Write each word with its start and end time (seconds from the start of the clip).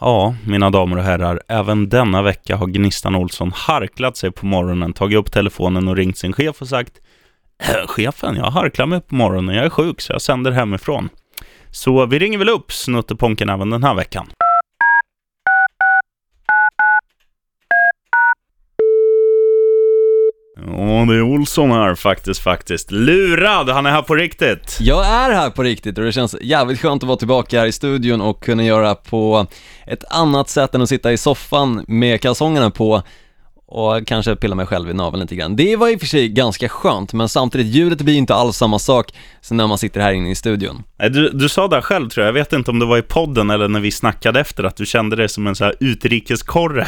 Ja, 0.00 0.34
mina 0.46 0.70
damer 0.70 0.96
och 0.96 1.02
herrar, 1.02 1.40
även 1.48 1.88
denna 1.88 2.22
vecka 2.22 2.56
har 2.56 2.66
Gnistan 2.66 3.14
Olsson 3.14 3.52
harklat 3.54 4.16
sig 4.16 4.30
på 4.30 4.46
morgonen, 4.46 4.92
tagit 4.92 5.18
upp 5.18 5.32
telefonen 5.32 5.88
och 5.88 5.96
ringt 5.96 6.18
sin 6.18 6.32
chef 6.32 6.60
och 6.60 6.68
sagt 6.68 6.92
äh, 7.62 7.86
Chefen, 7.86 8.36
jag 8.36 8.50
harklar 8.50 8.86
mig 8.86 9.00
på 9.00 9.14
morgonen, 9.14 9.56
jag 9.56 9.64
är 9.64 9.70
sjuk 9.70 10.00
så 10.00 10.12
jag 10.12 10.22
sänder 10.22 10.50
hemifrån. 10.50 11.08
Så 11.70 12.06
vi 12.06 12.18
ringer 12.18 12.38
väl 12.38 12.48
upp 12.48 12.72
Snutteponken 12.72 13.48
även 13.48 13.70
den 13.70 13.84
här 13.84 13.94
veckan. 13.94 14.26
Ja, 20.56 21.04
det 21.08 21.14
är 21.14 21.22
Olsson 21.22 21.70
här 21.70 21.94
faktiskt, 21.94 22.40
faktiskt. 22.40 22.90
Lurad, 22.90 23.68
han 23.68 23.86
är 23.86 23.90
här 23.90 24.02
på 24.02 24.14
riktigt. 24.14 24.78
Jag 24.80 25.06
är 25.06 25.30
här 25.30 25.50
på 25.50 25.62
riktigt 25.62 25.98
och 25.98 26.04
det 26.04 26.12
känns 26.12 26.36
jävligt 26.40 26.80
skönt 26.80 27.02
att 27.02 27.06
vara 27.06 27.18
tillbaka 27.18 27.60
här 27.60 27.66
i 27.66 27.72
studion 27.72 28.20
och 28.20 28.42
kunna 28.42 28.64
göra 28.64 28.94
på 28.94 29.46
ett 29.86 30.04
annat 30.10 30.48
sätt 30.48 30.74
än 30.74 30.82
att 30.82 30.88
sitta 30.88 31.12
i 31.12 31.16
soffan 31.16 31.84
med 31.88 32.20
kalsongerna 32.20 32.70
på 32.70 33.02
och 33.74 34.06
kanske 34.06 34.36
pilla 34.36 34.54
mig 34.54 34.66
själv 34.66 34.90
i 34.90 34.94
naveln 34.94 35.20
lite 35.20 35.36
grann. 35.36 35.56
Det 35.56 35.76
var 35.76 35.88
i 35.88 35.96
och 35.96 36.00
för 36.00 36.06
sig 36.06 36.28
ganska 36.28 36.68
skönt, 36.68 37.12
men 37.12 37.28
samtidigt, 37.28 37.66
ljudet 37.66 38.00
blir 38.02 38.14
inte 38.14 38.34
alls 38.34 38.56
samma 38.56 38.78
sak 38.78 39.12
som 39.40 39.56
när 39.56 39.66
man 39.66 39.78
sitter 39.78 40.00
här 40.00 40.12
inne 40.12 40.30
i 40.30 40.34
studion. 40.34 40.82
Du, 40.96 41.30
du 41.30 41.48
sa 41.48 41.68
där 41.68 41.80
själv 41.80 42.08
tror 42.08 42.26
jag, 42.26 42.28
jag 42.28 42.40
vet 42.40 42.52
inte 42.52 42.70
om 42.70 42.78
det 42.78 42.86
var 42.86 42.98
i 42.98 43.02
podden 43.02 43.50
eller 43.50 43.68
när 43.68 43.80
vi 43.80 43.90
snackade 43.90 44.40
efter, 44.40 44.64
att 44.64 44.76
du 44.76 44.86
kände 44.86 45.16
dig 45.16 45.28
som 45.28 45.46
en 45.46 45.54
så 45.54 45.64
här 45.64 45.74
utrikeskorre. 45.80 46.86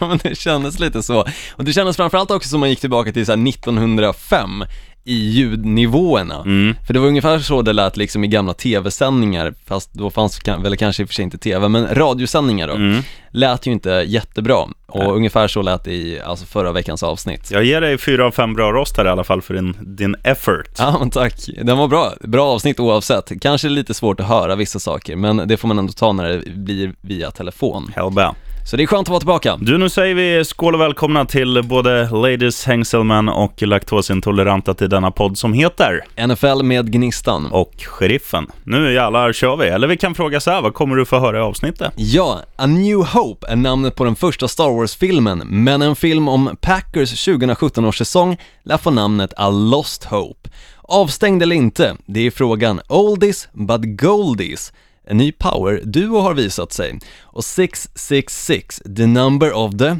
men 0.00 0.18
det 0.22 0.38
kändes 0.38 0.78
lite 0.78 1.02
så. 1.02 1.26
Och 1.52 1.64
det 1.64 1.72
kändes 1.72 1.96
framförallt 1.96 2.30
också 2.30 2.48
som 2.48 2.60
man 2.60 2.70
gick 2.70 2.80
tillbaka 2.80 3.12
till 3.12 3.26
så 3.26 3.32
här 3.32 3.48
1905 3.48 4.64
i 5.04 5.14
ljudnivåerna. 5.30 6.40
Mm. 6.40 6.74
För 6.86 6.94
det 6.94 7.00
var 7.00 7.06
ungefär 7.06 7.38
så 7.38 7.62
det 7.62 7.72
lät 7.72 7.96
liksom 7.96 8.24
i 8.24 8.28
gamla 8.28 8.54
tv-sändningar, 8.54 9.54
fast 9.66 9.92
då 9.92 10.10
fanns 10.10 10.40
väl 10.62 10.76
kanske 10.76 11.02
i 11.02 11.04
och 11.04 11.08
för 11.08 11.14
sig 11.14 11.22
inte 11.22 11.38
tv, 11.38 11.68
men 11.68 11.86
radiosändningar 11.94 12.68
då, 12.68 12.74
Mm. 12.74 13.02
lät 13.30 13.66
ju 13.66 13.72
inte 13.72 13.90
jättebra. 14.06 14.56
Och 14.86 14.98
Nej. 14.98 15.08
ungefär 15.08 15.48
så 15.48 15.62
lät 15.62 15.84
det 15.84 15.92
i 15.92 16.20
alltså 16.20 16.46
förra 16.46 16.72
veckans 16.72 17.02
avsnitt. 17.02 17.50
Jag 17.50 17.64
ger 17.64 17.80
dig 17.80 17.98
fyra 17.98 18.26
av 18.26 18.30
fem 18.30 18.54
bra 18.54 18.72
rostar 18.72 19.04
i 19.04 19.08
alla 19.08 19.24
fall 19.24 19.42
för 19.42 19.54
din, 19.54 19.76
din 19.80 20.16
effort. 20.24 20.68
Ja 20.78 20.96
men 20.98 21.10
tack, 21.10 21.34
den 21.62 21.78
var 21.78 21.88
bra, 21.88 22.12
bra 22.20 22.46
avsnitt 22.46 22.80
oavsett. 22.80 23.32
Kanske 23.40 23.68
lite 23.68 23.94
svårt 23.94 24.20
att 24.20 24.28
höra 24.28 24.56
vissa 24.56 24.78
saker, 24.78 25.16
men 25.16 25.36
det 25.48 25.56
får 25.56 25.68
man 25.68 25.78
ändå 25.78 25.92
ta 25.92 26.12
när 26.12 26.28
det 26.28 26.50
blir 26.50 26.92
via 27.00 27.30
telefon. 27.30 27.92
Hellbä. 27.96 28.30
Så 28.64 28.76
det 28.76 28.82
är 28.82 28.86
skönt 28.86 29.06
att 29.06 29.10
vara 29.10 29.20
tillbaka. 29.20 29.56
Du, 29.60 29.78
nu 29.78 29.88
säger 29.88 30.14
vi 30.14 30.44
skål 30.44 30.74
och 30.74 30.80
välkomna 30.80 31.24
till 31.24 31.62
både 31.64 32.10
Ladies 32.10 32.64
Hängselman 32.66 33.28
och 33.28 33.62
laktosintoleranta 33.62 34.74
till 34.74 34.88
denna 34.90 35.10
podd 35.10 35.38
som 35.38 35.52
heter 35.52 36.00
NFL 36.26 36.62
med 36.62 36.92
Gnistan. 36.92 37.46
och 37.46 37.72
Sheriffen. 37.78 38.46
Nu 38.64 38.92
jävlar 38.92 39.32
kör 39.32 39.56
vi. 39.56 39.66
Eller 39.66 39.88
vi 39.88 39.96
kan 39.96 40.14
fråga 40.14 40.40
så 40.40 40.50
här, 40.50 40.62
vad 40.62 40.74
kommer 40.74 40.96
du 40.96 41.04
få 41.04 41.18
höra 41.18 41.38
i 41.38 41.40
avsnittet? 41.40 41.92
Ja, 41.96 42.40
A 42.56 42.66
New 42.66 42.96
Hope 42.96 43.46
är 43.48 43.56
namnet 43.56 43.94
på 43.94 44.04
den 44.04 44.16
första 44.16 44.48
Star 44.48 44.70
Wars-filmen, 44.70 45.42
men 45.46 45.82
en 45.82 45.96
film 45.96 46.28
om 46.28 46.56
Packers 46.60 47.24
2017 47.24 47.84
års 47.84 47.98
säsong 47.98 48.36
lär 48.62 48.76
få 48.78 48.90
namnet 48.90 49.32
A 49.36 49.50
Lost 49.50 50.04
Hope. 50.04 50.48
Avstängd 50.82 51.42
eller 51.42 51.56
inte, 51.56 51.96
det 52.06 52.26
är 52.26 52.30
frågan 52.30 52.80
Oldies 52.88 53.48
but 53.52 53.80
Goldies. 53.84 54.72
En 55.06 55.16
ny 55.16 55.32
power-duo 55.32 56.20
har 56.20 56.34
visat 56.34 56.72
sig. 56.72 56.98
Och 57.20 57.44
666, 57.44 58.82
the 58.96 59.06
number 59.06 59.52
of 59.52 59.78
the 59.78 59.96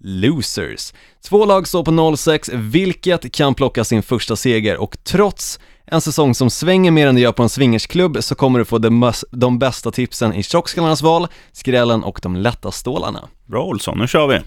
losers. 0.00 0.92
Två 1.24 1.44
lag 1.44 1.68
står 1.68 1.84
på 1.84 1.90
0-6, 1.90 2.50
vilket 2.56 3.32
kan 3.32 3.54
plocka 3.54 3.84
sin 3.84 4.02
första 4.02 4.36
seger 4.36 4.76
och 4.76 4.96
trots 5.04 5.60
en 5.86 6.00
säsong 6.00 6.34
som 6.34 6.50
svänger 6.50 6.90
mer 6.90 7.06
än 7.06 7.14
det 7.14 7.20
gör 7.20 7.32
på 7.32 7.42
en 7.42 7.48
swingersklubb 7.48 8.24
så 8.24 8.34
kommer 8.34 8.58
du 8.58 8.64
få 8.64 8.78
de, 8.78 9.12
de 9.30 9.58
bästa 9.58 9.90
tipsen 9.90 10.34
i 10.34 10.42
tjockskallarnas 10.42 11.02
val, 11.02 11.26
skrällen 11.52 12.04
och 12.04 12.18
de 12.22 12.36
lätta 12.36 12.70
stålarna. 12.70 13.28
Bra 13.46 13.64
Olsson, 13.64 13.98
nu 13.98 14.06
kör 14.06 14.26
vi. 14.26 14.40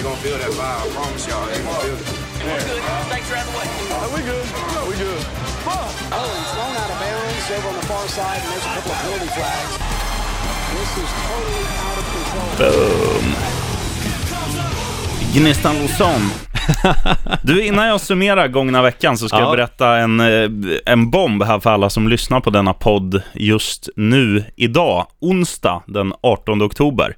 They're 0.00 0.08
gonna 0.08 0.22
feel 0.22 0.38
that 0.38 0.48
vibe. 0.48 0.80
I 0.80 0.88
promise 0.96 1.28
y'all. 1.28 1.44
They're 1.44 1.60
gonna 1.62 1.76
feel 1.84 1.92
it. 1.92 2.04
We 4.14 4.20
good. 4.24 4.46
We 4.88 4.94
good. 4.96 5.22
Oh, 5.68 5.88
he's 6.38 6.50
thrown 6.56 6.72
out 6.72 6.88
of 6.88 6.98
bounds 7.04 7.50
over 7.52 7.68
on 7.68 7.74
the 7.80 7.86
far 7.86 8.08
side, 8.08 8.40
and 8.40 8.48
there's 8.50 8.64
a 8.64 8.72
couple 8.76 8.92
of 8.92 8.98
penalty 9.04 9.28
flags. 9.36 9.72
This 10.72 10.90
is 11.04 11.10
totally 11.28 11.66
out 11.84 11.98
of 12.00 12.06
control. 12.16 13.22
Gnistan 15.34 15.76
Olsson. 15.82 16.20
Du, 17.42 17.64
innan 17.64 17.86
jag 17.86 18.00
summerar 18.00 18.48
gångna 18.48 18.82
veckan 18.82 19.18
så 19.18 19.28
ska 19.28 19.36
Ja. 19.36 19.42
jag 19.42 19.50
berätta 19.56 19.96
en, 19.96 20.20
eh, 20.20 20.50
en 20.86 21.10
bomb 21.10 21.42
här 21.42 21.60
för 21.60 21.70
alla 21.70 21.90
som 21.90 22.08
lyssnar 22.08 22.40
på 22.40 22.50
denna 22.50 22.72
podd 22.72 23.22
just 23.34 23.88
nu, 23.96 24.44
idag, 24.56 25.06
onsdag 25.20 25.82
den 25.86 26.12
18 26.22 26.62
oktober. 26.62 27.16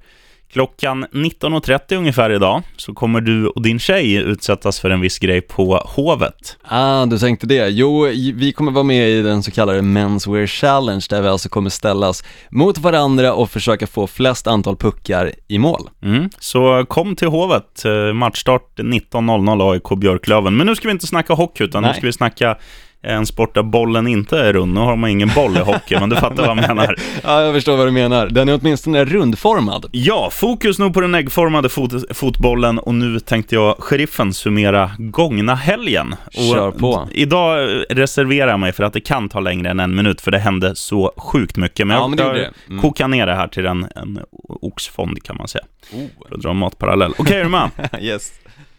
Klockan 0.52 1.04
19.30 1.04 1.96
ungefär 1.96 2.30
idag 2.30 2.62
så 2.76 2.94
kommer 2.94 3.20
du 3.20 3.46
och 3.46 3.62
din 3.62 3.78
tjej 3.78 4.14
utsättas 4.14 4.80
för 4.80 4.90
en 4.90 5.00
viss 5.00 5.18
grej 5.18 5.40
på 5.40 5.76
Hovet. 5.76 6.56
Ah, 6.62 7.06
du 7.06 7.18
tänkte 7.18 7.46
det. 7.46 7.68
Jo, 7.68 8.02
vi 8.34 8.52
kommer 8.52 8.72
vara 8.72 8.84
med 8.84 9.10
i 9.10 9.22
den 9.22 9.42
så 9.42 9.50
kallade 9.50 9.82
Menswear 9.82 10.46
Challenge 10.46 11.06
där 11.10 11.22
vi 11.22 11.28
alltså 11.28 11.48
kommer 11.48 11.70
ställas 11.70 12.24
mot 12.50 12.78
varandra 12.78 13.34
och 13.34 13.50
försöka 13.50 13.86
få 13.86 14.06
flest 14.06 14.46
antal 14.46 14.76
puckar 14.76 15.32
i 15.48 15.58
mål. 15.58 15.90
Mm. 16.02 16.30
Så 16.38 16.84
kom 16.88 17.16
till 17.16 17.28
Hovet, 17.28 17.84
eh, 17.84 18.12
matchstart 18.12 18.78
19.00 18.78 19.72
AIK 19.72 19.98
Björklöven. 19.98 20.56
Men 20.56 20.66
nu 20.66 20.74
ska 20.74 20.88
vi 20.88 20.92
inte 20.92 21.06
snacka 21.06 21.34
hockey, 21.34 21.64
utan 21.64 21.82
nu 21.82 21.88
Nej. 21.88 21.96
ska 21.96 22.06
vi 22.06 22.12
snacka 22.12 22.56
en 23.02 23.26
sport 23.26 23.54
där 23.54 23.62
bollen 23.62 24.06
inte 24.06 24.38
är 24.38 24.52
rund. 24.52 24.74
Nu 24.74 24.80
har 24.80 24.96
man 24.96 25.10
ingen 25.10 25.30
boll 25.34 25.56
i 25.56 25.60
hockey, 25.60 25.96
men 26.00 26.08
du 26.08 26.16
fattar 26.16 26.36
vad 26.36 26.48
jag 26.48 26.56
menar. 26.56 26.96
Ja, 27.22 27.42
jag 27.42 27.54
förstår 27.54 27.76
vad 27.76 27.86
du 27.86 27.90
menar. 27.90 28.26
Den 28.26 28.48
är 28.48 28.58
åtminstone 28.60 29.04
rundformad. 29.04 29.86
Ja, 29.92 30.30
fokus 30.32 30.78
nu 30.78 30.90
på 30.90 31.00
den 31.00 31.14
äggformade 31.14 31.68
fot 31.68 31.92
fotbollen 32.16 32.78
och 32.78 32.94
nu 32.94 33.20
tänkte 33.20 33.54
jag, 33.54 33.76
sheriffen, 33.78 34.32
summera 34.34 34.90
gångna 34.98 35.54
helgen. 35.54 36.14
Och 36.26 36.32
Kör 36.54 36.70
på. 36.70 37.08
Idag 37.12 37.68
reserverar 37.90 38.50
jag 38.50 38.60
mig 38.60 38.72
för 38.72 38.84
att 38.84 38.92
det 38.92 39.00
kan 39.00 39.28
ta 39.28 39.40
längre 39.40 39.70
än 39.70 39.80
en 39.80 39.94
minut, 39.94 40.20
för 40.20 40.30
det 40.30 40.38
hände 40.38 40.74
så 40.76 41.12
sjukt 41.16 41.56
mycket. 41.56 41.86
Men 41.86 41.96
Ja, 41.96 42.02
jag, 42.02 42.10
men 42.10 42.34
det. 42.36 42.52
Mm. 42.68 42.82
kokar 42.82 43.08
ner 43.08 43.26
det 43.26 43.34
här 43.34 43.48
till 43.48 43.66
en, 43.66 43.86
en 43.96 44.20
oxfond, 44.60 45.22
kan 45.22 45.36
man 45.36 45.48
säga. 45.48 45.64
Oh. 45.92 46.28
För 46.28 46.34
att 46.34 46.42
dra 46.42 46.50
en 46.50 46.56
matparallell. 46.56 47.14
Okej, 47.18 47.40
är 47.40 47.44
du 47.44 47.50
med? 47.50 47.70
yes. 48.00 48.32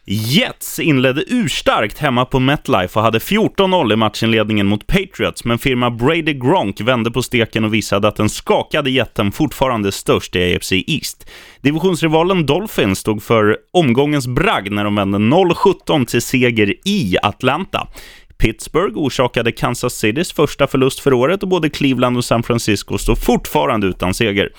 Jets 0.06 0.80
inledde 0.80 1.24
urstarkt 1.28 1.98
hemma 1.98 2.26
på 2.26 2.40
MetLife 2.40 3.00
och 3.00 3.06
hade 3.06 3.20
14-0 3.20 3.94
i 3.94 3.96
matchinledningen 3.96 4.68
mot 4.68 4.88
Patriots, 4.88 5.46
men 5.46 5.58
firma 5.58 5.92
Brady 5.92 6.34
Gronk 6.34 6.82
vände 6.82 7.12
på 7.12 7.22
steken 7.22 7.64
och 7.64 7.74
visade 7.74 8.08
att 8.08 8.16
den 8.16 8.30
skakade 8.30 8.90
jätten 8.90 9.32
fortfarande 9.32 9.90
är 9.90 9.92
störst 9.92 10.36
i 10.36 10.56
AFC 10.56 10.72
East. 10.72 11.30
Divisionsrivalen 11.62 12.46
Dolphins 12.46 13.00
stod 13.00 13.24
för 13.24 13.58
omgångens 13.74 14.28
bragd 14.28 14.72
när 14.72 14.84
de 14.84 14.96
vände 14.96 15.18
0-17 15.18 16.06
till 16.06 16.22
seger 16.22 16.74
i 16.86 17.18
Atlanta. 17.22 17.88
Pittsburgh 18.38 18.98
orsakade 18.98 19.52
Kansas 19.52 19.94
Citys 19.94 20.34
första 20.34 20.68
förlust 20.68 21.00
för 21.00 21.14
året 21.14 21.44
och 21.44 21.50
både 21.50 21.70
Cleveland 21.70 22.18
och 22.18 22.26
San 22.26 22.44
Francisco 22.44 22.98
står 22.98 23.16
fortfarande 23.16 23.88
utan 23.88 24.14
seger. 24.14 24.50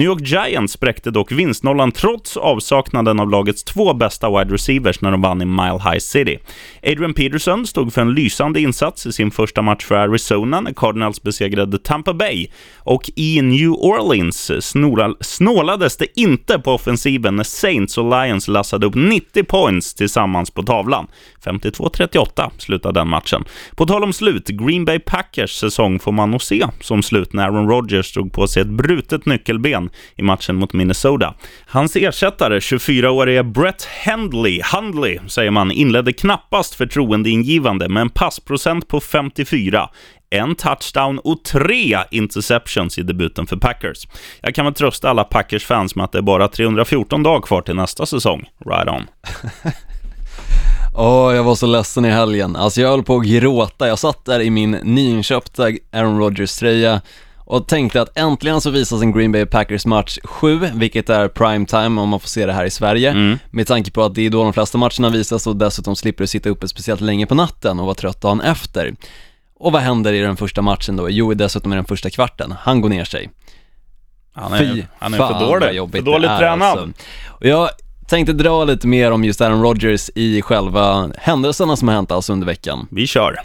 New 0.00 0.06
York 0.06 0.20
Giants 0.20 0.72
spräckte 0.72 1.10
dock 1.10 1.32
vinstnollan 1.32 1.92
trots 1.92 2.36
avsaknaden 2.36 3.20
av 3.20 3.30
lagets 3.30 3.64
två 3.64 3.94
bästa 3.94 4.38
wide 4.38 4.54
receivers 4.54 5.00
när 5.00 5.10
de 5.10 5.22
vann 5.22 5.42
i 5.42 5.44
Mile 5.44 5.78
High 5.84 5.98
City. 5.98 6.38
Adrian 6.82 7.14
Peterson 7.14 7.66
stod 7.66 7.92
för 7.92 8.00
en 8.00 8.14
lysande 8.14 8.60
insats 8.60 9.06
i 9.06 9.12
sin 9.12 9.30
första 9.30 9.62
match 9.62 9.84
för 9.84 9.94
Arizona 9.94 10.60
när 10.60 10.72
Cardinals 10.72 11.22
besegrade 11.22 11.78
Tampa 11.78 12.14
Bay. 12.14 12.46
Och 12.78 13.10
i 13.16 13.42
New 13.42 13.70
Orleans 13.70 14.50
snålades 15.20 15.96
det 15.96 16.20
inte 16.20 16.58
på 16.58 16.72
offensiven 16.72 17.36
när 17.36 17.44
Saints 17.44 17.98
och 17.98 18.10
Lions 18.10 18.48
lassade 18.48 18.86
upp 18.86 18.94
90 18.94 19.44
points 19.44 19.94
tillsammans 19.94 20.50
på 20.50 20.62
tavlan. 20.62 21.06
52-38 21.44 22.50
slutade 22.58 23.00
den 23.00 23.08
matchen. 23.08 23.44
På 23.76 23.86
tal 23.86 24.04
om 24.04 24.12
slut, 24.12 24.48
Green 24.48 24.84
Bay 24.84 24.98
Packers 24.98 25.50
säsong 25.50 25.98
får 25.98 26.12
man 26.12 26.30
nog 26.30 26.42
se 26.42 26.66
som 26.80 27.02
slut 27.02 27.32
när 27.32 27.44
Aaron 27.44 27.68
Rodgers 27.68 28.12
drog 28.12 28.32
på 28.32 28.46
sig 28.48 28.62
ett 28.62 28.68
brutet 28.68 29.26
nyckelben 29.26 29.89
i 30.16 30.22
matchen 30.22 30.56
mot 30.56 30.72
Minnesota. 30.72 31.34
Hans 31.66 31.96
ersättare, 31.96 32.58
24-årige 32.58 33.42
Brett 33.42 33.88
Handley, 34.04 34.60
Handley 34.62 35.18
säger 35.26 35.50
man, 35.50 35.70
inledde 35.70 36.12
knappast 36.12 36.74
förtroendeingivande 36.74 37.88
med 37.88 38.00
en 38.00 38.10
passprocent 38.10 38.88
på 38.88 39.00
54 39.00 39.88
en 40.30 40.54
touchdown 40.54 41.18
och 41.18 41.44
tre 41.44 41.98
interceptions 42.10 42.98
i 42.98 43.02
debuten 43.02 43.46
för 43.46 43.56
Packers. 43.56 44.08
Jag 44.40 44.54
kan 44.54 44.64
väl 44.64 44.74
trösta 44.74 45.10
alla 45.10 45.24
Packers-fans 45.24 45.94
med 45.96 46.04
att 46.04 46.12
det 46.12 46.18
är 46.18 46.22
bara 46.22 46.48
314 46.48 47.22
dagar 47.22 47.40
kvar 47.40 47.62
till 47.62 47.74
nästa 47.74 48.06
säsong. 48.06 48.48
Right 48.66 48.88
on. 48.88 49.06
Åh, 50.96 51.34
jag 51.34 51.44
var 51.44 51.54
så 51.54 51.66
ledsen 51.66 52.04
i 52.04 52.10
helgen. 52.10 52.56
Alltså 52.56 52.80
jag 52.80 52.88
höll 52.88 53.02
på 53.02 53.16
att 53.16 53.26
gråta. 53.26 53.88
Jag 53.88 53.98
satt 53.98 54.24
där 54.24 54.40
i 54.40 54.50
min 54.50 54.70
nyinköpta 54.70 55.62
Aaron 55.92 56.18
Rodgers-tröja 56.18 57.00
och 57.50 57.66
tänkte 57.66 58.02
att 58.02 58.18
äntligen 58.18 58.60
så 58.60 58.70
visas 58.70 59.02
en 59.02 59.12
Green 59.12 59.32
Bay 59.32 59.46
Packers 59.46 59.86
match 59.86 60.18
7, 60.24 60.60
vilket 60.74 61.10
är 61.10 61.28
prime 61.28 61.66
time 61.66 62.00
om 62.00 62.08
man 62.08 62.20
får 62.20 62.28
se 62.28 62.46
det 62.46 62.52
här 62.52 62.64
i 62.64 62.70
Sverige. 62.70 63.10
Mm. 63.10 63.38
Med 63.50 63.66
tanke 63.66 63.90
på 63.90 64.02
att 64.02 64.14
det 64.14 64.26
är 64.26 64.30
då 64.30 64.42
de 64.42 64.52
flesta 64.52 64.78
matcherna 64.78 65.10
visas 65.10 65.46
och 65.46 65.56
dessutom 65.56 65.96
slipper 65.96 66.24
du 66.24 66.28
sitta 66.28 66.48
uppe 66.48 66.68
speciellt 66.68 67.00
länge 67.00 67.26
på 67.26 67.34
natten 67.34 67.80
och 67.80 67.86
vara 67.86 67.94
trött 67.94 68.20
dagen 68.20 68.40
efter. 68.40 68.94
Och 69.58 69.72
vad 69.72 69.82
händer 69.82 70.12
i 70.12 70.20
den 70.20 70.36
första 70.36 70.62
matchen 70.62 70.96
då? 70.96 71.10
Jo, 71.10 71.34
dessutom 71.34 71.72
i 71.72 71.76
den 71.76 71.84
första 71.84 72.10
kvarten. 72.10 72.54
Han 72.60 72.80
går 72.80 72.88
ner 72.88 73.04
sig. 73.04 73.30
Han 74.32 74.58
Fy 74.58 74.64
är, 74.64 74.88
han 74.98 75.14
är 75.14 75.18
fan, 75.18 75.28
för 75.28 75.46
vad 75.46 75.60
dålig. 75.60 75.90
För 75.92 76.02
dåligt 76.02 76.30
tränad. 76.38 76.78
alltså. 76.78 76.88
Och 77.28 77.46
jag 77.46 77.68
tänkte 78.08 78.32
dra 78.32 78.64
lite 78.64 78.86
mer 78.86 79.10
om 79.10 79.24
just 79.24 79.40
Aaron 79.40 79.62
Rodgers 79.62 80.10
i 80.14 80.42
själva 80.42 81.10
händelserna 81.18 81.76
som 81.76 81.88
har 81.88 81.94
hänt 81.94 82.10
alltså 82.10 82.32
under 82.32 82.46
veckan. 82.46 82.86
Vi 82.90 83.06
kör. 83.06 83.36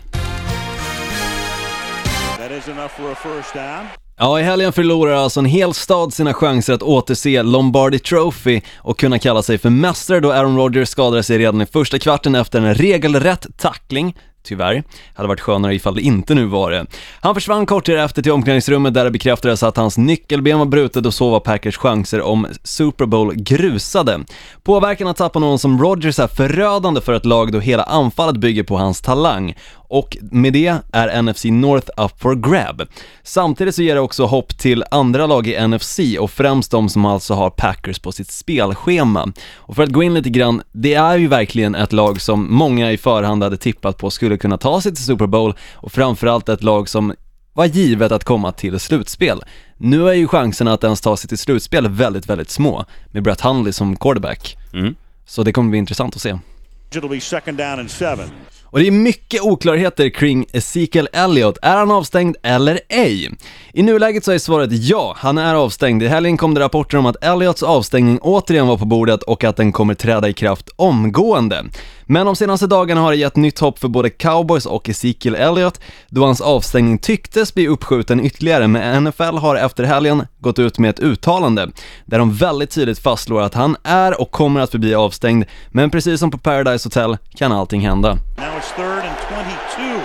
Is 2.58 2.68
enough 2.68 2.92
for 2.92 3.12
a 3.12 3.16
first 3.16 3.54
down. 3.54 3.88
Ja, 4.18 4.40
i 4.40 4.44
helgen 4.44 4.74
förlorar 4.74 5.14
alltså 5.14 5.40
en 5.40 5.46
hel 5.46 5.74
stad 5.74 6.14
sina 6.14 6.34
chanser 6.34 6.74
att 6.74 6.84
återse 6.84 7.44
Lombardi 7.44 8.00
Trophy 8.00 8.62
och 8.78 9.00
kunna 9.00 9.20
kalla 9.20 9.44
sig 9.44 9.58
för 9.58 9.70
mästare 9.70 10.20
då 10.20 10.32
Aaron 10.32 10.58
Rodgers 10.58 10.90
skadade 10.90 11.24
sig 11.24 11.38
redan 11.38 11.62
i 11.62 11.66
första 11.66 12.00
kvarten 12.00 12.36
efter 12.36 12.62
en 12.62 12.76
regelrätt 12.76 13.48
tackling. 13.58 14.16
Tyvärr. 14.44 14.84
Hade 15.14 15.28
varit 15.28 15.40
skönare 15.40 15.76
ifall 15.76 15.96
det 15.96 16.02
inte 16.02 16.36
nu 16.36 16.46
var 16.46 16.72
det. 16.72 16.86
Han 17.20 17.36
försvann 17.36 17.66
kort 17.66 17.86
därefter 17.86 18.22
till 18.22 18.32
omklädningsrummet 18.32 18.94
där 18.94 19.04
det 19.04 19.12
bekräftades 19.12 19.64
att 19.64 19.78
hans 19.78 19.98
nyckelben 19.98 20.60
var 20.60 20.66
brutet 20.66 21.06
och 21.06 21.14
så 21.14 21.30
var 21.30 21.40
Packers 21.40 21.78
chanser 21.78 22.22
om 22.22 22.48
Super 22.64 23.06
Bowl 23.06 23.34
grusade. 23.36 24.20
Påverkan 24.64 25.08
att 25.08 25.18
tappa 25.18 25.40
någon 25.40 25.60
som 25.60 25.82
Rodgers 25.82 26.20
är 26.20 26.28
förödande 26.28 27.02
för 27.02 27.14
ett 27.14 27.26
lag 27.26 27.52
då 27.52 27.60
hela 27.60 27.84
anfallet 27.84 28.38
bygger 28.38 28.64
på 28.64 28.78
hans 28.78 29.02
talang 29.02 29.56
och 29.88 30.18
med 30.22 30.54
det 30.54 30.76
är 30.92 31.22
NFC 31.22 31.46
North 31.46 31.90
up 31.98 32.22
for 32.22 32.36
grab. 32.36 32.82
Samtidigt 33.24 33.76
så 33.76 33.82
ger 33.82 33.96
det 33.96 34.02
också 34.02 34.26
hopp 34.26 34.58
till 34.58 34.84
andra 34.92 35.28
lag 35.28 35.48
i 35.48 35.68
NFC 35.68 36.00
och 36.20 36.32
främst 36.32 36.72
de 36.72 36.90
som 36.90 37.06
alltså 37.06 37.34
har 37.34 37.50
Packers 37.50 38.00
på 38.00 38.12
sitt 38.12 38.32
spelschema. 38.32 39.34
Och 39.56 39.76
för 39.76 39.84
att 39.84 39.90
gå 39.90 40.04
in 40.04 40.14
lite 40.14 40.30
grann, 40.30 40.62
det 40.72 40.94
är 40.94 41.18
ju 41.18 41.28
verkligen 41.28 41.76
ett 41.76 41.94
lag 41.94 42.22
som 42.22 42.54
många 42.54 42.92
i 42.92 42.98
förhand 42.98 43.44
hade 43.44 43.58
tippat 43.58 43.98
på 43.98 44.10
skulle 44.10 44.38
kunna 44.38 44.58
ta 44.58 44.82
sig 44.82 44.96
till 44.96 45.06
Super 45.06 45.28
Bowl 45.28 45.54
och 45.74 45.92
framförallt 45.92 46.50
ett 46.50 46.64
lag 46.64 46.90
som 46.90 47.14
var 47.54 47.66
givet 47.66 48.12
att 48.12 48.24
komma 48.24 48.52
till 48.52 48.80
slutspel. 48.80 49.44
Nu 49.78 50.10
är 50.10 50.14
ju 50.14 50.28
chanserna 50.28 50.74
att 50.74 50.84
ens 50.84 51.02
ta 51.02 51.18
sig 51.18 51.28
till 51.28 51.38
slutspel 51.38 51.90
väldigt, 51.90 52.30
väldigt 52.30 52.50
små 52.50 52.86
med 53.12 53.24
Brett 53.24 53.42
Hundley 53.42 53.74
som 53.74 53.96
quarterback. 53.96 54.58
Mm. 54.74 54.96
Så 55.26 55.44
det 55.44 55.52
kommer 55.52 55.70
bli 55.70 55.80
intressant 55.80 56.16
att 56.16 56.22
se. 56.22 56.38
It'll 56.92 57.10
be 57.10 57.20
second 57.20 57.58
down 57.58 57.80
and 57.80 57.92
seven. 57.92 58.30
Och 58.76 58.82
det 58.82 58.88
är 58.88 58.92
mycket 58.92 59.42
oklarheter 59.42 60.10
kring 60.10 60.46
Ezekiel 60.54 61.10
Elliott. 61.14 61.58
Är 61.62 61.78
han 61.78 61.92
avstängd 61.92 62.36
eller 62.44 62.80
ej? 62.90 63.32
I 63.74 63.84
nuläget 63.84 64.26
så 64.26 64.32
är 64.32 64.38
svaret 64.38 64.70
ja, 64.72 65.14
han 65.18 65.38
är 65.38 65.56
avstängd. 65.56 66.04
I 66.04 66.08
helgen 66.08 66.38
kom 66.38 66.54
det 66.54 66.62
rapporter 66.62 66.98
om 66.98 67.06
att 67.06 67.24
Elliots 67.24 67.64
avstängning 67.64 68.20
återigen 68.22 68.68
var 68.68 68.78
på 68.78 68.86
bordet 68.86 69.24
och 69.24 69.44
att 69.44 69.58
den 69.58 69.72
kommer 69.72 69.94
träda 69.94 70.30
i 70.30 70.34
kraft 70.34 70.70
omgående. 70.76 71.66
Men 72.06 72.26
de 72.26 72.36
senaste 72.36 72.68
dagarna 72.68 73.02
har 73.02 73.12
det 73.12 73.18
gett 73.18 73.36
nytt 73.36 73.60
hopp 73.60 73.80
för 73.80 73.88
både 73.88 74.10
Cowboys 74.10 74.66
och 74.66 74.90
Ezekiel 74.90 75.36
Elliott 75.36 75.80
då 76.10 76.26
hans 76.26 76.42
avstängning 76.42 76.98
tycktes 76.98 77.54
bli 77.54 77.68
uppskjuten 77.68 78.26
ytterligare 78.26 78.68
men 78.68 79.04
NFL 79.04 79.38
har 79.38 79.56
efter 79.56 79.84
helgen 79.84 80.28
gått 80.40 80.60
ut 80.60 80.80
med 80.80 80.90
ett 80.90 81.00
uttalande 81.00 81.70
där 82.06 82.20
de 82.20 82.34
väldigt 82.34 82.72
tydligt 82.72 83.00
fastslår 83.00 83.42
att 83.42 83.54
han 83.54 83.76
är 83.84 84.22
och 84.22 84.32
kommer 84.32 84.62
att 84.62 84.72
förbli 84.72 84.96
avstängd 84.96 85.46
men 85.70 85.90
precis 85.90 86.20
som 86.20 86.32
på 86.32 86.38
Paradise 86.38 86.88
Hotel 86.88 87.18
kan 87.36 87.52
allting 87.52 87.82
hända. 87.82 88.18
It's 88.66 88.76
third 88.76 89.04
and 89.06 89.18
22. 89.78 90.02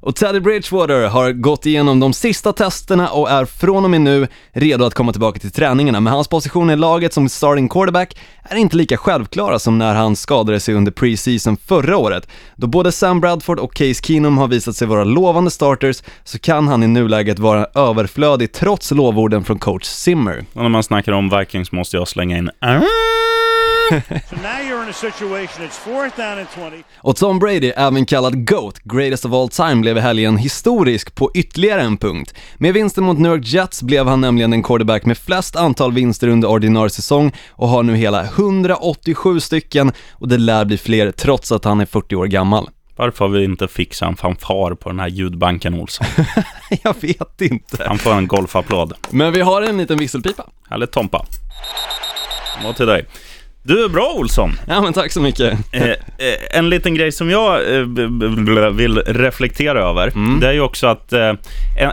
Och 0.00 0.16
Teddy 0.16 0.40
Bridgewater 0.40 1.08
har 1.08 1.32
gått 1.32 1.66
igenom 1.66 2.00
de 2.00 2.12
sista 2.12 2.52
testerna 2.52 3.08
och 3.08 3.30
är 3.30 3.44
från 3.44 3.84
och 3.84 3.90
med 3.90 4.00
nu 4.00 4.26
redo 4.52 4.84
att 4.84 4.94
komma 4.94 5.12
tillbaka 5.12 5.40
till 5.40 5.50
träningarna, 5.50 6.00
men 6.00 6.12
hans 6.12 6.28
position 6.28 6.70
i 6.70 6.76
laget 6.76 7.12
som 7.12 7.28
starting 7.28 7.68
quarterback 7.68 8.16
är 8.42 8.56
inte 8.56 8.76
lika 8.76 8.96
självklara 8.96 9.58
som 9.58 9.78
när 9.78 9.94
han 9.94 10.16
skadade 10.16 10.60
sig 10.60 10.74
under 10.74 10.92
preseason 10.92 11.56
förra 11.56 11.96
året. 11.96 12.28
Då 12.56 12.66
både 12.66 12.92
Sam 12.92 13.20
Bradford 13.20 13.58
och 13.58 13.74
Case 13.74 14.02
Keenum 14.02 14.38
har 14.38 14.48
visat 14.48 14.76
sig 14.76 14.88
vara 14.88 15.04
lovande 15.04 15.50
starters 15.50 16.02
så 16.24 16.38
kan 16.38 16.68
han 16.68 16.82
i 16.82 16.86
nuläget 16.86 17.38
vara 17.38 17.66
överflödig 17.74 18.52
trots 18.52 18.90
lovorden 18.90 19.44
från 19.44 19.58
coach 19.58 19.84
Zimmer. 19.84 20.44
Och 20.52 20.62
när 20.62 20.68
man 20.68 20.82
snackar 20.82 21.12
om 21.12 21.38
Vikings 21.38 21.72
måste 21.72 21.96
jag 21.96 22.08
slänga 22.08 22.38
in 22.38 22.50
So 23.88 24.36
now 24.36 24.60
you're 24.68 24.82
in 24.82 24.88
a 24.88 24.92
situation, 24.92 25.64
it's 25.66 25.78
fourth 25.78 26.16
down 26.16 26.38
and 26.38 26.48
20. 26.54 26.82
Och 26.96 27.16
Tom 27.16 27.38
Brady, 27.38 27.72
även 27.76 28.06
kallad 28.06 28.46
GOAT, 28.48 28.78
greatest 28.84 29.24
of 29.24 29.32
all 29.32 29.48
time, 29.48 29.76
blev 29.76 29.96
i 29.96 30.00
helgen 30.00 30.36
historisk 30.36 31.14
på 31.14 31.30
ytterligare 31.34 31.80
en 31.80 31.96
punkt. 31.96 32.34
Med 32.56 32.74
vinsten 32.74 33.04
mot 33.04 33.18
New 33.18 33.32
York 33.32 33.46
Jets 33.46 33.82
blev 33.82 34.06
han 34.06 34.20
nämligen 34.20 34.50
den 34.50 34.62
quarterback 34.62 35.04
med 35.04 35.18
flest 35.18 35.56
antal 35.56 35.92
vinster 35.92 36.28
under 36.28 36.48
ordinarie 36.48 36.90
säsong 36.90 37.32
och 37.50 37.68
har 37.68 37.82
nu 37.82 37.96
hela 37.96 38.24
187 38.24 39.40
stycken 39.40 39.92
och 40.10 40.28
det 40.28 40.38
lär 40.38 40.64
bli 40.64 40.78
fler 40.78 41.10
trots 41.10 41.52
att 41.52 41.64
han 41.64 41.80
är 41.80 41.86
40 41.86 42.16
år 42.16 42.26
gammal. 42.26 42.70
Varför 42.96 43.24
har 43.24 43.32
vi 43.32 43.44
inte 43.44 43.68
fixat 43.68 44.08
en 44.08 44.16
fanfar 44.16 44.74
på 44.74 44.88
den 44.88 45.00
här 45.00 45.08
ljudbanken 45.08 45.74
Olsson? 45.74 46.06
Jag 46.82 46.96
vet 47.00 47.40
inte. 47.40 47.84
Han 47.86 47.98
får 47.98 48.12
en 48.12 48.26
golfapplåd. 48.26 48.92
Men 49.10 49.32
vi 49.32 49.40
har 49.40 49.62
en 49.62 49.78
liten 49.78 49.98
visselpipa. 49.98 50.46
Härligt 50.70 50.92
Tompa. 50.92 51.26
Och 52.68 52.76
till 52.76 52.86
dig. 52.86 53.06
Du 53.68 53.84
är 53.84 53.88
bra 53.88 54.12
Olsson. 54.16 54.50
Ja 54.68 54.80
men 54.80 54.92
tack 54.92 55.12
så 55.12 55.20
mycket. 55.20 55.58
Eh, 55.72 55.82
eh, 55.90 55.94
en 56.52 56.68
liten 56.70 56.94
grej 56.94 57.12
som 57.12 57.30
jag 57.30 57.74
eh, 57.76 57.82
vill 58.72 58.98
reflektera 58.98 59.80
över, 59.80 60.08
Mm. 60.14 60.40
det 60.40 60.48
är 60.48 60.52
ju 60.52 60.60
också 60.60 60.86
att 60.86 61.12
eh, 61.12 61.32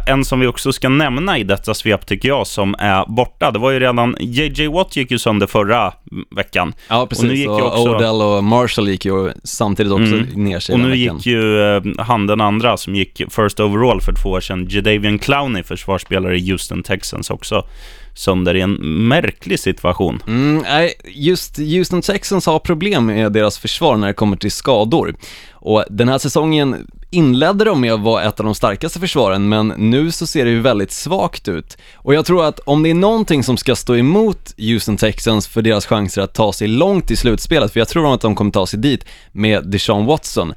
en, 0.07 0.25
som 0.25 0.39
vi 0.39 0.47
också 0.47 0.71
ska 0.73 0.89
nämna 0.89 1.37
i 1.37 1.43
detta 1.43 1.73
svep 1.73 2.05
tycker 2.05 2.27
jag, 2.27 2.47
som 2.47 2.75
är 2.79 3.05
borta. 3.07 3.51
Det 3.51 3.59
var 3.59 3.71
ju 3.71 3.79
redan, 3.79 4.15
JJ 4.19 4.67
Watt 4.67 4.95
gick 4.95 5.11
ju 5.11 5.17
sönder 5.19 5.47
förra 5.47 5.93
veckan. 6.35 6.73
Ja 6.89 6.95
Och 7.01 7.01
nu 7.03 7.07
precis, 7.09 7.31
gick 7.39 7.49
och, 7.49 7.59
ju 7.59 7.63
också- 7.65 7.95
Odell 7.95 8.21
och 8.21 8.43
Marshall 8.43 8.87
gick 8.89 9.05
ju 9.05 9.31
samtidigt 9.43 9.91
också 9.91 10.13
Mm. 10.15 10.25
ner 10.43 10.59
sig 10.59 10.73
Och 10.73 10.79
nu 10.79 10.89
veckan. 10.89 11.15
gick 11.17 11.25
ju 11.25 11.61
eh, 11.75 11.81
han 11.97 12.27
den 12.27 12.41
andra 12.41 12.77
som 12.77 12.95
gick 12.95 13.21
first 13.31 13.59
overall 13.59 14.01
för 14.01 14.13
två 14.23 14.29
år 14.29 14.41
sedan, 14.41 14.67
Jadavian 14.69 15.19
Clowney, 15.19 15.63
försvarsspelare 15.63 16.37
i 16.37 16.49
Houston 16.51 16.83
Texans 16.83 17.29
också, 17.29 17.67
sönder 18.15 18.55
i 18.55 18.61
en 18.61 18.73
märklig 19.07 19.59
situation. 19.59 20.23
Mm, 20.27 20.63
nej, 20.63 20.93
just 21.05 21.57
Houston 21.57 22.01
Texans 22.01 22.45
har 22.45 22.59
problem 22.59 23.05
med 23.05 23.31
deras 23.31 23.57
försvar 23.57 23.97
när 23.97 24.07
det 24.07 24.13
kommer 24.13 24.37
till 24.37 24.51
skador. 24.51 25.15
Och 25.51 25.85
den 25.89 26.09
här 26.09 26.17
säsongen 26.17 26.87
inledde 27.09 27.65
de 27.65 27.81
med 27.81 27.93
att 27.93 27.99
vara 27.99 28.23
ett 28.23 28.39
av 28.39 28.45
de 28.45 28.55
starkaste 28.55 28.99
försvaren, 28.99 29.49
men 29.49 29.67
nu 29.67 30.11
så 30.11 30.27
ser 30.27 30.45
det 30.45 30.51
ju 30.51 30.61
väldigt 30.61 30.91
svagt 30.91 31.47
ut. 31.47 31.77
Och 31.95 32.13
jag 32.13 32.25
tror 32.25 32.45
att 32.45 32.59
om 32.59 32.83
det 32.83 32.89
är 32.89 32.93
någonting 32.93 33.43
som 33.43 33.57
ska 33.57 33.75
stå 33.75 33.95
emot 33.95 34.53
Houston 34.57 34.97
Texans 34.97 35.47
för 35.47 35.61
deras 35.61 35.85
chanser 35.85 36.21
att 36.21 36.33
ta 36.33 36.53
sig 36.53 36.67
långt 36.67 37.11
i 37.11 37.15
slutspelet, 37.15 37.73
för 37.73 37.79
jag 37.79 37.87
tror 37.87 38.13
att 38.13 38.21
de 38.21 38.35
kommer 38.35 38.51
ta 38.51 38.67
sig 38.67 38.79
dit 38.79 39.05
med 39.31 39.67
Deshaun 39.67 40.05
Watson, 40.05 40.53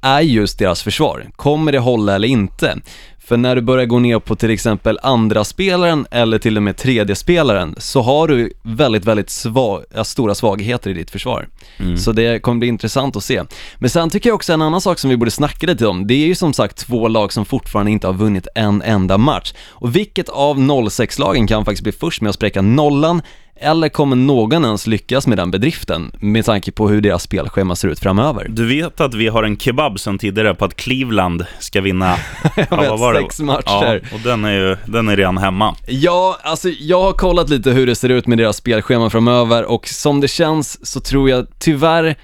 är 0.00 0.20
just 0.20 0.58
deras 0.58 0.82
försvar. 0.82 1.30
Kommer 1.36 1.72
det 1.72 1.78
hålla 1.78 2.14
eller 2.14 2.28
inte? 2.28 2.78
För 3.18 3.36
när 3.36 3.56
du 3.56 3.62
börjar 3.62 3.86
gå 3.86 3.98
ner 3.98 4.18
på 4.18 4.36
till 4.36 4.50
exempel 4.50 4.98
andra 5.02 5.44
spelaren 5.44 6.06
eller 6.10 6.38
till 6.38 6.56
och 6.56 6.62
med 6.62 6.76
tredje 6.76 7.14
spelaren 7.16 7.74
så 7.78 8.02
har 8.02 8.28
du 8.28 8.52
väldigt, 8.62 9.04
väldigt 9.04 9.30
svag, 9.30 9.84
stora 10.02 10.34
svagheter 10.34 10.90
i 10.90 10.94
ditt 10.94 11.10
försvar. 11.10 11.48
Så 11.96 12.12
det 12.12 12.42
kommer 12.42 12.58
bli 12.58 12.68
intressant 12.68 13.16
att 13.16 13.24
se. 13.24 13.42
Men 13.78 13.90
sen 13.90 14.10
tycker 14.10 14.30
jag 14.30 14.34
också 14.34 14.52
en 14.52 14.62
annan 14.62 14.80
sak 14.80 14.98
som 14.98 15.10
vi 15.10 15.16
borde 15.16 15.30
snacka 15.30 15.66
lite 15.66 15.86
om, 15.86 16.06
det 16.06 16.14
är 16.14 16.26
ju 16.26 16.34
som 16.34 16.52
sagt 16.52 16.76
två 16.76 17.08
lag 17.08 17.32
som 17.32 17.44
fortfarande 17.44 17.92
inte 17.92 18.06
har 18.06 18.14
vunnit 18.14 18.48
en 18.54 18.82
enda 18.82 19.18
match. 19.18 19.52
Och 19.68 19.96
vilket 19.96 20.28
av 20.28 20.58
06-lagen 20.58 21.46
kan 21.46 21.64
faktiskt 21.64 21.82
bli 21.82 21.92
först 21.92 22.22
med 22.22 22.28
att 22.28 22.34
spräcka 22.34 22.62
nollan 22.62 23.22
eller 23.60 23.88
kommer 23.88 24.16
någon 24.16 24.64
ens 24.64 24.86
lyckas 24.86 25.26
med 25.26 25.38
den 25.38 25.50
bedriften 25.50 26.12
med 26.20 26.44
tanke 26.44 26.72
på 26.72 26.88
hur 26.88 27.00
deras 27.00 27.22
spelschema 27.22 27.76
ser 27.76 27.88
ut 27.88 27.98
framöver? 27.98 28.46
Du 28.48 28.66
vet 28.66 29.00
att 29.00 29.14
vi 29.14 29.28
har 29.28 29.42
en 29.42 29.56
kebab 29.58 30.00
sen 30.00 30.18
tidigare 30.18 30.54
på 30.54 30.64
att 30.64 30.76
Cleveland 30.76 31.46
ska 31.58 31.80
vinna 31.80 32.16
Jag 32.70 32.76
vet, 32.80 33.00
var 33.00 33.14
det? 33.14 33.20
sex 33.20 33.40
matcher. 33.40 34.02
Ja, 34.10 34.14
och 34.14 34.20
den 34.24 34.44
är 34.44 34.52
ju 34.52 34.76
den 34.86 35.08
är 35.08 35.16
redan 35.16 35.38
hemma. 35.38 35.76
Ja, 35.86 36.38
alltså 36.42 36.68
jag 36.68 37.02
har 37.02 37.12
kollat 37.12 37.48
lite 37.48 37.70
hur 37.70 37.86
det 37.86 37.94
ser 37.94 38.08
ut 38.08 38.26
med 38.26 38.38
deras 38.38 38.56
spelschema 38.56 39.10
framöver 39.10 39.64
och 39.64 39.88
som 39.88 40.20
det 40.20 40.28
känns 40.28 40.86
så 40.86 41.00
tror 41.00 41.30
jag 41.30 41.46
tyvärr 41.58 42.16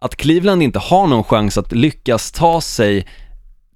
att 0.00 0.16
Cleveland 0.16 0.62
inte 0.62 0.78
har 0.78 1.06
någon 1.06 1.24
chans 1.24 1.58
att 1.58 1.72
lyckas 1.72 2.32
ta 2.32 2.60
sig 2.60 3.06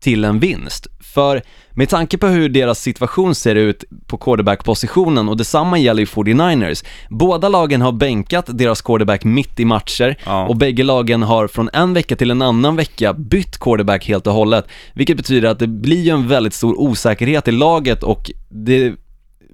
till 0.07 0.25
en 0.25 0.39
vinst. 0.39 0.87
För 1.01 1.43
med 1.71 1.89
tanke 1.89 2.19
på 2.19 2.27
hur 2.27 2.49
deras 2.49 2.81
situation 2.81 3.35
ser 3.35 3.55
ut 3.55 3.85
på 4.07 4.17
quarterback-positionen 4.19 5.29
och 5.29 5.37
detsamma 5.37 5.79
gäller 5.79 6.01
ju 6.01 6.07
49ers. 6.07 6.85
Båda 7.11 7.49
lagen 7.49 7.81
har 7.83 7.93
bänkat 7.93 8.45
deras 8.59 8.83
quarterback 8.83 9.25
mitt 9.25 9.61
i 9.61 9.65
matcher 9.65 10.17
Ja. 10.27 10.47
och 10.47 10.57
bägge 10.57 10.83
lagen 10.83 11.23
har 11.23 11.49
från 11.49 11.71
en 11.73 11.95
vecka 11.95 12.17
till 12.17 12.31
en 12.31 12.43
annan 12.43 12.77
vecka 12.77 13.13
bytt 13.13 13.59
quarterback 13.59 14.09
helt 14.09 14.27
och 14.27 14.33
hållet. 14.33 14.67
Vilket 14.95 15.17
betyder 15.17 15.49
att 15.49 15.59
det 15.59 15.67
blir 15.67 16.03
ju 16.03 16.11
en 16.11 16.29
väldigt 16.29 16.55
stor 16.55 16.81
osäkerhet 16.81 17.49
i 17.49 17.53
laget 17.53 18.03
och 18.03 18.31
det 18.49 18.95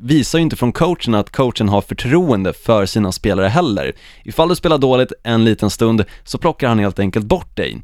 visar 0.00 0.38
ju 0.38 0.42
inte 0.42 0.56
från 0.56 0.72
coachen 0.72 1.14
att 1.14 1.30
coachen 1.32 1.68
har 1.68 1.80
förtroende 1.80 2.52
för 2.52 2.86
sina 2.86 3.12
spelare 3.12 3.46
heller. 3.48 3.92
Ifall 4.24 4.48
du 4.48 4.54
spelar 4.56 4.78
dåligt 4.78 5.12
en 5.24 5.44
liten 5.44 5.70
stund 5.70 6.04
så 6.24 6.38
plockar 6.38 6.68
han 6.68 6.78
helt 6.78 6.98
enkelt 6.98 7.24
bort 7.26 7.56
dig. 7.56 7.80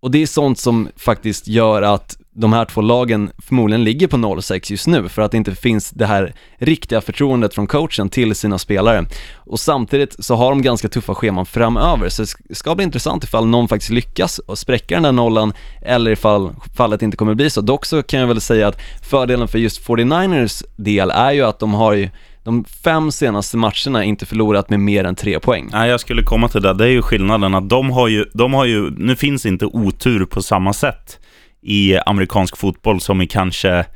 Och 0.00 0.10
det 0.10 0.22
är 0.22 0.26
sånt 0.26 0.58
som 0.58 0.88
faktiskt 0.96 1.48
gör 1.48 1.82
att 1.82 2.16
de 2.32 2.52
här 2.52 2.64
två 2.64 2.80
lagen 2.80 3.30
förmodligen 3.38 3.84
ligger 3.84 4.06
på 4.06 4.16
0-6 4.16 4.70
just 4.70 4.86
nu 4.86 5.08
för 5.08 5.22
att 5.22 5.30
det 5.30 5.36
inte 5.36 5.54
finns 5.54 5.90
det 5.90 6.06
här 6.06 6.34
riktiga 6.58 7.00
förtroendet 7.00 7.54
från 7.54 7.66
coachen 7.66 8.08
till 8.08 8.34
sina 8.34 8.58
spelare. 8.58 9.06
Och 9.34 9.60
samtidigt 9.60 10.24
så 10.24 10.34
har 10.34 10.50
de 10.50 10.62
ganska 10.62 10.88
tuffa 10.88 11.14
scheman 11.14 11.46
framöver 11.46 12.08
så 12.08 12.24
det 12.48 12.54
ska 12.54 12.74
bli 12.74 12.84
intressant 12.84 13.24
ifall 13.24 13.46
någon 13.46 13.68
faktiskt 13.68 13.90
lyckas 13.90 14.38
och 14.38 14.58
spräcka 14.58 14.94
den 14.94 15.02
där 15.02 15.12
nollan 15.12 15.52
eller 15.82 16.10
ifall 16.10 16.50
fallet 16.76 17.02
inte 17.02 17.16
kommer 17.16 17.34
bli 17.34 17.50
så. 17.50 17.60
Dock 17.60 17.86
så 17.86 18.02
kan 18.02 18.20
jag 18.20 18.26
väl 18.26 18.40
säga 18.40 18.68
att 18.68 18.80
fördelen 19.02 19.48
för 19.48 19.58
just 19.58 19.86
49ers 19.86 20.64
del 20.76 21.10
är 21.10 21.32
ju 21.32 21.42
att 21.42 21.58
de 21.58 21.74
har 21.74 21.92
ju 21.92 22.10
de 22.44 22.64
fem 22.64 23.12
senaste 23.12 23.56
matcherna 23.56 24.04
inte 24.04 24.26
förlorat 24.26 24.70
med 24.70 24.80
mer 24.80 25.04
än 25.04 25.14
tre 25.14 25.40
poäng. 25.40 25.68
Nej, 25.72 25.90
jag 25.90 26.00
skulle 26.00 26.22
komma 26.22 26.48
till 26.48 26.62
det. 26.62 26.74
Det 26.74 26.84
är 26.84 26.88
ju 26.88 27.02
skillnaden 27.02 27.54
att 27.54 27.68
de 27.68 27.90
har 27.90 28.08
ju, 28.08 28.24
de 28.34 28.54
har 28.54 28.64
ju, 28.64 28.90
nu 28.90 29.16
finns 29.16 29.46
inte 29.46 29.66
otur 29.66 30.24
på 30.24 30.42
samma 30.42 30.72
sätt 30.72 31.18
i 31.62 31.96
amerikansk 32.06 32.56
fotboll 32.56 33.00
som 33.00 33.22
i 33.22 33.26
kanske 33.26 33.86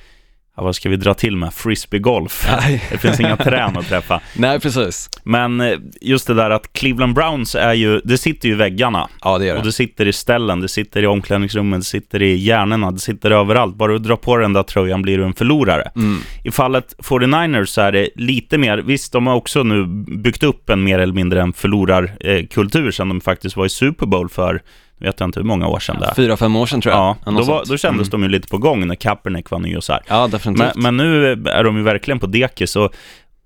ja, 0.56 0.62
vad 0.62 0.76
ska 0.76 0.88
vi 0.88 0.96
dra 0.96 1.14
till 1.14 1.36
med? 1.36 1.54
Frisbeegolf. 1.54 2.46
Det 2.90 2.98
finns 2.98 3.20
inga 3.20 3.36
trän 3.36 3.76
att 3.76 3.88
träffa. 3.88 4.20
Nej, 4.36 4.60
precis. 4.60 5.10
Men 5.24 5.60
eh, 5.60 5.78
just 6.00 6.26
det 6.26 6.34
där 6.34 6.50
att 6.50 6.72
Cleveland 6.72 7.14
Browns 7.14 7.54
är 7.54 7.72
ju, 7.72 8.00
det 8.04 8.18
sitter 8.18 8.48
ju 8.48 8.54
i 8.54 8.56
väggarna. 8.56 9.08
Ja, 9.22 9.38
det 9.38 9.46
gör 9.46 9.54
det. 9.54 9.58
Och 9.58 9.66
det 9.66 9.72
sitter 9.72 10.06
i 10.06 10.12
ställen, 10.12 10.60
det 10.60 10.68
sitter 10.68 11.02
i 11.02 11.06
omklädningsrummet, 11.06 11.80
det 11.80 11.84
sitter 11.84 12.22
i 12.22 12.34
hjärnorna, 12.34 12.90
det 12.90 12.98
sitter 12.98 13.30
överallt. 13.30 13.76
Bara 13.76 13.92
du 13.92 13.98
drar 13.98 14.16
på 14.16 14.36
den 14.36 14.52
där 14.52 14.62
tröjan 14.62 15.02
blir 15.02 15.18
du 15.18 15.24
en 15.24 15.34
förlorare. 15.34 15.90
Mm. 15.96 16.18
I 16.44 16.50
fallet 16.50 16.94
49ers 16.98 17.64
så 17.64 17.80
är 17.80 17.92
det 17.92 18.08
lite 18.14 18.58
mer, 18.58 18.78
visst 18.78 19.12
de 19.12 19.26
har 19.26 19.34
också 19.34 19.62
nu 19.62 19.86
byggt 20.16 20.42
upp 20.42 20.70
en 20.70 20.84
mer 20.84 20.98
eller 20.98 21.14
mindre 21.14 21.42
en 21.42 21.52
förlorarkultur 21.52 22.90
sen 22.90 23.08
de 23.08 23.20
faktiskt 23.20 23.56
var 23.56 23.66
i 23.66 23.68
Super 23.68 24.06
Bowl 24.06 24.28
för 24.28 24.62
vet 25.04 25.20
jag 25.20 25.26
inte 25.26 25.40
hur 25.40 25.46
många 25.46 25.66
år 25.68 25.78
sedan 25.78 25.96
det 26.00 26.06
är. 26.06 26.14
Fyra, 26.14 26.36
fem 26.36 26.56
år 26.56 26.66
sedan 26.66 26.80
tror 26.80 26.94
jag. 26.94 27.16
Ja, 27.24 27.32
då, 27.32 27.42
var, 27.42 27.64
då 27.68 27.76
kändes 27.76 28.08
Mm. 28.08 28.10
de 28.10 28.22
ju 28.22 28.28
lite 28.28 28.48
på 28.48 28.58
gång 28.58 28.86
när 28.86 28.94
Kaepernick 28.94 29.50
var 29.50 29.58
ny 29.58 29.76
och 29.76 29.84
så 29.84 29.92
här. 29.92 30.02
Ja, 30.08 30.26
definitivt. 30.26 30.74
Men, 30.74 30.82
men 30.82 30.96
nu 30.96 31.32
är 31.32 31.64
de 31.64 31.76
ju 31.76 31.82
verkligen 31.82 32.18
på 32.18 32.26
dekis 32.26 32.76
och, 32.76 32.94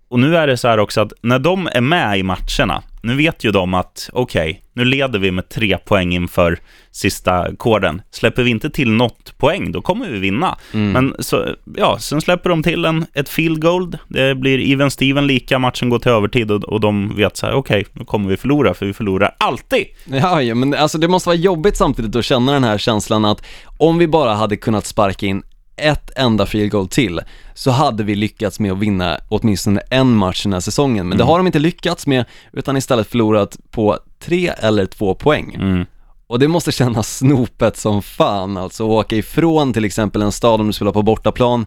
och 0.08 0.20
nu 0.20 0.36
är 0.36 0.46
det 0.46 0.56
så 0.56 0.68
här 0.68 0.78
också 0.78 1.00
att 1.00 1.12
när 1.22 1.38
de 1.38 1.68
är 1.72 1.80
med 1.80 2.18
i 2.18 2.22
matcherna, 2.22 2.82
nu 3.02 3.16
vet 3.16 3.44
ju 3.44 3.50
de 3.50 3.74
att 3.74 4.10
okej, 4.12 4.62
nu 4.72 4.84
leder 4.84 5.18
vi 5.18 5.30
med 5.30 5.48
tre 5.48 5.78
poäng 5.78 6.14
inför 6.14 6.58
sista 6.90 7.56
koden. 7.56 8.02
Släpper 8.10 8.42
vi 8.42 8.50
inte 8.50 8.70
till 8.70 8.90
något 8.90 9.38
poäng, 9.38 9.72
då 9.72 9.82
kommer 9.82 10.08
vi 10.08 10.18
vinna. 10.18 10.58
Mm. 10.74 10.92
Men 10.92 11.14
så, 11.18 11.46
ja, 11.76 11.98
sen 11.98 12.20
släpper 12.20 12.50
de 12.50 12.62
till 12.62 12.84
en, 12.84 13.06
ett 13.14 13.28
field 13.28 13.62
goal. 13.62 13.98
Det 14.08 14.34
blir 14.34 14.72
even 14.72 14.90
Steven 14.90 15.26
lika, 15.26 15.58
matchen 15.58 15.88
går 15.88 15.98
till 15.98 16.12
övertid 16.12 16.50
och, 16.50 16.64
och 16.64 16.80
de 16.80 17.16
vet 17.16 17.36
så 17.36 17.46
här, 17.46 17.54
okej, 17.54 17.86
nu 17.92 18.04
kommer 18.04 18.28
vi 18.28 18.36
förlora, 18.36 18.74
för 18.74 18.86
vi 18.86 18.92
förlorar 18.92 19.34
alltid. 19.38 19.86
Ja, 20.04 20.42
ja, 20.42 20.54
men 20.54 20.74
alltså 20.74 20.98
det 20.98 21.08
måste 21.08 21.28
vara 21.28 21.36
jobbigt 21.36 21.76
samtidigt 21.76 22.16
att 22.16 22.24
känna 22.24 22.52
den 22.52 22.64
här 22.64 22.78
känslan 22.78 23.24
att 23.24 23.44
om 23.76 23.98
vi 23.98 24.08
bara 24.08 24.34
hade 24.34 24.56
kunnat 24.56 24.86
sparka 24.86 25.26
in 25.26 25.42
ett 25.78 26.10
enda 26.16 26.46
field 26.46 26.70
goal 26.70 26.88
till 26.88 27.20
så 27.54 27.70
hade 27.70 28.04
vi 28.04 28.14
lyckats 28.14 28.60
med 28.60 28.72
att 28.72 28.78
vinna 28.78 29.20
åtminstone 29.28 29.80
en 29.90 30.14
match 30.14 30.42
den 30.42 30.52
här 30.52 30.60
säsongen. 30.60 31.08
Men 31.08 31.18
det 31.18 31.24
har 31.24 31.38
de 31.38 31.46
inte 31.46 31.58
lyckats 31.58 32.06
med 32.06 32.24
utan 32.52 32.76
istället 32.76 33.06
förlorat 33.06 33.56
på 33.70 33.98
tre 34.18 34.48
eller 34.58 34.86
två 34.86 35.14
poäng. 35.14 35.54
Mm. 35.54 35.86
Och 36.26 36.38
det 36.38 36.48
måste 36.48 36.72
kännas 36.72 37.16
snopet 37.16 37.76
som 37.76 38.02
fan 38.02 38.56
alltså, 38.56 38.84
att 38.84 38.90
åka 38.90 39.16
ifrån 39.16 39.72
till 39.72 39.84
exempel 39.84 40.22
en 40.22 40.32
stad 40.32 40.60
om 40.60 40.66
du 40.66 40.72
spelar 40.72 40.92
på 40.92 41.02
bortaplan 41.02 41.66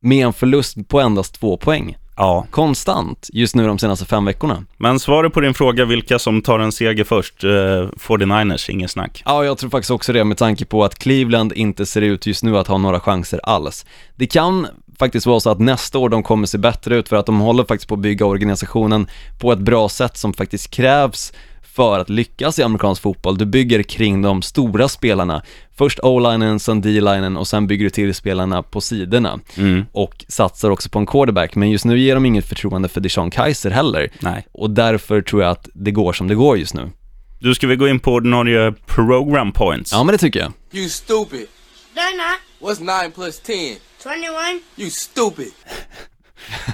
med 0.00 0.26
en 0.26 0.32
förlust 0.32 0.88
på 0.88 1.00
endast 1.00 1.34
två 1.34 1.56
poäng. 1.56 1.96
Ja, 2.16 2.46
Konstant 2.50 3.30
just 3.32 3.54
nu 3.54 3.66
de 3.66 3.78
senaste 3.78 4.04
fem 4.04 4.24
veckorna. 4.24 4.64
men 4.76 4.98
svaret 5.00 5.32
på 5.32 5.40
din 5.40 5.54
fråga 5.54 5.84
vilka 5.84 6.18
som 6.18 6.42
tar 6.42 6.58
en 6.58 6.72
seger 6.72 7.04
först, 7.04 7.44
eh, 7.44 7.50
49ers, 7.96 8.70
inget 8.70 8.90
snack. 8.90 9.22
Ja, 9.24 9.44
jag 9.44 9.58
tror 9.58 9.70
faktiskt 9.70 9.90
också 9.90 10.12
det 10.12 10.24
med 10.24 10.36
tanke 10.36 10.64
på 10.64 10.84
att 10.84 10.98
Cleveland 10.98 11.52
inte 11.52 11.86
ser 11.86 12.02
ut 12.02 12.26
just 12.26 12.44
nu 12.44 12.58
att 12.58 12.66
ha 12.66 12.78
några 12.78 13.00
chanser 13.00 13.40
alls. 13.42 13.86
Det 14.16 14.26
kan 14.26 14.66
faktiskt 14.98 15.26
vara 15.26 15.40
så 15.40 15.50
att 15.50 15.60
nästa 15.60 15.98
år 15.98 16.08
de 16.08 16.22
kommer 16.22 16.46
se 16.46 16.58
bättre 16.58 16.96
ut 16.96 17.08
för 17.08 17.16
att 17.16 17.26
de 17.26 17.40
håller 17.40 17.64
faktiskt 17.64 17.88
på 17.88 17.94
att 17.94 18.00
bygga 18.00 18.26
organisationen 18.26 19.06
på 19.40 19.52
ett 19.52 19.58
bra 19.58 19.88
sätt 19.88 20.16
som 20.16 20.32
faktiskt 20.34 20.70
krävs 20.70 21.32
för 21.74 21.98
att 21.98 22.10
lyckas 22.10 22.58
i 22.58 22.62
amerikansk 22.62 23.02
fotboll. 23.02 23.38
Du 23.38 23.44
bygger 23.44 23.82
kring 23.82 24.22
de 24.22 24.42
stora 24.42 24.88
spelarna. 24.88 25.42
Först 25.76 25.98
O-linen, 26.02 26.60
sen 26.60 26.80
D-linen 26.80 27.36
och 27.36 27.48
sen 27.48 27.66
bygger 27.66 27.84
du 27.84 27.90
till 27.90 28.14
spelarna 28.14 28.62
på 28.62 28.80
sidorna. 28.80 29.40
Mm. 29.56 29.84
Och 29.92 30.24
satsar 30.28 30.70
också 30.70 30.88
på 30.88 30.98
en 30.98 31.06
quarterback, 31.06 31.54
men 31.54 31.70
just 31.70 31.84
nu 31.84 31.98
ger 31.98 32.14
de 32.14 32.26
inget 32.26 32.48
förtroende 32.48 32.88
för 32.88 33.00
Deshaun 33.00 33.30
Kaiser 33.30 33.70
heller. 33.70 34.12
Nej. 34.20 34.46
Och 34.52 34.70
därför 34.70 35.22
tror 35.22 35.42
jag 35.42 35.50
att 35.50 35.68
det 35.74 35.90
går 35.90 36.12
som 36.12 36.28
det 36.28 36.34
går 36.34 36.58
just 36.58 36.74
nu. 36.74 36.90
Du, 37.40 37.54
ska 37.54 37.66
vi 37.66 37.76
gå 37.76 37.88
in 37.88 38.00
på 38.00 38.12
ordinarie 38.12 38.72
program 38.86 39.52
points? 39.52 39.92
Ja, 39.92 40.04
men 40.04 40.12
det 40.12 40.18
tycker 40.18 40.40
jag. 40.40 40.52
You 40.72 40.88
stupid. 40.88 41.46
They're 41.94 42.16
not. 42.16 42.40
What's 42.60 43.02
9 43.04 43.10
plus 43.10 43.40
10? 43.40 43.76
21. 44.02 44.62
You 44.76 44.90
stupid. 44.90 45.52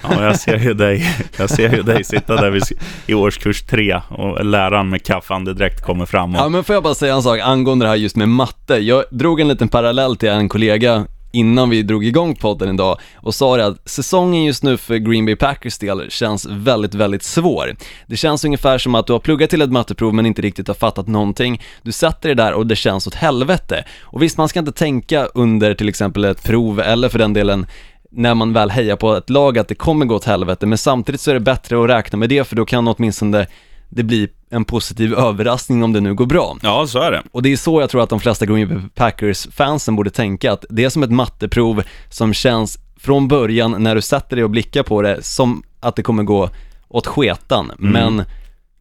Ja, 0.03 0.25
jag 0.25 0.41
ser 0.41 0.59
ju 0.59 0.75
dig, 0.75 1.17
jag 1.39 1.51
ser 1.51 1.77
ju 1.77 1.83
dig 1.83 2.05
sitta 2.05 2.37
där 2.37 2.51
vid, 2.51 2.63
i 3.07 3.15
årskurs 3.15 3.63
tre 3.63 4.01
och 4.09 4.45
läraren 4.45 4.89
med 4.89 5.03
kaffande 5.03 5.55
direkt 5.55 5.85
kommer 5.85 6.07
fram 6.07 6.35
och... 6.35 6.41
Ja 6.41 6.49
men 6.49 6.65
får 6.65 6.75
jag 6.75 6.83
bara 6.83 6.95
säga 6.95 7.15
en 7.15 7.23
sak 7.23 7.41
angående 7.41 7.85
det 7.85 7.89
här 7.89 7.97
just 7.97 8.17
med 8.17 8.29
matte. 8.29 8.75
Jag 8.75 9.05
drog 9.11 9.41
en 9.41 9.49
liten 9.49 9.69
parallell 9.69 10.17
till 10.17 10.29
en 10.29 10.49
kollega 10.49 11.07
innan 11.33 11.71
vi 11.71 11.83
drog 11.83 12.05
igång 12.05 12.35
podden 12.35 12.75
idag 12.75 12.99
och 13.15 13.35
sa 13.35 13.57
det 13.57 13.67
att 13.67 13.89
säsongen 13.89 14.45
just 14.45 14.63
nu 14.63 14.77
för 14.77 14.97
Green 14.97 15.27
Bay 15.27 15.37
Packers 15.37 15.79
del 15.79 16.11
känns 16.11 16.47
väldigt, 16.47 16.95
väldigt 16.95 17.23
svår. 17.23 17.77
Det 18.07 18.17
känns 18.17 18.45
ungefär 18.45 18.79
som 18.79 18.95
att 18.95 19.07
du 19.07 19.13
har 19.13 19.21
pluggat 19.21 19.51
till 19.51 19.63
ett 19.63 19.73
matteprov 19.73 20.15
men 20.15 20.27
inte 20.27 20.43
riktigt 20.43 20.69
har 20.69 20.75
fattat 20.75 21.09
någonting. 21.09 21.63
Du 21.83 21.93
sätter 21.93 22.29
dig 22.29 22.37
där 22.37 22.53
och 22.53 22.67
det 22.67 22.77
känns 22.77 23.07
åt 23.07 23.15
helvete. 23.15 23.85
Och 24.01 24.23
visst, 24.23 24.39
man 24.39 24.49
ska 24.49 24.59
inte 24.59 24.73
tänka 24.73 25.25
under 25.25 25.75
till 25.75 25.89
exempel 25.89 26.25
ett 26.25 26.43
prov 26.43 26.81
eller 26.81 27.09
för 27.09 27.19
den 27.19 27.33
delen 27.33 27.67
när 28.11 28.35
man 28.35 28.53
väl 28.53 28.71
hejar 28.71 28.97
på 28.97 29.17
ett 29.17 29.31
lag 29.31 29.59
att 29.59 29.69
det 29.69 29.75
kommer 29.75 30.07
gå 30.07 30.15
åt 30.15 30.25
helvete, 30.25 30.67
men 30.67 30.79
samtidigt 30.79 31.21
så 31.21 31.31
är 31.31 31.35
det 31.35 31.41
bättre 31.41 31.85
att 31.85 31.91
räkna 31.91 32.19
med 32.19 32.29
det 32.29 32.45
för 32.45 32.57
då 32.57 32.65
kan 32.65 32.89
åtminstone 32.89 33.47
det 33.89 34.03
bli 34.03 34.29
en 34.51 34.65
positiv 34.65 35.15
överraskning 35.15 35.83
om 35.83 35.93
det 35.93 36.01
nu 36.01 36.15
går 36.15 36.27
bra. 36.27 36.57
Ja, 36.63 36.87
så 36.87 36.99
är 36.99 37.11
det. 37.13 37.23
Och 37.33 37.43
det 37.43 37.53
är 37.53 37.57
så 37.57 37.81
jag 37.81 37.91
tror 37.91 38.03
att 38.03 38.11
de 38.11 38.21
flesta 38.21 38.47
Green 38.47 38.69
Bay 38.69 38.79
Packers-fansen 38.95 39.97
borde 39.97 40.11
tänka, 40.11 40.53
att 40.53 40.65
det 40.71 40.85
är 40.85 40.89
som 40.89 41.03
ett 41.03 41.11
matteprov 41.11 41.83
som 42.09 42.35
känns 42.35 42.79
från 42.97 43.29
början 43.29 43.77
när 43.79 43.95
du 43.95 44.03
sätter 44.03 44.37
dig 44.37 44.45
och 44.45 44.51
blickar 44.51 44.83
på 44.83 45.03
det 45.03 45.23
som 45.23 45.63
att 45.81 45.97
det 45.97 46.03
kommer 46.03 46.23
gå 46.23 46.51
åt 46.89 47.07
sketan, 47.07 47.73
men 47.79 48.25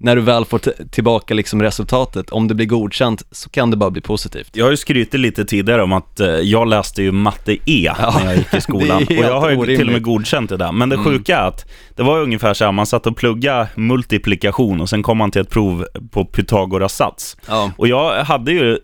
när 0.02 0.16
du 0.16 0.22
väl 0.22 0.46
får 0.46 0.60
tillbaka 0.90 1.34
liksom 1.34 1.62
resultatet, 1.62 2.30
om 2.30 2.48
det 2.48 2.56
blir 2.56 2.66
godkänt 2.66 3.24
så 3.32 3.50
kan 3.50 3.72
det 3.72 3.78
bara 3.78 3.90
bli 3.90 4.02
positivt. 4.02 4.50
Jag 4.54 4.66
har 4.66 4.72
ju 4.72 4.78
skrytit 4.78 5.20
lite 5.20 5.46
tidigare 5.46 5.84
om 5.84 5.94
att 5.94 6.20
eh, 6.20 6.28
jag 6.28 6.68
läste 6.68 7.04
ju 7.04 7.12
matte 7.12 7.58
E 7.66 7.92
när 7.98 8.26
jag 8.26 8.38
gick 8.38 8.54
i 8.54 8.62
skolan. 8.70 9.04
och 9.04 9.12
jag 9.12 9.42
har 9.42 9.50
ju 9.50 9.56
helt 9.56 9.66
till 9.66 9.74
och 9.74 9.78
med 9.78 9.88
orimligt. 9.88 10.04
godkänt 10.04 10.50
det 10.50 10.58
där. 10.58 10.72
Men 10.72 10.90
det 10.90 10.98
sjuka 10.98 11.38
är 11.38 11.48
att 11.48 11.72
det 11.96 12.04
var 12.04 12.20
ungefär 12.20 12.54
så 12.54 12.66
här, 12.66 12.72
man 12.72 12.86
satt 12.86 13.08
och 13.08 13.18
plugga 13.18 13.68
multiplikation 13.76 14.82
och 14.82 14.90
sen 14.90 15.04
kom 15.04 15.18
man 15.18 15.32
till 15.32 15.42
ett 15.42 15.50
prov 15.50 15.86
på 16.12 16.26
Pythagoras 16.26 16.96
sats. 16.96 17.38
Ja. 17.48 17.72
Och 17.78 17.88
jag 17.88 18.24
hade 18.24 18.52
ju, 18.52 18.78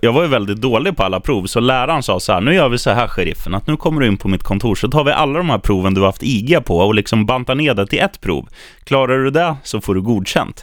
jag 0.00 0.12
var 0.12 0.22
ju 0.22 0.28
väldigt 0.28 0.60
dålig 0.60 0.96
på 0.96 1.02
alla 1.02 1.20
prov, 1.20 1.46
så 1.46 1.60
läraren 1.60 2.02
sa 2.02 2.20
så 2.20 2.32
här, 2.32 2.40
nu 2.40 2.54
gör 2.54 2.68
vi 2.68 2.78
så 2.78 2.90
här 2.90 3.08
sheriffen, 3.08 3.54
att 3.54 3.66
nu 3.66 3.76
kommer 3.76 4.00
du 4.00 4.06
in 4.06 4.16
på 4.16 4.28
mitt 4.28 4.42
kontor, 4.42 4.74
så 4.74 4.88
tar 4.88 5.04
vi 5.04 5.12
alla 5.12 5.38
de 5.38 5.50
här 5.50 5.58
proven 5.58 5.94
du 5.94 6.00
har 6.00 6.08
haft 6.08 6.22
IG 6.22 6.64
på 6.64 6.78
och 6.78 6.94
liksom 6.94 7.26
bantar 7.26 7.54
ner 7.54 7.74
det 7.74 7.86
till 7.86 7.98
ett 7.98 8.20
prov. 8.20 8.48
Klarar 8.84 9.18
du 9.18 9.30
det 9.30 9.56
så 9.64 9.80
får 9.80 9.94
du 9.94 10.02
godkänt. 10.02 10.57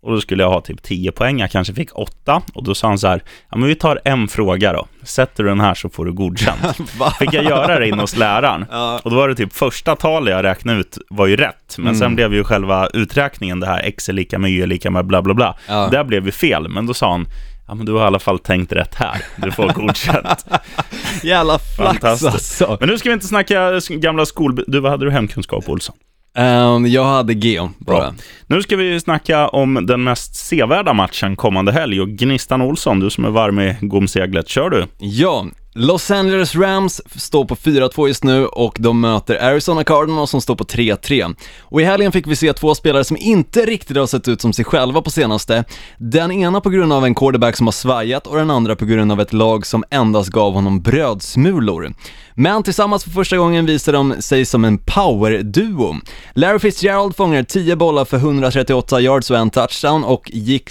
Och 0.00 0.10
då 0.10 0.20
skulle 0.20 0.42
jag 0.42 0.50
ha 0.50 0.60
typ 0.60 0.82
10 0.82 1.12
poäng, 1.12 1.40
jag 1.40 1.50
kanske 1.50 1.74
fick 1.74 1.98
8. 1.98 2.42
Och 2.54 2.64
då 2.64 2.74
sa 2.74 2.88
han 2.88 2.98
så 2.98 3.06
här, 3.06 3.22
ja 3.50 3.56
men 3.56 3.68
vi 3.68 3.74
tar 3.74 4.00
en 4.04 4.28
fråga 4.28 4.72
då. 4.72 4.86
Sätter 5.02 5.44
du 5.44 5.48
den 5.48 5.60
här 5.60 5.74
så 5.74 5.88
får 5.88 6.04
du 6.04 6.12
godkänt. 6.12 6.76
Fick 7.18 7.32
jag 7.32 7.44
göra 7.44 7.78
det 7.78 7.88
in 7.88 7.98
hos 7.98 8.16
läraren. 8.16 8.62
Och 9.02 9.10
då 9.10 9.16
var 9.16 9.28
det 9.28 9.34
typ 9.34 9.52
första 9.52 9.96
talet 9.96 10.34
jag 10.34 10.44
räknade 10.44 10.80
ut 10.80 10.98
var 11.10 11.26
ju 11.26 11.36
rätt. 11.36 11.78
Men 11.78 11.96
sen 11.96 12.14
blev 12.14 12.34
ju 12.34 12.44
själva 12.44 12.88
uträkningen 12.94 13.60
det 13.60 13.66
här 13.66 13.80
x 13.84 14.08
är 14.08 14.12
lika 14.12 14.38
med 14.38 14.50
y 14.50 14.62
är 14.62 14.66
lika 14.66 14.90
med 14.90 15.06
bla 15.06 15.22
bla 15.22 15.34
bla. 15.34 15.56
Ja. 15.68 15.88
Där 15.92 16.04
blev 16.04 16.26
ju 16.26 16.32
fel, 16.32 16.68
men 16.68 16.86
då 16.86 16.94
sa 16.94 17.10
han, 17.10 17.26
ja 17.68 17.74
men 17.74 17.86
du 17.86 17.92
har 17.92 18.00
i 18.00 18.04
alla 18.04 18.18
fall 18.18 18.38
tänkt 18.38 18.72
rätt 18.72 18.94
här. 18.94 19.24
Du 19.36 19.50
får 19.50 19.72
godkänt. 19.72 20.46
Jävla 21.22 21.58
flax 21.58 22.04
alltså. 22.04 22.76
Men 22.80 22.88
nu 22.88 22.98
ska 22.98 23.08
vi 23.08 23.12
inte 23.12 23.26
snacka 23.26 23.80
gamla 23.88 24.26
skol... 24.26 24.64
Du, 24.66 24.80
vad 24.80 24.90
hade 24.90 25.04
du 25.04 25.10
hemkunskap, 25.10 25.68
Olsson? 25.68 25.96
Ehm, 26.38 26.86
jag 26.86 27.04
hade 27.04 27.32
Geo 27.32 27.70
bara. 27.78 27.98
Bra. 27.98 28.14
Nu 28.46 28.62
ska 28.62 28.76
vi 28.76 29.00
snacka 29.00 29.48
om 29.48 29.86
den 29.86 30.04
mest 30.04 30.34
sevärda 30.34 30.92
matchen 30.92 31.36
kommande 31.36 31.72
helg 31.72 32.00
och 32.00 32.08
Gnistan 32.08 32.62
Olsson, 32.62 33.00
du 33.00 33.10
som 33.10 33.24
är 33.24 33.30
varm 33.30 33.60
i 33.60 33.76
gomseglet, 33.80 34.48
kör 34.48 34.70
du? 34.70 34.86
Ja, 34.98 35.46
Los 35.80 36.10
Angeles 36.10 36.54
Rams 36.54 37.00
står 37.20 37.44
på 37.44 37.56
4-2 37.56 38.08
just 38.08 38.24
nu 38.24 38.46
och 38.46 38.76
de 38.78 39.00
möter 39.00 39.44
Arizona 39.44 39.84
Cardinals 39.84 40.30
som 40.30 40.40
står 40.40 40.56
på 40.56 40.64
3-3. 40.64 41.36
Och 41.60 41.80
i 41.80 41.84
helgen 41.84 42.12
fick 42.12 42.26
vi 42.26 42.36
se 42.36 42.52
två 42.52 42.74
spelare 42.74 43.04
som 43.04 43.16
inte 43.16 43.66
riktigt 43.66 43.96
har 43.96 44.06
sett 44.06 44.28
ut 44.28 44.40
som 44.40 44.52
sig 44.52 44.64
själva 44.64 45.02
på 45.02 45.10
senaste. 45.10 45.64
Den 45.98 46.32
ena 46.32 46.60
på 46.60 46.70
grund 46.70 46.92
av 46.92 47.04
en 47.04 47.14
quarterback 47.14 47.56
som 47.56 47.66
har 47.66 47.72
svajat 47.72 48.26
och 48.26 48.36
den 48.36 48.50
andra 48.50 48.76
på 48.76 48.84
grund 48.84 49.12
av 49.12 49.20
ett 49.20 49.32
lag 49.32 49.66
som 49.66 49.84
endast 49.90 50.30
gav 50.30 50.52
honom 50.52 50.80
brödsmulor. 50.80 51.94
Men 52.34 52.62
tillsammans 52.62 53.04
för 53.04 53.10
första 53.10 53.36
gången 53.36 53.66
visar 53.66 53.92
de 53.92 54.22
sig 54.22 54.44
som 54.44 54.64
en 54.64 54.78
power-duo. 54.78 55.94
Larry 56.34 56.58
Fitzgerald 56.58 57.16
fångar 57.16 57.42
10 57.42 57.76
bollar 57.76 58.04
för 58.04 58.16
138 58.16 59.00
yards 59.00 59.30
och 59.30 59.36
en 59.36 59.50
touchdown 59.50 60.04
och 60.04 60.30
gick 60.32 60.70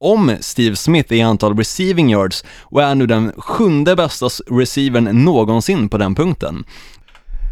om 0.00 0.36
Steve 0.40 0.76
Smith 0.76 1.12
i 1.12 1.22
antal 1.22 1.56
receiving 1.56 2.10
yards 2.10 2.44
och 2.60 2.82
är 2.82 2.94
nu 2.94 3.06
den 3.06 3.32
sjunde 3.36 3.96
bästa 3.96 4.26
receivern 4.50 5.24
någonsin 5.24 5.88
på 5.88 5.98
den 5.98 6.14
punkten. 6.14 6.64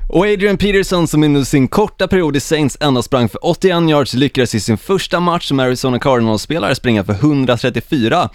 Och 0.09 0.27
Adrian 0.27 0.57
Peterson 0.57 1.09
som 1.09 1.23
under 1.23 1.45
sin 1.45 1.69
korta 1.69 2.09
period 2.09 2.37
i 2.37 2.41
Saints 2.41 2.77
endast 2.81 3.07
sprang 3.07 3.29
för 3.29 3.47
81 3.47 3.91
yards 3.91 4.15
lyckades 4.15 4.55
i 4.55 4.61
sin 4.61 4.79
första 4.79 5.21
match 5.21 5.49
som 5.49 5.61
Arizona 5.61 5.99
Cardinals-spelare 5.99 6.75
springa 6.75 7.05
för 7.05 7.13
134 7.13 8.31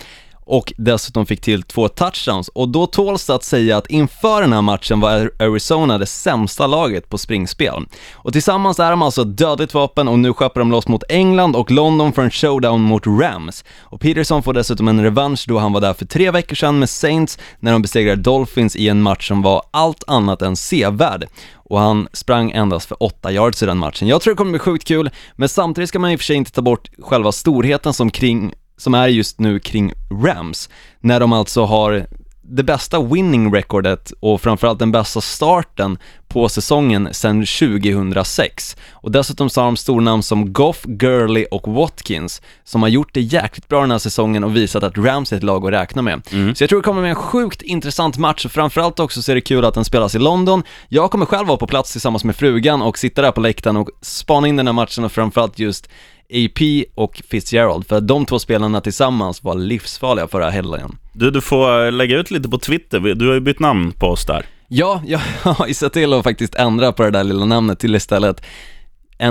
och 0.51 0.73
dessutom 0.77 1.25
fick 1.25 1.41
till 1.41 1.63
två 1.63 1.87
touchdowns 1.87 2.47
och 2.47 2.69
då 2.69 2.87
tåls 2.87 3.25
det 3.25 3.35
att 3.35 3.43
säga 3.43 3.77
att 3.77 3.87
inför 3.87 4.41
den 4.41 4.53
här 4.53 4.61
matchen 4.61 4.99
var 4.99 5.31
Arizona 5.39 5.97
det 5.97 6.05
sämsta 6.05 6.67
laget 6.67 7.09
på 7.09 7.17
springspel. 7.17 7.85
Och 8.13 8.33
tillsammans 8.33 8.79
är 8.79 8.91
de 8.91 9.01
alltså 9.01 9.21
ett 9.21 9.37
dödligt 9.37 9.73
vapen 9.73 10.07
och 10.07 10.19
nu 10.19 10.33
skeppar 10.33 10.61
de 10.61 10.71
loss 10.71 10.87
mot 10.87 11.03
England 11.09 11.55
och 11.55 11.71
London 11.71 12.13
för 12.13 12.21
en 12.21 12.31
showdown 12.31 12.81
mot 12.81 13.07
Rams. 13.07 13.65
Och 13.79 14.01
Peterson 14.01 14.43
får 14.43 14.53
dessutom 14.53 14.87
en 14.87 15.03
revansch 15.03 15.45
då 15.47 15.59
han 15.59 15.73
var 15.73 15.81
där 15.81 15.93
för 15.93 16.05
tre 16.05 16.31
veckor 16.31 16.55
sedan 16.55 16.79
med 16.79 16.89
Saints 16.89 17.39
när 17.59 17.71
de 17.71 17.81
besegrade 17.81 18.21
Dolphins 18.21 18.75
i 18.75 18.89
en 18.89 19.01
match 19.01 19.27
som 19.27 19.41
var 19.41 19.63
allt 19.71 20.03
annat 20.07 20.41
än 20.41 20.55
sevärd 20.55 21.27
och 21.71 21.79
han 21.79 22.07
sprang 22.13 22.51
endast 22.51 22.87
för 22.87 23.03
8 23.03 23.31
yards 23.31 23.63
i 23.63 23.65
den 23.65 23.77
matchen. 23.77 24.07
Jag 24.07 24.21
tror 24.21 24.33
det 24.33 24.37
kommer 24.37 24.51
bli 24.51 24.59
sjukt 24.59 24.87
kul, 24.87 25.09
men 25.35 25.49
samtidigt 25.49 25.89
ska 25.89 25.99
man 25.99 26.11
i 26.11 26.15
och 26.15 26.19
för 26.19 26.25
sig 26.25 26.35
inte 26.35 26.51
ta 26.51 26.61
bort 26.61 26.89
själva 26.99 27.31
storheten 27.31 27.93
som 27.93 28.11
kring 28.11 28.53
som 28.81 28.93
är 28.93 29.07
just 29.07 29.39
nu 29.39 29.59
kring 29.59 29.93
Rams, 30.23 30.69
när 30.99 31.19
de 31.19 31.33
alltså 31.33 31.65
har 31.65 32.05
det 32.41 32.63
bästa 32.63 33.01
winning 33.01 33.53
recordet 33.53 34.13
och 34.19 34.41
framförallt 34.41 34.79
den 34.79 34.91
bästa 34.91 35.21
starten 35.21 35.97
på 36.27 36.49
säsongen 36.49 37.09
sedan 37.11 37.45
2006. 37.45 38.77
Och 38.91 39.11
dessutom 39.11 39.49
så 39.49 39.61
har 39.61 39.65
de 39.65 39.77
stornamn 39.77 40.23
som 40.23 40.53
Goff, 40.53 40.81
Gurley 40.83 41.45
och 41.45 41.73
Watkins 41.73 42.41
som 42.63 42.81
har 42.81 42.89
gjort 42.89 43.13
det 43.13 43.21
jäkligt 43.21 43.67
bra 43.67 43.81
den 43.81 43.91
här 43.91 43.97
säsongen 43.97 44.43
och 44.43 44.55
visat 44.55 44.83
att 44.83 44.97
Rams 44.97 45.33
är 45.33 45.37
ett 45.37 45.43
lag 45.43 45.65
att 45.65 45.73
räkna 45.73 46.01
med. 46.01 46.21
Mm. 46.31 46.55
Så 46.55 46.63
jag 46.63 46.69
tror 46.69 46.79
det 46.79 46.83
kommer 46.83 47.01
med 47.01 47.09
en 47.09 47.15
sjukt 47.15 47.61
intressant 47.61 48.17
match 48.17 48.45
och 48.45 48.51
framförallt 48.51 48.99
också 48.99 49.21
så 49.21 49.31
är 49.31 49.35
det 49.35 49.41
kul 49.41 49.65
att 49.65 49.73
den 49.73 49.85
spelas 49.85 50.15
i 50.15 50.19
London. 50.19 50.63
Jag 50.87 51.11
kommer 51.11 51.25
själv 51.25 51.47
vara 51.47 51.57
på 51.57 51.67
plats 51.67 51.91
tillsammans 51.91 52.23
med 52.23 52.35
frugan 52.35 52.81
och 52.81 52.97
sitta 52.97 53.21
där 53.21 53.31
på 53.31 53.41
läktaren 53.41 53.77
och 53.77 53.89
spana 54.01 54.47
in 54.47 54.55
den 54.55 54.67
här 54.67 54.73
matchen 54.73 55.03
och 55.03 55.11
framförallt 55.11 55.59
just 55.59 55.89
AP 56.33 56.85
och 56.95 57.21
Fitzgerald, 57.29 57.87
för 57.87 58.01
de 58.01 58.25
två 58.25 58.39
spelarna 58.39 58.81
tillsammans 58.81 59.43
var 59.43 59.55
livsfarliga 59.55 60.27
förra 60.27 60.49
helgen. 60.49 60.97
Du, 61.13 61.31
du 61.31 61.41
får 61.41 61.91
lägga 61.91 62.17
ut 62.17 62.31
lite 62.31 62.49
på 62.49 62.57
Twitter, 62.57 62.99
du 62.99 63.27
har 63.27 63.33
ju 63.33 63.39
bytt 63.39 63.59
namn 63.59 63.91
på 63.91 64.07
oss 64.07 64.25
där. 64.25 64.45
Ja, 64.67 65.03
jag 65.05 65.19
har 65.43 65.67
ju 65.67 65.73
sett 65.73 65.93
till 65.93 66.13
att 66.13 66.23
faktiskt 66.23 66.55
ändra 66.55 66.91
på 66.91 67.03
det 67.03 67.11
där 67.11 67.23
lilla 67.23 67.45
namnet 67.45 67.79
till 67.79 67.95
istället 67.95 68.43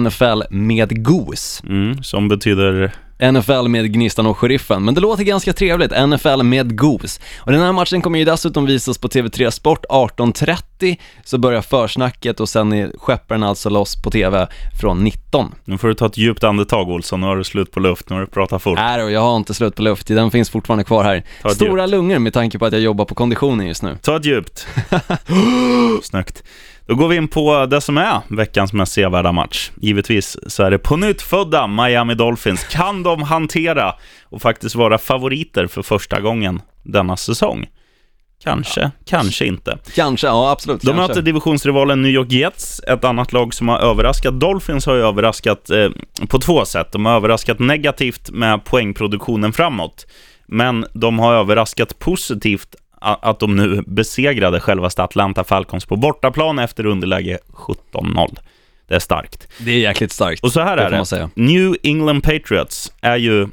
NFL 0.01 0.43
med 0.51 1.05
GOS. 1.05 1.63
Mm, 1.67 2.03
som 2.03 2.29
betyder? 2.29 2.93
NFL 3.21 3.69
med 3.69 3.93
Gnistan 3.93 4.27
och 4.27 4.39
Sheriffen, 4.39 4.85
men 4.85 4.95
det 4.95 5.01
låter 5.01 5.25
ganska 5.25 5.53
trevligt, 5.53 5.91
NFL 6.09 6.43
med 6.43 6.79
GOS. 6.79 7.21
Och 7.39 7.53
den 7.53 7.61
här 7.61 7.73
matchen 7.73 8.03
kommer 8.03 8.19
ju 8.19 8.25
dessutom 8.25 8.67
visas 8.67 8.99
på 8.99 9.09
TV3 9.09 9.51
Sport 9.51 9.85
18.30, 9.89 10.97
så 11.25 11.39
börjar 11.39 11.63
försnacket 11.63 12.41
och 12.41 12.49
sen 12.49 12.73
är 12.73 12.93
skepparen 12.99 13.43
alltså 13.43 13.71
loss 13.71 14.03
på 14.03 14.11
TV 14.11 14.47
från 14.81 15.05
19. 15.05 15.55
Nu 15.65 15.79
får 15.79 15.89
du 15.89 15.95
ta 15.95 16.07
ett 16.07 16.17
djupt 16.17 16.45
andetag 16.45 16.89
Olsson, 16.89 17.21
nu 17.21 17.27
har 17.27 17.37
du 17.37 17.45
slut 17.45 17.73
på 17.73 17.81
luft, 17.81 18.11
nu 18.11 18.17
har 18.17 18.21
du 18.21 18.27
pratat 18.27 18.63
fort. 18.63 18.79
Nej 18.79 19.03
och 19.03 19.11
jag 19.11 19.21
har 19.21 19.37
inte 19.37 19.55
slut 19.55 19.75
på 19.75 19.83
luft, 19.83 20.07
den 20.07 20.31
finns 20.31 20.51
fortfarande 20.51 20.85
kvar 20.85 21.05
här. 21.05 21.25
Stora 21.55 21.83
djupt. 21.83 21.91
lungor 21.91 22.19
med 22.19 22.33
tanke 22.33 22.59
på 22.59 22.67
att 22.67 22.73
jag 22.73 22.83
jobbar 22.83 23.05
på 23.05 23.15
konditionen 23.15 23.67
just 23.67 23.83
nu. 23.83 23.99
Ta 24.03 24.17
ett 24.17 24.25
djupt. 24.25 24.67
Snyggt. 26.03 26.43
Då 26.87 26.95
går 26.95 27.09
vi 27.09 27.17
in 27.17 27.29
på 27.29 27.67
det 27.67 27.81
som 27.81 27.99
är 27.99 28.21
veckans 28.29 28.73
mest 28.73 28.93
sevärda 28.93 29.33
match. 29.33 29.71
Givetvis 29.77 30.37
så 30.47 30.63
är 30.63 30.71
det 30.71 30.79
på 30.79 30.97
nytt 30.97 31.23
födda 31.23 31.67
Miami 31.67 32.15
Dolphins. 32.15 32.65
Kan 32.65 33.03
de 33.03 33.23
hantera 33.23 33.95
och 34.25 34.43
faktiskt 34.43 34.75
vara 34.75 34.99
favoriter 34.99 35.67
för 35.67 35.83
första 35.83 36.21
gången 36.21 36.63
denna 36.83 37.17
säsong? 37.17 37.67
Kanske, 38.45 38.81
ja. 38.81 38.91
kanske 39.05 39.47
inte. 39.47 39.79
Kanske, 39.95 40.27
ja 40.27 40.51
absolut. 40.51 40.81
De 40.81 40.87
kanske. 40.87 41.09
möter 41.09 41.23
divisionsrivalen 41.23 42.03
New 42.03 42.13
York 42.13 42.33
Jets, 42.33 42.81
ett 42.81 43.05
annat 43.05 43.33
lag 43.33 43.55
som 43.55 43.69
har 43.69 43.79
överraskat. 43.79 44.41
Dolphins 44.41 44.87
har 44.87 44.95
ju 44.95 45.03
överraskat 45.03 45.71
eh, 45.71 45.89
på 46.29 46.39
två 46.39 46.65
sätt. 46.65 46.93
De 46.93 47.07
har 47.07 47.13
överraskat 47.17 47.59
negativt 47.59 48.31
med 48.31 48.65
poängproduktionen 48.65 49.53
framåt. 49.53 50.07
Men 50.47 50.87
de 50.93 51.19
har 51.19 51.35
överraskat 51.35 51.99
positivt 51.99 52.77
att 53.01 53.41
de 53.41 53.57
nu 53.57 53.83
besegrade 53.87 54.61
självaste 54.61 55.03
Atlanta 55.03 55.45
Falcons 55.45 55.87
på 55.87 55.97
bortaplan 55.97 56.59
efter 56.59 56.87
underläge 56.87 57.39
17-0. 57.93 58.39
Det 58.89 58.95
är 58.95 58.99
starkt. 58.99 59.49
Det 59.59 59.71
är 59.71 59.79
jäkligt 59.79 60.13
starkt. 60.13 60.45
Och 60.45 60.53
så 60.53 60.61
här 60.61 60.77
är 60.77 60.91
det. 60.91 61.31
New 61.35 61.77
England 61.83 62.21
Patriots 62.21 62.93
är 63.01 63.17
ju, 63.17 63.49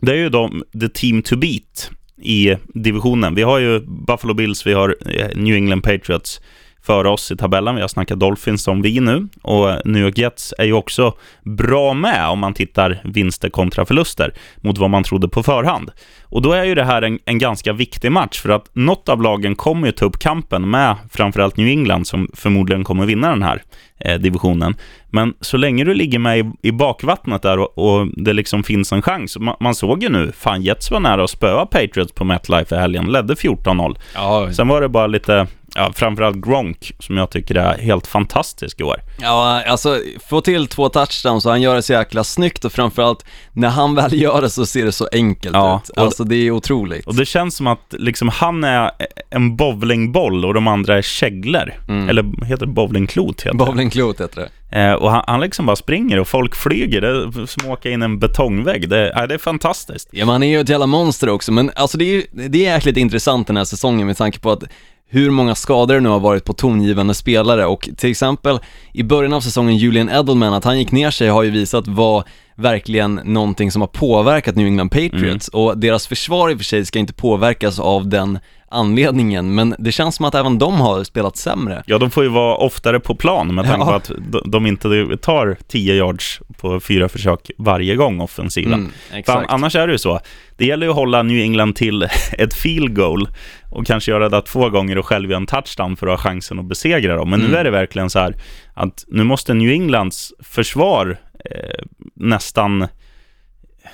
det 0.00 0.12
är 0.12 0.16
ju 0.16 0.28
de, 0.28 0.64
the 0.80 0.88
team 0.88 1.22
to 1.22 1.36
beat 1.36 1.90
i 2.22 2.56
divisionen. 2.74 3.34
Vi 3.34 3.42
har 3.42 3.58
ju 3.58 3.80
Buffalo 3.80 4.34
Bills, 4.34 4.66
vi 4.66 4.72
har 4.72 4.96
eh, 5.06 5.28
New 5.34 5.54
England 5.54 5.82
Patriots 5.82 6.40
före 6.86 7.08
oss 7.08 7.30
i 7.30 7.36
tabellen. 7.36 7.74
Vi 7.74 7.80
har 7.80 7.88
snackat 7.88 8.20
Dolphins 8.20 8.62
som 8.62 8.82
vi 8.82 9.00
nu 9.00 9.28
och 9.42 9.68
New 9.84 10.02
York 10.02 10.18
Jets 10.18 10.54
är 10.58 10.64
ju 10.64 10.72
också 10.72 11.14
bra 11.42 11.94
med 11.94 12.28
om 12.28 12.38
man 12.38 12.54
tittar 12.54 13.00
vinster 13.04 13.48
kontra 13.48 13.84
förluster 13.86 14.34
mot 14.56 14.78
vad 14.78 14.90
man 14.90 15.04
trodde 15.04 15.28
på 15.28 15.42
förhand. 15.42 15.90
Och 16.24 16.42
då 16.42 16.52
är 16.52 16.64
ju 16.64 16.74
det 16.74 16.84
här 16.84 17.02
en, 17.02 17.18
en 17.24 17.38
ganska 17.38 17.72
viktig 17.72 18.12
match 18.12 18.40
för 18.40 18.48
att 18.48 18.74
något 18.74 19.08
av 19.08 19.22
lagen 19.22 19.56
kommer 19.56 19.86
ju 19.86 19.92
ta 19.92 20.04
upp 20.04 20.18
kampen 20.18 20.70
med 20.70 20.96
framförallt 21.12 21.56
New 21.56 21.68
England 21.68 22.06
som 22.06 22.28
förmodligen 22.34 22.84
kommer 22.84 23.06
vinna 23.06 23.30
den 23.30 23.42
här 23.42 23.62
eh, 24.00 24.18
divisionen. 24.20 24.74
Men 25.10 25.34
så 25.40 25.56
länge 25.56 25.84
du 25.84 25.94
ligger 25.94 26.18
med 26.18 26.38
i, 26.38 26.52
i 26.62 26.72
bakvattnet 26.72 27.42
där 27.42 27.58
och, 27.58 27.78
och, 27.78 28.06
det 28.16 28.32
liksom 28.32 28.62
finns 28.62 28.92
en 28.92 29.02
chans. 29.02 29.38
Man, 29.38 29.56
man, 29.60 29.74
såg 29.74 30.02
ju 30.02 30.08
nu, 30.08 30.32
fan 30.32 30.62
Jets 30.62 30.90
var 30.90 31.00
nära 31.00 31.24
att 31.24 31.30
spöa 31.30 31.66
Patriots 31.66 32.12
på 32.12 32.24
MetLife 32.24 32.74
i 32.74 32.78
helgen, 32.78 33.06
ledde 33.06 33.34
14-0. 33.34 33.96
Ja. 34.14 34.52
Sen 34.52 34.68
var 34.68 34.80
det 34.80 34.88
bara 34.88 35.06
lite 35.06 35.46
ja, 35.76 35.92
framförallt 35.94 36.36
Gronk, 36.36 36.92
som 36.98 37.16
jag 37.16 37.30
tycker 37.30 37.54
är 37.54 37.78
helt 37.78 38.06
fantastisk 38.06 38.80
i 38.80 38.82
år. 38.82 39.02
Ja, 39.20 39.62
alltså 39.66 40.00
få 40.28 40.40
till 40.40 40.66
två 40.66 40.88
touchdowns 40.88 41.46
och 41.46 41.50
han 41.50 41.62
gör 41.62 41.74
det 41.74 41.82
så 41.82 41.92
jäkla 41.92 42.24
snyggt 42.24 42.64
och 42.64 42.72
framförallt 42.72 43.24
när 43.52 43.68
han 43.68 43.94
väl 43.94 44.12
gör 44.20 44.40
det 44.40 44.50
så 44.50 44.66
ser 44.66 44.84
det 44.84 44.92
så 44.92 45.08
enkelt 45.12 45.54
ja, 45.54 45.80
ut. 45.84 45.98
Alltså 45.98 46.24
det 46.24 46.36
är 46.36 46.50
otroligt. 46.50 47.06
Och 47.06 47.14
det 47.14 47.24
känns 47.24 47.56
som 47.56 47.66
att 47.66 47.94
liksom 47.98 48.28
han 48.28 48.64
är 48.64 48.90
en 49.30 49.56
bowlingboll 49.56 50.44
och 50.44 50.54
de 50.54 50.68
andra 50.68 50.98
är 50.98 51.02
käglor. 51.02 51.72
Mm. 51.88 52.08
Eller 52.08 52.44
heter 52.44 52.66
det 52.66 52.72
bowlingklot? 52.72 53.42
Heter 53.42 53.56
bowlingklot 53.56 54.20
heter 54.20 54.40
det. 54.40 54.50
Eh, 54.70 54.92
och 54.92 55.10
han, 55.10 55.24
han, 55.26 55.40
liksom 55.40 55.66
bara 55.66 55.76
springer 55.76 56.20
och 56.20 56.28
folk 56.28 56.56
flyger. 56.56 57.00
Det 57.00 57.08
är 57.08 57.46
som 57.46 57.64
att 57.64 57.78
åka 57.78 57.90
in 57.90 58.02
en 58.02 58.18
betongvägg. 58.18 58.88
Det, 58.88 59.10
äh, 59.10 59.22
det 59.22 59.34
är 59.34 59.38
fantastiskt. 59.38 60.08
Ja, 60.12 60.26
man 60.26 60.42
är 60.42 60.46
ju 60.46 60.60
ett 60.60 60.68
jävla 60.68 60.86
monster 60.86 61.28
också, 61.28 61.52
men 61.52 61.70
alltså 61.76 61.98
det 61.98 62.04
är, 62.04 62.22
det 62.48 62.66
är 62.66 62.72
jäkligt 62.72 62.96
intressant 62.96 63.46
den 63.46 63.56
här 63.56 63.64
säsongen 63.64 64.06
med 64.06 64.16
tanke 64.16 64.38
på 64.38 64.50
att 64.50 64.64
hur 65.08 65.30
många 65.30 65.54
skador 65.54 65.94
det 65.94 66.00
nu 66.00 66.08
har 66.08 66.20
varit 66.20 66.44
på 66.44 66.52
tongivande 66.52 67.14
spelare 67.14 67.66
och 67.66 67.88
till 67.96 68.10
exempel 68.10 68.58
i 68.92 69.02
början 69.02 69.32
av 69.32 69.40
säsongen 69.40 69.76
Julian 69.76 70.08
Edelman, 70.08 70.54
att 70.54 70.64
han 70.64 70.78
gick 70.78 70.92
ner 70.92 71.10
sig 71.10 71.28
har 71.28 71.42
ju 71.42 71.50
visat 71.50 71.88
vad 71.88 72.24
verkligen 72.54 73.14
någonting 73.14 73.72
som 73.72 73.82
har 73.82 73.86
påverkat 73.88 74.56
New 74.56 74.66
England 74.66 74.88
Patriots 74.88 75.50
mm. 75.52 75.64
och 75.64 75.78
deras 75.78 76.06
försvar 76.06 76.50
i 76.50 76.54
och 76.54 76.58
för 76.58 76.64
sig 76.64 76.86
ska 76.86 76.98
inte 76.98 77.12
påverkas 77.12 77.78
av 77.78 78.08
den 78.08 78.38
anledningen, 78.68 79.54
men 79.54 79.74
det 79.78 79.92
känns 79.92 80.16
som 80.16 80.24
att 80.24 80.34
även 80.34 80.58
de 80.58 80.74
har 80.74 81.04
spelat 81.04 81.36
sämre. 81.36 81.82
Ja, 81.86 81.98
de 81.98 82.10
får 82.10 82.22
ju 82.22 82.28
vara 82.28 82.56
oftare 82.56 83.00
på 83.00 83.14
plan 83.14 83.54
med 83.54 83.64
tanke 83.64 83.80
ja. 83.80 83.86
på 83.86 83.92
att 83.92 84.10
de 84.44 84.66
inte 84.66 85.16
tar 85.22 85.56
10 85.68 85.94
yards 85.94 86.40
på 86.58 86.80
fyra 86.80 87.08
försök 87.08 87.50
varje 87.58 87.96
gång 87.96 88.20
offensiva. 88.20 88.74
Mm, 88.74 88.90
För 89.26 89.44
annars 89.48 89.76
är 89.76 89.86
det 89.86 89.92
ju 89.92 89.98
så. 89.98 90.20
Det 90.56 90.66
gäller 90.66 90.86
ju 90.86 90.90
att 90.90 90.96
hålla 90.96 91.22
New 91.22 91.40
England 91.40 91.76
till 91.76 92.02
ett 92.38 92.54
field 92.54 92.96
goal 92.96 93.28
och 93.70 93.86
kanske 93.86 94.10
göra 94.10 94.28
det 94.28 94.42
två 94.42 94.70
gånger 94.70 94.98
och 94.98 95.06
själv 95.06 95.30
göra 95.30 95.40
en 95.40 95.46
touchdown 95.46 95.96
för 95.96 96.06
att 96.06 96.20
ha 96.20 96.30
chansen 96.30 96.58
att 96.58 96.64
besegra 96.64 97.16
dem. 97.16 97.30
Men 97.30 97.40
mm. 97.40 97.52
nu 97.52 97.58
är 97.58 97.64
det 97.64 97.70
verkligen 97.70 98.10
så 98.10 98.18
här 98.18 98.36
att 98.74 99.04
nu 99.08 99.24
måste 99.24 99.54
New 99.54 99.70
Englands 99.70 100.32
försvar 100.40 101.16
eh, 101.44 101.84
nästan 102.14 102.86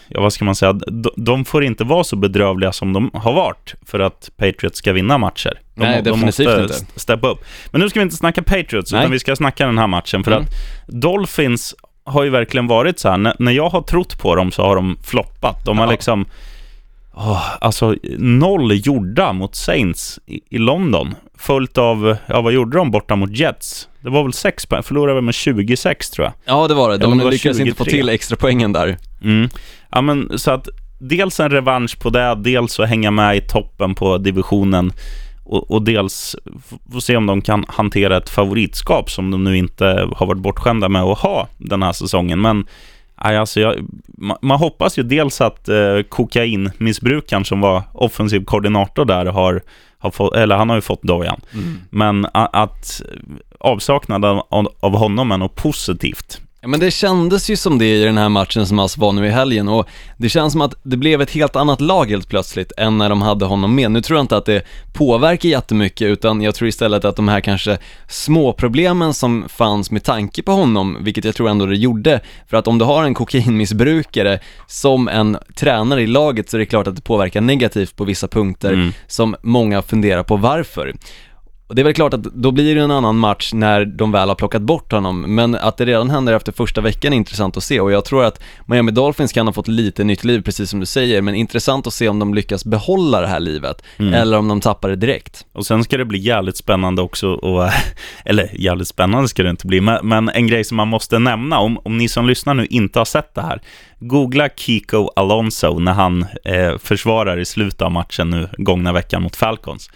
ja 0.09 0.21
vad 0.21 0.33
ska 0.33 0.45
man 0.45 0.55
säga, 0.55 0.73
de, 0.73 1.11
de, 1.17 1.45
får 1.45 1.65
inte 1.65 1.85
vara 1.85 2.05
så 2.05 2.17
bedrövliga 2.17 2.73
som 2.73 2.93
de 2.93 3.11
har 3.15 3.33
varit 3.33 3.75
för 3.87 4.01
att 4.01 4.31
Patriots 4.37 4.79
ska 4.79 4.93
vinna 4.93 5.19
matcher. 5.19 5.61
De, 5.75 5.81
Nej, 5.81 6.03
de 6.03 6.21
måste 6.21 6.43
inte. 6.43 6.75
steppa 6.97 7.29
upp. 7.29 7.45
Men 7.71 7.81
nu 7.81 7.89
ska 7.91 8.01
vi 8.01 8.05
inte 8.05 8.17
snacka 8.17 8.43
Patriots, 8.43 8.93
Nej. 8.93 9.01
utan 9.01 9.11
vi 9.11 9.19
ska 9.19 9.37
snacka 9.37 9.67
den 9.67 9.79
här 9.79 9.87
matchen, 9.87 10.25
för 10.25 10.33
mm. 10.33 10.43
att 10.43 10.51
Dolphins 10.87 11.75
har 12.05 12.25
ju 12.25 12.31
verkligen 12.31 12.67
varit 12.67 12.99
så 12.99 13.09
här, 13.09 13.17
när, 13.17 13.37
när 13.39 13.53
jag 13.53 13.69
har 13.69 13.83
trott 13.83 14.19
på 14.19 14.35
dem 14.35 14.53
så 14.53 14.63
har 14.63 14.77
de 14.77 14.99
floppat. 15.03 15.65
De 15.65 15.79
har 15.79 15.87
liksom, 15.87 16.27
oh, 17.15 17.43
alltså 17.61 17.97
noll 18.19 18.87
gjorda 18.87 19.33
mot 19.33 19.55
Saints 19.55 20.21
i, 20.27 20.41
i 20.51 20.59
London, 20.59 21.15
följt 21.39 21.79
av, 21.79 22.17
ja 22.27 22.41
vad 22.41 22.53
gjorde 22.53 22.77
de 22.79 22.91
borta 22.91 23.17
mot 23.17 23.37
Jets? 23.37 23.89
Det 24.01 24.11
var 24.11 24.23
väl 24.23 24.33
sex 24.33 24.67
poäng, 24.67 24.83
förlorade 24.83 25.15
väl 25.15 25.25
med 25.25 25.35
26 25.35 26.11
tror 26.11 26.25
jag. 26.25 26.33
Ja, 26.45 26.69
det 26.69 26.75
var 26.75 26.91
det. 26.91 26.97
De 26.97 27.31
lyckades 27.31 27.61
inte 27.61 27.75
få 27.75 27.85
till 27.85 28.09
extra 28.09 28.37
poängen 28.37 28.73
där. 28.73 28.97
Mm. 29.23 29.49
Ja, 29.91 30.01
men 30.01 30.39
så 30.39 30.51
att 30.51 30.69
dels 30.99 31.41
en 31.41 31.51
revansch 31.51 31.99
på 32.01 32.11
det, 32.11 32.35
dels 32.35 32.81
att 32.81 32.89
hänga 32.89 33.11
med 33.11 33.37
i 33.37 33.41
toppen 33.41 33.95
på 33.95 34.19
divisionen 34.19 34.93
och, 35.45 35.71
och 35.71 35.83
dels 35.83 36.37
få 36.93 37.01
se 37.01 37.17
om 37.17 37.27
de 37.27 37.43
kan 37.43 37.65
hantera 37.69 38.17
ett 38.17 38.31
favoritskap 38.31 39.11
som 39.11 39.31
de 39.31 39.45
nu 39.45 39.57
inte 39.57 40.09
har 40.17 40.27
varit 40.27 40.43
bortskämda 40.43 40.89
med 40.89 41.03
att 41.03 41.19
ha 41.19 41.49
den 41.59 41.83
här 41.83 41.93
säsongen. 41.93 42.41
Men 42.41 42.67
Nej, 43.25 43.37
alltså 43.37 43.61
jag, 43.61 43.75
man, 44.19 44.37
man 44.43 44.59
hoppas 44.59 44.99
ju 44.99 45.03
dels 45.03 45.41
att 45.41 45.69
eh, 45.69 46.03
kokainmissbrukaren 46.09 47.45
som 47.45 47.61
var 47.61 47.83
offensiv 47.93 48.45
koordinator 48.45 49.05
där 49.05 49.27
har, 49.27 49.63
har 49.99 50.11
fått, 50.11 50.35
eller 50.35 50.57
han 50.57 50.69
har 50.69 50.77
ju 50.77 50.83
fått 50.83 51.03
dojan. 51.03 51.41
Men 51.91 52.25
a, 52.25 52.49
att 52.53 53.03
avsaknaden 53.59 54.41
av, 54.49 54.73
av 54.81 54.97
honom 54.97 55.33
är 55.33 55.39
något 55.39 55.57
positivt. 55.57 56.41
Ja, 56.65 56.69
men 56.69 56.81
det 56.81 56.91
kändes 56.91 57.51
ju 57.51 57.57
som 57.57 57.79
det 57.79 57.97
i 57.97 58.05
den 58.05 58.19
här 58.19 58.29
matchen 58.29 58.67
som 58.67 58.79
alltså 58.79 59.01
var 59.01 59.13
nu 59.13 59.27
i 59.27 59.31
helgen 59.31 59.69
och 59.69 59.89
det 60.17 60.29
känns 60.29 60.53
som 60.53 60.61
att 60.61 60.75
det 60.83 60.97
blev 60.97 61.21
ett 61.21 61.31
helt 61.31 61.57
annat 61.57 61.81
lag 61.81 62.11
helt 62.11 62.29
plötsligt 62.29 62.73
än 62.77 62.99
när 62.99 63.09
de 63.09 63.23
hade 63.23 63.45
honom 63.45 63.75
med. 63.75 63.91
Nu 63.91 64.01
tror 64.01 64.17
jag 64.17 64.25
inte 64.25 64.37
att 64.37 64.47
det 64.47 64.63
påverkar 64.93 65.49
jättemycket 65.49 66.07
utan 66.07 66.43
jag 66.43 66.55
tror 66.55 66.69
istället 66.69 67.05
att 67.05 67.17
de 67.17 67.29
här 67.29 67.41
kanske 67.41 67.79
små 68.09 68.53
problemen 68.53 69.15
som 69.15 69.45
fanns 69.49 69.91
med 69.91 70.05
tanke 70.05 70.43
på 70.43 70.53
honom, 70.53 70.99
vilket 71.01 71.25
jag 71.25 71.35
tror 71.35 71.49
ändå 71.49 71.67
det 71.67 71.77
gjorde, 71.77 72.21
för 72.49 72.57
att 72.57 72.69
om 72.69 72.79
du 72.79 72.85
har 72.85 73.05
en 73.05 73.15
kokainmissbrukare 73.15 74.39
som 74.67 75.09
en 75.09 75.39
tränare 75.57 76.03
i 76.03 76.07
laget 76.07 76.51
så 76.51 76.57
är 76.57 76.59
det 76.59 76.67
klart 76.67 76.87
att 76.87 76.97
det 76.97 77.03
påverkar 77.03 77.41
negativt 77.41 77.97
på 77.97 78.05
vissa 78.05 78.29
punkter 78.29 78.93
som 79.07 79.37
många 79.43 79.83
funderar 79.83 80.23
på 80.23 80.37
varför. 80.37 80.95
Och 81.73 81.77
det 81.77 81.83
är 81.83 81.85
väl 81.85 81.95
klart 81.95 82.15
att 82.15 82.23
då 82.23 82.51
blir 82.51 82.75
det 82.75 82.81
en 82.81 82.91
annan 82.91 83.19
match 83.19 83.53
när 83.53 83.85
de 83.85 84.13
väl 84.13 84.29
har 84.29 84.35
plockat 84.35 84.63
bort 84.63 84.93
honom, 84.93 85.35
men 85.35 85.55
att 85.55 85.77
det 85.77 85.85
redan 85.85 86.11
händer 86.11 86.33
efter 86.33 86.53
första 86.53 86.81
veckan 86.81 87.13
är 87.13 87.17
intressant 87.17 87.57
att 87.57 87.65
se 87.65 87.81
och 87.81 87.93
jag 87.93 88.05
tror 88.05 88.25
att 88.25 88.43
Miami 88.67 88.93
Dolphins 88.93 89.33
kan 89.33 89.47
ha 89.47 89.53
fått 89.53 89.69
lite 89.69 90.05
nytt 90.05 90.25
liv, 90.25 90.43
precis 90.43 90.71
som 90.71 90.81
du 90.81 90.87
säger, 90.87 91.23
men 91.23 91.35
intressant 91.35 91.87
att 91.87 91.93
se 91.93 92.09
om 92.09 92.19
de 92.19 92.35
lyckas 92.35 92.65
behålla 92.65 93.21
det 93.21 93.27
här 93.27 93.41
livet, 93.41 93.83
eller 93.99 94.39
om 94.39 94.49
de 94.49 94.61
tappar 94.61 94.89
det 94.89 94.97
direkt. 94.97 95.47
Och 95.53 95.67
sen 95.67 95.85
ska 95.85 95.97
det 95.97 96.05
bli 96.05 96.19
jävligt 96.19 96.57
spännande 96.57 97.03
också, 97.03 97.29
och, 97.29 97.71
eller 98.25 98.51
jävligt 98.61 98.89
spännande 98.89 99.29
ska 99.29 99.43
det 99.43 99.51
inte 99.51 99.67
bli, 99.67 99.81
men, 99.81 100.09
men 100.09 100.29
en 100.29 100.47
grej 100.47 100.65
som 100.65 100.77
man 100.77 100.89
måste 100.89 101.19
nämna, 101.19 101.59
om, 101.59 101.79
om 101.85 101.99
ni 101.99 102.09
som 102.09 102.27
lyssnar 102.27 102.55
nu 102.55 102.67
inte 102.67 103.01
har 103.01 103.05
sett 103.05 103.35
det 103.35 103.43
här, 103.43 103.61
googla 104.01 104.49
Kiko 104.57 105.09
Alonso 105.17 105.79
när 105.79 105.93
han 105.93 106.27
eh, 106.45 106.79
försvarar 106.79 107.39
i 107.39 107.45
slutet 107.45 107.83
av 107.83 107.93
matchen 107.93 108.31
nu, 108.31 108.49
gångna 108.59 108.93
veckan 108.93 109.23
mot 109.23 109.37
Falcons. 109.37 109.91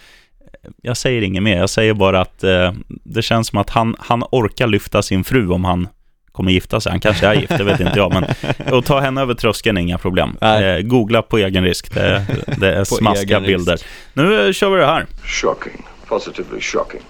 Jag 0.81 0.97
säger 0.97 1.21
inget 1.21 1.43
mer, 1.43 1.57
jag 1.57 1.69
säger 1.69 1.93
bara 1.93 2.21
att 2.21 2.43
eh, 2.43 2.73
det 2.87 3.21
känns 3.21 3.47
som 3.47 3.59
att 3.59 3.69
han, 3.69 3.95
han 3.99 4.23
orkar 4.31 4.67
lyfta 4.67 5.01
sin 5.01 5.23
fru 5.23 5.49
om 5.49 5.65
han 5.65 5.87
kommer 6.31 6.51
gifta 6.51 6.79
sig. 6.79 6.91
Han 6.91 6.99
kanske 6.99 7.27
är 7.27 7.33
gift, 7.33 7.57
det 7.57 7.63
vet 7.63 7.79
inte 7.79 7.93
jag. 7.95 8.13
Men 8.13 8.25
att 8.77 8.85
ta 8.85 8.99
henne 8.99 9.21
över 9.21 9.33
tröskeln 9.33 9.77
är 9.77 9.81
inga 9.81 9.97
problem. 9.97 10.37
Eh, 10.41 10.79
googla 10.81 11.21
på 11.21 11.37
egen 11.37 11.63
risk, 11.63 11.93
det, 11.93 12.25
det 12.57 12.75
är 12.75 12.83
smaskiga 12.83 13.37
egen 13.37 13.43
risk. 13.43 13.57
bilder. 13.57 13.81
Nu 14.13 14.47
eh, 14.47 14.53
kör 14.53 14.69
vi 14.69 14.77
det 14.77 14.85
här. 14.85 15.05
Shocking. 15.23 15.85
Positively 16.07 16.61
shocking. 16.61 17.01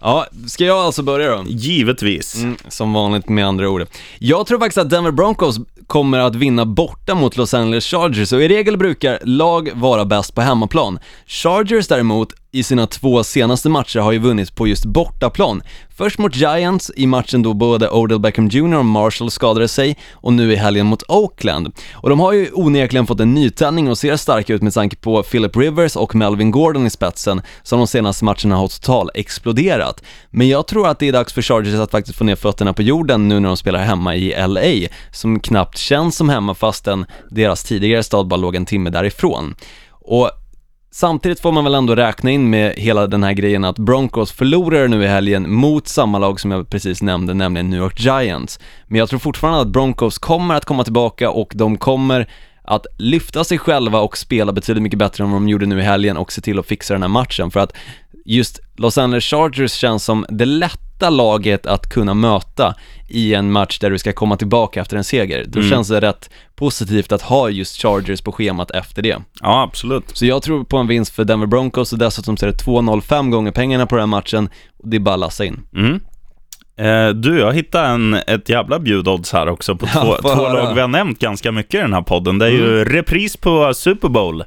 Ja, 0.00 0.26
ska 0.46 0.64
jag 0.64 0.78
alltså 0.78 1.02
börja 1.02 1.36
då? 1.36 1.44
Givetvis. 1.46 2.34
Mm, 2.34 2.56
som 2.68 2.92
vanligt 2.92 3.28
med 3.28 3.46
andra 3.46 3.68
ord. 3.68 3.86
Jag 4.18 4.46
tror 4.46 4.58
faktiskt 4.58 4.78
att 4.78 4.90
Denver 4.90 5.10
Broncos 5.10 5.56
kommer 5.86 6.18
att 6.18 6.34
vinna 6.34 6.66
borta 6.66 7.14
mot 7.14 7.36
Los 7.36 7.54
Angeles 7.54 7.86
Chargers 7.86 8.32
och 8.32 8.42
i 8.42 8.48
regel 8.48 8.76
brukar 8.76 9.18
lag 9.22 9.70
vara 9.74 10.04
bäst 10.04 10.34
på 10.34 10.40
hemmaplan. 10.40 10.98
Chargers 11.26 11.88
däremot 11.88 12.32
i 12.54 12.62
sina 12.62 12.86
två 12.86 13.24
senaste 13.24 13.68
matcher 13.68 13.98
har 13.98 14.12
ju 14.12 14.18
vunnit 14.18 14.54
på 14.54 14.66
just 14.66 14.84
bortaplan. 14.84 15.62
Först 15.88 16.18
mot 16.18 16.36
Giants 16.36 16.90
i 16.96 17.06
matchen 17.06 17.42
då 17.42 17.54
både 17.54 17.90
Odell 17.90 18.18
Beckham 18.18 18.48
Jr 18.48 18.78
och 18.78 18.84
Marshall 18.84 19.30
skadade 19.30 19.68
sig 19.68 19.96
och 20.12 20.32
nu 20.32 20.52
i 20.52 20.56
helgen 20.56 20.86
mot 20.86 21.02
Oakland. 21.08 21.72
Och 21.94 22.10
de 22.10 22.20
har 22.20 22.32
ju 22.32 22.50
onekligen 22.52 23.06
fått 23.06 23.20
en 23.20 23.34
nytändning 23.34 23.90
och 23.90 23.98
ser 23.98 24.16
starka 24.16 24.54
ut 24.54 24.62
med 24.62 24.74
tanke 24.74 24.96
på 24.96 25.22
Philip 25.22 25.56
Rivers 25.56 25.96
och 25.96 26.14
Melvin 26.14 26.50
Gordon 26.50 26.86
i 26.86 26.90
spetsen 26.90 27.42
som 27.62 27.78
de 27.78 27.86
senaste 27.86 28.24
matcherna 28.24 28.56
har 28.56 28.68
total 28.68 29.10
exploderat. 29.14 30.02
Men 30.30 30.48
jag 30.48 30.66
tror 30.66 30.88
att 30.88 30.98
det 30.98 31.08
är 31.08 31.12
dags 31.12 31.32
för 31.32 31.42
Chargers 31.42 31.74
att 31.74 31.90
faktiskt 31.90 32.18
få 32.18 32.24
ner 32.24 32.36
fötterna 32.36 32.72
på 32.72 32.82
jorden 32.82 33.28
nu 33.28 33.40
när 33.40 33.48
de 33.48 33.56
spelar 33.56 33.80
hemma 33.80 34.16
i 34.16 34.34
LA, 34.46 34.88
som 35.12 35.40
knappt 35.40 35.78
känns 35.78 36.16
som 36.16 36.28
hemma 36.28 36.54
fastän 36.54 37.06
deras 37.30 37.64
tidigare 37.64 38.02
stad 38.02 38.26
bara 38.26 38.36
låg 38.36 38.56
en 38.56 38.66
timme 38.66 38.90
därifrån. 38.90 39.54
Och 40.04 40.30
Samtidigt 40.94 41.40
får 41.40 41.52
man 41.52 41.64
väl 41.64 41.74
ändå 41.74 41.94
räkna 41.94 42.30
in 42.30 42.50
med 42.50 42.74
hela 42.76 43.06
den 43.06 43.22
här 43.22 43.32
grejen 43.32 43.64
att 43.64 43.78
Broncos 43.78 44.32
förlorar 44.32 44.88
nu 44.88 45.04
i 45.04 45.06
helgen 45.06 45.52
mot 45.54 45.88
samma 45.88 46.18
lag 46.18 46.40
som 46.40 46.50
jag 46.50 46.68
precis 46.70 47.02
nämnde, 47.02 47.34
nämligen 47.34 47.70
New 47.70 47.80
York 47.80 48.00
Giants. 48.00 48.60
Men 48.86 48.98
jag 48.98 49.08
tror 49.08 49.18
fortfarande 49.18 49.60
att 49.60 49.68
Broncos 49.68 50.18
kommer 50.18 50.54
att 50.54 50.64
komma 50.64 50.84
tillbaka 50.84 51.30
och 51.30 51.52
de 51.54 51.78
kommer 51.78 52.28
att 52.62 52.86
lyfta 52.98 53.44
sig 53.44 53.58
själva 53.58 54.00
och 54.00 54.18
spela 54.18 54.52
betydligt 54.52 54.82
mycket 54.82 54.98
bättre 54.98 55.24
än 55.24 55.30
vad 55.30 55.40
de 55.40 55.48
gjorde 55.48 55.66
nu 55.66 55.78
i 55.78 55.82
helgen 55.82 56.16
och 56.16 56.32
se 56.32 56.40
till 56.40 56.58
att 56.58 56.66
fixa 56.66 56.94
den 56.94 57.02
här 57.02 57.08
matchen 57.08 57.50
för 57.50 57.60
att 57.60 57.72
just 58.24 58.60
Los 58.76 58.98
Angeles 58.98 59.24
Chargers 59.24 59.72
känns 59.72 60.04
som 60.04 60.26
det 60.28 60.44
lätta 60.44 61.10
laget 61.10 61.66
att 61.66 61.88
kunna 61.88 62.14
möta 62.14 62.74
i 63.08 63.34
en 63.34 63.52
match 63.52 63.78
där 63.78 63.90
du 63.90 63.98
ska 63.98 64.12
komma 64.12 64.36
tillbaka 64.36 64.80
efter 64.80 64.96
en 64.96 65.04
seger. 65.04 65.44
Då 65.48 65.62
känns 65.62 65.88
det 65.88 66.00
rätt 66.00 66.30
positivt 66.54 67.12
att 67.12 67.22
ha 67.22 67.48
just 67.48 67.82
Chargers 67.82 68.20
på 68.20 68.32
schemat 68.32 68.70
efter 68.70 69.02
det. 69.02 69.18
Ja, 69.40 69.62
absolut. 69.62 70.04
Så 70.12 70.26
jag 70.26 70.42
tror 70.42 70.64
på 70.64 70.76
en 70.76 70.86
vinst 70.86 71.14
för 71.14 71.24
Denver 71.24 71.46
Broncos 71.46 71.92
och 71.92 71.98
dessutom 71.98 72.36
så 72.36 72.46
är 72.46 72.50
det 72.50 72.64
2-0 72.64 73.30
gånger 73.30 73.50
pengarna 73.52 73.86
på 73.86 73.96
den 73.96 74.02
här 74.02 74.06
matchen 74.06 74.48
och 74.78 74.88
det 74.88 74.96
är 74.96 75.00
bara 75.00 75.16
lassa 75.16 75.44
in. 75.44 75.60
Mm. 75.76 76.00
Eh, 76.76 77.14
du, 77.14 77.38
jag 77.38 77.52
hittade 77.52 77.88
en, 77.88 78.14
ett 78.14 78.48
jävla 78.48 78.78
bjudodds 78.78 79.32
här 79.32 79.48
också 79.48 79.76
på 79.76 79.86
Ja, 79.94 80.00
två, 80.00 80.16
få 80.22 80.34
två. 80.34 80.46
Mm. 80.46 80.52
lag 80.52 80.74
vi 80.74 80.80
har 80.80 80.88
nämnt 80.88 81.18
ganska 81.18 81.52
mycket 81.52 81.74
i 81.74 81.78
den 81.78 81.92
här 81.92 82.02
podden. 82.02 82.38
Det 82.38 82.46
är 82.46 82.50
ju 82.50 82.84
repris 82.84 83.36
på 83.36 83.74
Super 83.74 84.08
Bowl 84.08 84.44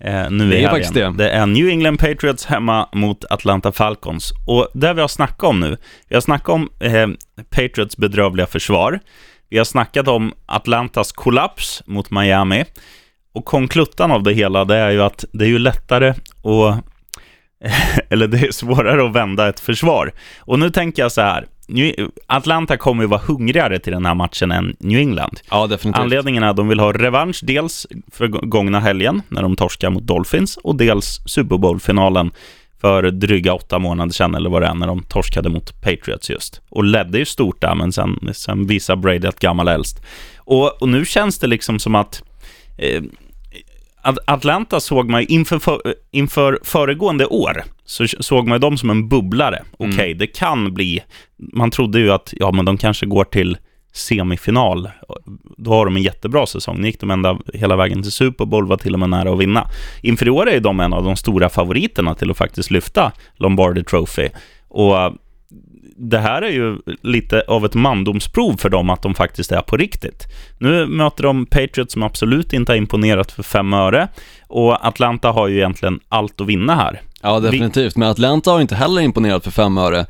eh, 0.00 0.30
nu 0.30 0.50
Det 0.50 0.64
är 0.64 0.68
faktiskt 0.68 0.94
det. 0.94 1.10
det 1.10 1.30
är 1.30 1.46
New 1.46 1.68
England 1.68 1.98
Patriots 1.98 2.46
hemma 2.46 2.88
mot 2.92 3.24
Atlanta 3.24 3.72
Falcons. 3.72 4.32
Och 4.46 4.68
det 4.74 4.94
vi 4.94 5.00
har 5.00 5.08
snackat 5.08 5.42
om 5.42 5.60
nu, 5.60 5.76
vi 6.08 6.16
har 6.16 6.20
snackat 6.20 6.48
om 6.48 6.68
eh, 6.80 7.08
Patriots 7.50 7.96
bedrövliga 7.96 8.46
försvar. 8.46 9.00
Vi 9.48 9.58
har 9.58 9.64
snackat 9.64 10.08
om 10.08 10.32
Atlantas 10.46 11.12
kollaps 11.12 11.82
mot 11.86 12.10
Miami. 12.10 12.64
Och 13.34 13.44
konkluttan 13.44 14.10
av 14.10 14.22
det 14.22 14.32
hela, 14.32 14.64
det 14.64 14.76
är 14.76 14.90
ju 14.90 15.02
att 15.02 15.24
det 15.32 15.44
är 15.44 15.48
ju 15.48 15.58
lättare 15.58 16.08
att 16.08 16.84
eller 18.10 18.26
det 18.26 18.38
är 18.38 18.52
svårare 18.52 19.06
att 19.06 19.12
vända 19.12 19.48
ett 19.48 19.60
försvar. 19.60 20.12
Och 20.38 20.58
nu 20.58 20.70
tänker 20.70 21.02
jag 21.02 21.12
så 21.12 21.20
här, 21.20 21.46
New- 21.68 22.10
Atlanta 22.26 22.76
kommer 22.76 23.02
ju 23.02 23.08
vara 23.08 23.20
hungrigare 23.26 23.78
till 23.78 23.92
den 23.92 24.06
här 24.06 24.14
matchen 24.14 24.50
än 24.52 24.76
New 24.78 24.98
England. 24.98 25.40
Ja, 25.50 25.66
definitivt. 25.66 26.02
Anledningen 26.02 26.42
är 26.42 26.48
att 26.48 26.56
de 26.56 26.68
vill 26.68 26.80
ha 26.80 26.92
revansch, 26.92 27.40
dels 27.42 27.86
för 28.12 28.28
gångna 28.28 28.80
helgen 28.80 29.22
när 29.28 29.42
de 29.42 29.56
torskar 29.56 29.90
mot 29.90 30.02
Dolphins 30.02 30.56
och 30.56 30.76
dels 30.76 31.20
Super 31.26 31.56
Bowl-finalen 31.56 32.30
för 32.80 33.02
dryga 33.10 33.54
åtta 33.54 33.78
månader 33.78 34.12
sedan 34.12 34.34
eller 34.34 34.50
vad 34.50 34.62
det 34.62 34.66
är, 34.68 34.74
när 34.74 34.86
de 34.86 35.02
torskade 35.02 35.48
mot 35.48 35.82
Patriots 35.82 36.30
just. 36.30 36.60
Och 36.68 36.84
ledde 36.84 37.18
ju 37.18 37.24
stort 37.24 37.60
där, 37.60 37.74
men 37.74 37.92
sen, 37.92 38.30
sen 38.32 38.66
visar 38.66 38.96
Brady 38.96 39.26
att 39.26 39.40
gammal 39.40 39.68
äldst. 39.68 40.02
Och, 40.36 40.82
och 40.82 40.88
nu 40.88 41.04
känns 41.04 41.38
det 41.38 41.46
liksom 41.46 41.78
som 41.78 41.94
att 41.94 42.22
eh, 42.76 43.02
Atlanta 44.26 44.80
såg 44.80 45.10
man 45.10 45.20
ju 45.20 45.26
inför, 45.26 45.58
för, 45.58 45.80
inför 46.10 46.58
föregående 46.62 47.26
år, 47.26 47.64
så 47.84 48.06
såg 48.08 48.48
man 48.48 48.56
ju 48.56 48.60
dem 48.60 48.78
som 48.78 48.90
en 48.90 49.08
bubblare. 49.08 49.62
Okej, 49.78 50.14
det 50.14 50.26
kan 50.26 50.74
bli, 50.74 51.02
man 51.36 51.70
trodde 51.70 51.98
ju 51.98 52.12
att 52.12 52.34
ja, 52.36 52.52
men 52.52 52.64
de 52.64 52.76
kanske 52.76 53.06
går 53.06 53.24
till 53.24 53.56
semifinal. 53.92 54.90
Då 55.56 55.70
har 55.70 55.84
de 55.84 55.96
en 55.96 56.02
jättebra 56.02 56.46
säsong. 56.46 56.80
Nu 56.80 56.86
gick 56.86 57.00
de 57.00 57.10
ända 57.10 57.38
hela 57.54 57.76
vägen 57.76 58.02
till 58.02 58.12
Super 58.12 58.44
Bowl, 58.44 58.66
var 58.66 58.76
till 58.76 58.94
och 58.94 59.00
med 59.00 59.10
nära 59.10 59.32
att 59.32 59.38
vinna. 59.38 59.66
Inför 60.02 60.26
i 60.26 60.30
år 60.30 60.48
är 60.48 60.60
de 60.60 60.80
en 60.80 60.92
av 60.92 61.04
de 61.04 61.16
stora 61.16 61.48
favoriterna 61.48 62.14
till 62.14 62.30
att 62.30 62.36
faktiskt 62.36 62.70
lyfta 62.70 63.12
Lombardi 63.36 63.84
Trophy. 63.84 64.28
Och 64.68 64.96
det 65.96 66.18
här 66.18 66.42
är 66.42 66.50
ju 66.50 66.78
lite 67.02 67.42
av 67.48 67.64
ett 67.64 67.74
mandomsprov 67.74 68.56
för 68.56 68.68
dem 68.68 68.90
att 68.90 69.02
de 69.02 69.14
faktiskt 69.14 69.52
är 69.52 69.62
på 69.62 69.76
riktigt. 69.76 70.26
Nu 70.58 70.86
möter 70.86 71.22
de 71.22 71.46
Patriots 71.46 71.92
som 71.92 72.02
absolut 72.02 72.52
inte 72.52 72.72
har 72.72 72.76
imponerat 72.76 73.32
för 73.32 73.42
fem 73.42 73.72
öre 73.72 74.08
och 74.48 74.86
Atlanta 74.86 75.30
har 75.30 75.48
ju 75.48 75.56
egentligen 75.56 76.00
allt 76.08 76.40
att 76.40 76.46
vinna 76.46 76.74
här. 76.74 77.00
Ja, 77.22 77.40
definitivt. 77.40 77.96
Men 77.96 78.08
Atlanta 78.08 78.50
har 78.50 78.60
inte 78.60 78.74
heller 78.74 79.02
imponerat 79.02 79.44
för 79.44 79.50
fem 79.50 79.78
öre 79.78 80.06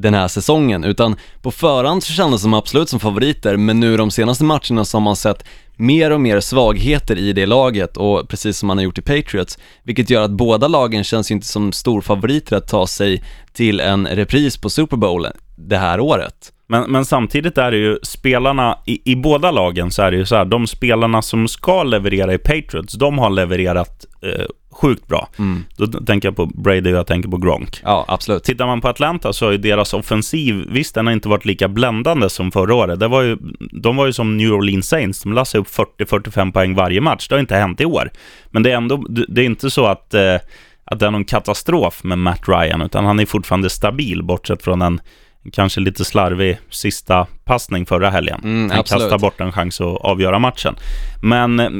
den 0.00 0.14
här 0.14 0.28
säsongen, 0.28 0.84
utan 0.84 1.16
på 1.42 1.50
förhand 1.50 2.02
så 2.02 2.12
kändes 2.12 2.42
de 2.42 2.54
absolut 2.54 2.88
som 2.88 3.00
favoriter, 3.00 3.56
men 3.56 3.80
nu 3.80 3.96
de 3.96 4.10
senaste 4.10 4.44
matcherna 4.44 4.84
så 4.84 4.96
har 4.96 5.02
man 5.02 5.16
sett 5.16 5.44
mer 5.76 6.10
och 6.10 6.20
mer 6.20 6.40
svagheter 6.40 7.18
i 7.18 7.32
det 7.32 7.46
laget 7.46 7.96
och 7.96 8.28
precis 8.28 8.58
som 8.58 8.66
man 8.66 8.78
har 8.78 8.84
gjort 8.84 8.98
i 8.98 9.02
Patriots, 9.02 9.58
vilket 9.82 10.10
gör 10.10 10.22
att 10.22 10.30
båda 10.30 10.68
lagen 10.68 11.04
känns 11.04 11.30
ju 11.30 11.34
inte 11.34 11.46
som 11.46 11.72
storfavoriter 11.72 12.56
att 12.56 12.68
ta 12.68 12.86
sig 12.86 13.24
till 13.52 13.80
en 13.80 14.06
repris 14.06 14.56
på 14.56 14.70
Super 14.70 14.96
Bowl 14.96 15.26
det 15.56 15.78
här 15.78 16.00
året. 16.00 16.52
Men, 16.70 16.90
men 16.92 17.04
samtidigt 17.04 17.58
är 17.58 17.70
det 17.70 17.76
ju 17.76 17.98
spelarna, 18.02 18.78
i, 18.86 19.12
i 19.12 19.16
båda 19.16 19.50
lagen 19.50 19.90
så 19.90 20.02
är 20.02 20.10
det 20.10 20.16
ju 20.16 20.26
så 20.26 20.36
här, 20.36 20.44
de 20.44 20.66
spelarna 20.66 21.22
som 21.22 21.48
ska 21.48 21.82
leverera 21.82 22.34
i 22.34 22.38
Patriots, 22.38 22.94
de 22.94 23.18
har 23.18 23.30
levererat 23.30 24.04
eh, 24.22 24.44
sjukt 24.70 25.06
bra. 25.06 25.28
Då 25.76 25.86
t- 25.86 25.98
tänker 26.06 26.28
jag 26.28 26.36
på 26.36 26.46
Brady 26.46 26.92
och 26.92 26.98
jag 26.98 27.06
tänker 27.06 27.28
på 27.28 27.36
Gronk. 27.36 27.80
Ja, 27.84 28.04
absolut. 28.08 28.44
Tittar 28.44 28.66
man 28.66 28.80
på 28.80 28.88
Atlanta 28.88 29.32
så 29.32 29.44
har 29.44 29.52
ju 29.52 29.58
deras 29.58 29.94
offensiv, 29.94 30.64
visst 30.70 30.94
den 30.94 31.06
har 31.06 31.12
inte 31.12 31.28
varit 31.28 31.44
lika 31.44 31.68
bländande 31.68 32.28
som 32.28 32.52
förra 32.52 32.74
året. 32.74 33.00
Det 33.00 33.08
var 33.08 33.22
ju, 33.22 33.36
de 33.72 33.96
var 33.96 34.06
ju 34.06 34.12
som 34.12 34.36
New 34.36 34.52
Orleans 34.52 34.88
Saints, 34.88 35.22
de 35.22 35.32
lassade 35.32 35.60
upp 35.60 35.68
40-45 35.98 36.52
poäng 36.52 36.74
varje 36.74 37.00
match. 37.00 37.28
Det 37.28 37.34
har 37.34 37.40
inte 37.40 37.56
hänt 37.56 37.80
i 37.80 37.84
år. 37.84 38.10
Men 38.50 38.62
det 38.62 38.70
är 38.72 38.76
ändå, 38.76 39.04
det 39.28 39.40
är 39.40 39.46
inte 39.46 39.70
så 39.70 39.86
att, 39.86 40.14
eh, 40.14 40.34
att 40.84 40.98
det 40.98 41.06
är 41.06 41.10
någon 41.10 41.24
katastrof 41.24 42.04
med 42.04 42.18
Matt 42.18 42.48
Ryan, 42.48 42.82
utan 42.82 43.04
han 43.04 43.20
är 43.20 43.26
fortfarande 43.26 43.70
stabil, 43.70 44.22
bortsett 44.22 44.62
från 44.62 44.82
en 44.82 45.00
kanske 45.52 45.80
lite 45.80 46.04
slarvig 46.04 46.58
sista 46.70 47.26
passning 47.44 47.86
förra 47.86 48.10
helgen. 48.10 48.40
Mm, 48.44 48.70
Han 48.70 48.84
kastar 48.84 49.18
bort 49.18 49.40
en 49.40 49.52
chans 49.52 49.80
att 49.80 49.96
avgöra 50.00 50.38
matchen. 50.38 50.74
Men 51.22 51.60
eh, 51.60 51.70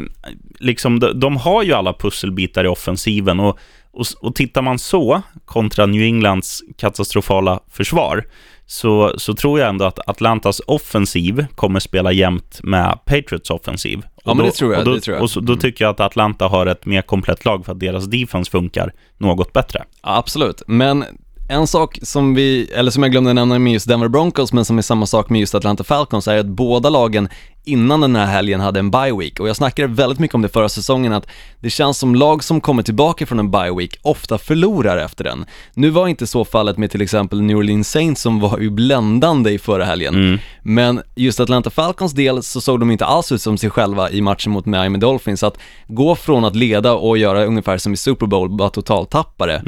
liksom, 0.58 1.00
de, 1.00 1.20
de 1.20 1.36
har 1.36 1.62
ju 1.62 1.72
alla 1.72 1.92
pusselbitar 1.92 2.64
i 2.64 2.68
offensiven 2.68 3.40
och, 3.40 3.58
och, 3.92 4.06
och 4.20 4.34
tittar 4.34 4.62
man 4.62 4.78
så 4.78 5.22
kontra 5.44 5.86
New 5.86 6.02
Englands 6.02 6.62
katastrofala 6.76 7.60
försvar 7.70 8.24
så, 8.66 9.14
så 9.18 9.34
tror 9.34 9.60
jag 9.60 9.68
ändå 9.68 9.84
att 9.84 10.08
Atlantas 10.08 10.60
offensiv 10.66 11.46
kommer 11.54 11.80
spela 11.80 12.12
jämnt 12.12 12.60
med 12.62 12.98
Patriots 13.04 13.50
offensiv. 13.50 14.02
Ja, 14.24 14.34
men 14.34 14.46
det 14.46 14.52
tror 14.52 14.72
jag, 14.72 14.78
Och 14.88 15.00
då, 15.00 15.12
jag. 15.12 15.22
Och 15.22 15.30
så, 15.30 15.40
då 15.40 15.52
Mm. 15.52 15.60
tycker 15.60 15.84
jag 15.84 15.90
att 15.90 16.00
Atlanta 16.00 16.46
har 16.48 16.66
ett 16.66 16.86
mer 16.86 17.02
komplett 17.02 17.44
lag 17.44 17.64
för 17.64 17.72
att 17.72 17.80
deras 17.80 18.06
defense 18.06 18.50
funkar 18.50 18.92
något 19.18 19.52
bättre. 19.52 19.84
Ja, 20.02 20.16
absolut, 20.16 20.62
men 20.66 21.04
en 21.48 21.66
sak 21.66 21.98
som 22.02 22.34
vi, 22.34 22.70
eller 22.74 22.90
som 22.90 23.02
jag 23.02 23.12
glömde 23.12 23.32
nämna 23.32 23.58
med 23.58 23.72
just 23.72 23.88
Denver 23.88 24.08
Broncos, 24.08 24.52
men 24.52 24.64
som 24.64 24.78
är 24.78 24.82
samma 24.82 25.06
sak 25.06 25.30
med 25.30 25.40
just 25.40 25.54
Atlanta 25.54 25.84
Falcons, 25.84 26.28
är 26.28 26.38
att 26.38 26.46
båda 26.46 26.90
lagen 26.90 27.28
innan 27.64 28.00
den 28.00 28.16
här 28.16 28.26
helgen 28.26 28.60
hade 28.60 28.80
en 28.80 28.90
bye 28.90 29.16
week. 29.18 29.40
Och 29.40 29.48
jag 29.48 29.56
snackade 29.56 29.88
väldigt 29.88 30.18
mycket 30.18 30.34
om 30.34 30.42
det 30.42 30.48
förra 30.48 30.68
säsongen, 30.68 31.12
att 31.12 31.26
det 31.60 31.70
känns 31.70 31.98
som 31.98 32.14
lag 32.14 32.44
som 32.44 32.60
kommer 32.60 32.82
tillbaka 32.82 33.26
från 33.26 33.38
en 33.38 33.50
bye 33.50 33.74
week 33.78 33.98
ofta 34.02 34.38
förlorar 34.38 34.96
efter 34.96 35.24
den. 35.24 35.44
Nu 35.74 35.90
var 35.90 36.08
inte 36.08 36.26
så 36.26 36.44
fallet 36.44 36.78
med 36.78 36.90
till 36.90 37.02
exempel 37.02 37.42
New 37.42 37.56
Orleans 37.56 37.90
Saints 37.90 38.22
som 38.22 38.40
var 38.40 38.58
ju 38.58 38.70
bländande 38.70 39.50
i 39.50 39.58
förra 39.58 39.84
helgen. 39.84 40.14
Men 40.62 41.00
just 41.16 41.40
Atlanta 41.40 41.70
Falcons 41.70 42.12
del 42.12 42.42
så 42.42 42.60
såg 42.60 42.80
de 42.80 42.90
inte 42.90 43.04
alls 43.04 43.32
ut 43.32 43.42
som 43.42 43.58
sig 43.58 43.70
själva 43.70 44.10
i 44.10 44.20
matchen 44.20 44.52
mot 44.52 44.66
Miami 44.66 44.98
Dolphins. 44.98 45.42
Att 45.42 45.58
gå 45.88 46.16
från 46.16 46.44
att 46.44 46.56
leda 46.56 46.92
och 46.92 47.18
göra 47.18 47.44
ungefär 47.44 47.78
som 47.78 47.92
i 47.92 47.96
Super 47.96 48.26
Bowl, 48.26 48.50
bara 48.50 48.70
totaltappare, 48.70 49.62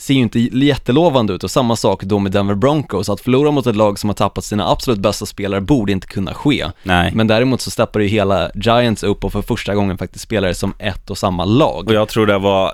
ser 0.00 0.14
ju 0.14 0.20
inte 0.20 0.40
jättelovande 0.40 1.32
ut 1.32 1.44
och 1.44 1.50
samma 1.50 1.76
sak 1.76 2.02
då 2.04 2.18
med 2.18 2.32
Denver 2.32 2.54
Broncos, 2.54 3.08
att 3.08 3.20
förlora 3.20 3.50
mot 3.50 3.66
ett 3.66 3.76
lag 3.76 3.98
som 3.98 4.10
har 4.10 4.14
tappat 4.14 4.44
sina 4.44 4.68
absolut 4.68 5.00
bästa 5.00 5.26
spelare 5.26 5.60
borde 5.60 5.92
inte 5.92 6.06
kunna 6.06 6.34
ske. 6.34 6.66
Nej. 6.82 7.12
Men 7.14 7.26
däremot 7.26 7.60
så 7.60 7.70
steppar 7.70 8.00
ju 8.00 8.06
hela 8.06 8.50
Giants 8.54 9.02
upp 9.02 9.24
och 9.24 9.32
för 9.32 9.42
första 9.42 9.74
gången 9.74 9.98
faktiskt 9.98 10.24
spelar 10.24 10.52
som 10.52 10.74
ett 10.78 11.10
och 11.10 11.18
samma 11.18 11.44
lag. 11.44 11.88
Och 11.88 11.94
jag 11.94 12.08
tror 12.08 12.26
det 12.26 12.38
var 12.38 12.72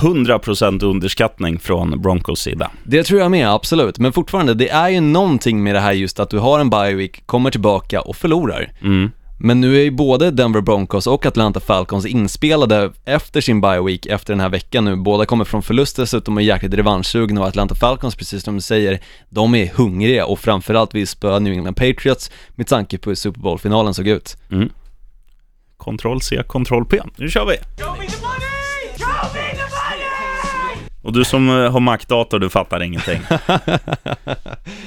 100% 0.00 0.84
underskattning 0.84 1.58
från 1.58 2.02
Broncos 2.02 2.40
sida. 2.40 2.70
Det 2.84 3.02
tror 3.02 3.20
jag 3.20 3.30
med, 3.30 3.48
absolut. 3.48 3.98
Men 3.98 4.12
fortfarande, 4.12 4.54
det 4.54 4.68
är 4.68 4.88
ju 4.88 5.00
någonting 5.00 5.62
med 5.62 5.74
det 5.74 5.80
här 5.80 5.92
just 5.92 6.20
att 6.20 6.30
du 6.30 6.38
har 6.38 6.60
en 6.60 6.70
bye 6.70 6.94
week, 6.94 7.26
kommer 7.26 7.50
tillbaka 7.50 8.00
och 8.00 8.16
förlorar. 8.16 8.72
Mm. 8.82 9.10
Men 9.38 9.60
nu 9.60 9.76
är 9.76 9.82
ju 9.82 9.90
både 9.90 10.30
Denver 10.30 10.60
Broncos 10.60 11.06
och 11.06 11.26
Atlanta 11.26 11.60
Falcons 11.60 12.06
inspelade 12.06 12.92
efter 13.04 13.40
sin 13.40 13.60
bye 13.60 13.80
week, 13.80 14.06
efter 14.06 14.32
den 14.32 14.40
här 14.40 14.48
veckan 14.48 14.84
nu. 14.84 14.96
Båda 14.96 15.26
kommer 15.26 15.44
från 15.44 15.62
förlust 15.62 15.96
dessutom 15.96 16.34
och 16.36 16.40
är 16.42 16.46
jäkligt 16.46 16.74
revanschsugna 16.74 17.40
och 17.40 17.46
Atlanta 17.46 17.74
Falcons, 17.74 18.16
precis 18.16 18.42
som 18.44 18.54
du 18.54 18.60
säger, 18.60 19.00
de 19.28 19.54
är 19.54 19.66
hungriga 19.74 20.26
och 20.26 20.38
framförallt 20.40 20.94
vill 20.94 21.06
spöa 21.08 21.38
New 21.38 21.52
England 21.52 21.74
Patriots 21.74 22.30
med 22.50 22.66
tanke 22.66 22.98
på 22.98 23.10
hur 23.10 23.14
Super 23.14 23.40
Bowl-finalen 23.40 23.94
såg 23.94 24.08
ut. 24.08 24.36
Kontroll 25.76 26.20
C, 26.22 26.42
kontroll 26.46 26.84
P. 26.84 27.00
Nu 27.16 27.28
kör 27.28 27.44
vi! 27.46 27.56
Och 31.02 31.12
du 31.12 31.24
som 31.24 31.48
eh, 31.64 31.72
har 31.72 31.80
Mac-dator, 31.80 32.38
du 32.38 32.50
fattar 32.50 32.82
ingenting. 32.82 33.20
Du- 33.28 33.38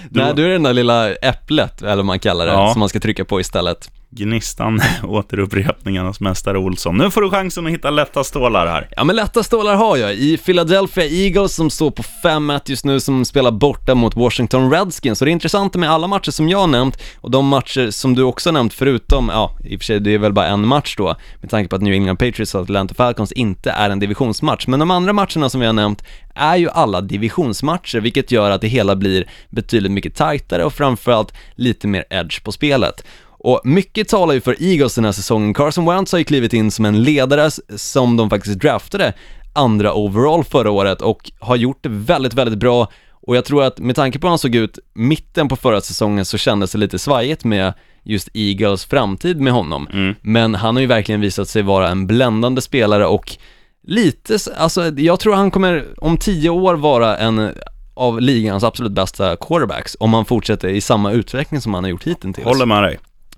Nej, 0.21 0.33
du 0.35 0.45
är 0.45 0.49
den 0.49 0.63
där 0.63 0.73
lilla 0.73 1.13
äpplet, 1.15 1.81
eller 1.81 1.95
vad 1.95 2.05
man 2.05 2.19
kallar 2.19 2.45
det, 2.45 2.51
Ja. 2.51 2.73
som 2.73 2.79
man 2.79 2.89
ska 2.89 2.99
trycka 2.99 3.25
på 3.25 3.39
istället. 3.39 3.91
Gnistan, 4.09 4.79
återupprepningarnas 5.03 6.19
mästare 6.19 6.57
Olsson. 6.57 6.97
Nu 6.97 7.11
får 7.11 7.21
du 7.21 7.29
chansen 7.29 7.67
att 7.67 7.73
hitta 7.73 7.89
lätta 7.89 8.23
stålar 8.23 8.67
här. 8.67 8.89
Ja 8.95 9.03
men 9.03 9.15
lätta 9.15 9.43
stålar 9.43 9.75
har 9.75 9.97
jag. 9.97 10.13
I 10.13 10.37
Philadelphia 10.37 11.05
Eagles 11.05 11.55
som 11.55 11.69
står 11.69 11.91
på 11.91 12.03
5-1 12.23 12.61
just 12.65 12.85
nu 12.85 12.99
som 12.99 13.25
spelar 13.25 13.51
borta 13.51 13.95
mot 13.95 14.15
Washington 14.15 14.71
Redskins. 14.71 15.19
Så 15.19 15.25
det 15.25 15.31
intressanta 15.31 15.79
med 15.79 15.91
alla 15.91 16.07
matcher 16.07 16.31
som 16.31 16.49
jag 16.49 16.59
har 16.59 16.67
nämnt 16.67 16.97
och 17.21 17.31
de 17.31 17.47
matcher 17.47 17.91
som 17.91 18.15
du 18.15 18.23
också 18.23 18.49
har 18.49 18.53
nämnt 18.53 18.73
förutom, 18.73 19.29
ja 19.29 19.57
i 19.63 19.75
och 19.75 19.79
för 19.79 19.85
sig 19.85 19.99
det 19.99 20.13
är 20.13 20.17
väl 20.17 20.33
bara 20.33 20.47
en 20.47 20.67
match 20.67 20.95
då 20.97 21.15
med 21.41 21.49
tanke 21.49 21.69
på 21.69 21.75
att 21.75 21.81
New 21.81 21.93
England 21.93 22.17
Patriots 22.17 22.55
och 22.55 22.61
Atlanta 22.61 22.93
Falcons 22.93 23.31
inte 23.31 23.71
är 23.71 23.89
en 23.89 23.99
divisionsmatch. 23.99 24.67
Men 24.67 24.79
de 24.79 24.91
andra 24.91 25.13
matcherna 25.13 25.49
som 25.49 25.59
vi 25.59 25.65
har 25.65 25.73
nämnt 25.73 26.03
är 26.35 26.55
ju 26.55 26.69
alla 26.69 27.01
divisionsmatcher 27.01 27.99
vilket 27.99 28.31
gör 28.31 28.51
att 28.51 28.61
det 28.61 28.67
hela 28.67 28.95
blir 28.95 29.29
betydligt 29.49 29.91
mycket 29.91 30.15
tajtare 30.15 30.63
och 30.63 30.73
framförallt 30.73 31.33
lite 31.55 31.87
mer 31.87 32.05
edge 32.09 32.43
på 32.43 32.51
spelet. 32.51 33.03
Och 33.47 33.61
mycket 33.63 34.09
talar 34.09 34.33
ju 34.33 34.41
för 34.41 34.55
Eagles 34.63 34.95
den 34.95 35.05
här 35.05 35.11
säsongen. 35.11 35.53
Carson 35.53 35.85
Wentz 35.85 36.11
har 36.11 36.19
ju 36.19 36.25
klivit 36.25 36.53
in 36.53 36.71
som 36.71 36.85
en 36.85 37.03
ledare 37.03 37.51
som 37.75 38.17
de 38.17 38.29
faktiskt 38.29 38.59
draftade 38.59 39.13
andra 39.53 39.93
overall 39.93 40.43
förra 40.43 40.71
året 40.71 41.01
och 41.01 41.31
har 41.39 41.55
gjort 41.55 41.83
det 41.83 41.89
väldigt, 41.89 42.33
väldigt 42.33 42.59
bra. 42.59 42.91
Och 43.11 43.35
jag 43.35 43.45
tror 43.45 43.63
att 43.63 43.79
med 43.79 43.95
tanke 43.95 44.19
på 44.19 44.27
hur 44.27 44.29
han 44.29 44.39
såg 44.39 44.55
ut 44.55 44.79
mitten 44.93 45.47
på 45.47 45.55
förra 45.55 45.81
säsongen 45.81 46.25
så 46.25 46.37
kändes 46.37 46.71
det 46.71 46.77
lite 46.77 46.99
svajigt 46.99 47.43
med 47.43 47.73
just 48.03 48.29
Eagles 48.33 48.85
framtid 48.85 49.41
med 49.41 49.53
honom. 49.53 49.87
Men 50.21 50.55
han 50.55 50.75
har 50.75 50.81
ju 50.81 50.87
verkligen 50.87 51.21
visat 51.21 51.47
sig 51.47 51.61
vara 51.61 51.89
en 51.89 52.07
bländande 52.07 52.61
spelare 52.61 53.05
och 53.05 53.37
lite, 53.83 54.37
alltså 54.57 54.99
jag 54.99 55.19
tror 55.19 55.33
han 55.33 55.51
kommer 55.51 55.85
om 55.97 56.17
tio 56.17 56.49
år 56.49 56.75
vara 56.75 57.17
en 57.17 57.51
av 57.93 58.21
ligans 58.21 58.63
absolut 58.63 58.91
bästa 58.91 59.35
quarterbacks 59.35 59.97
om 59.99 60.13
han 60.13 60.25
fortsätter 60.25 60.67
i 60.67 60.81
samma 60.81 61.11
utveckling 61.11 61.61
som 61.61 61.73
han 61.73 61.83
har 61.83 61.91
gjort 61.91 62.03
hittills. 62.03 62.37
Håller 62.37 62.65
med 62.65 62.83
dig. 62.83 62.97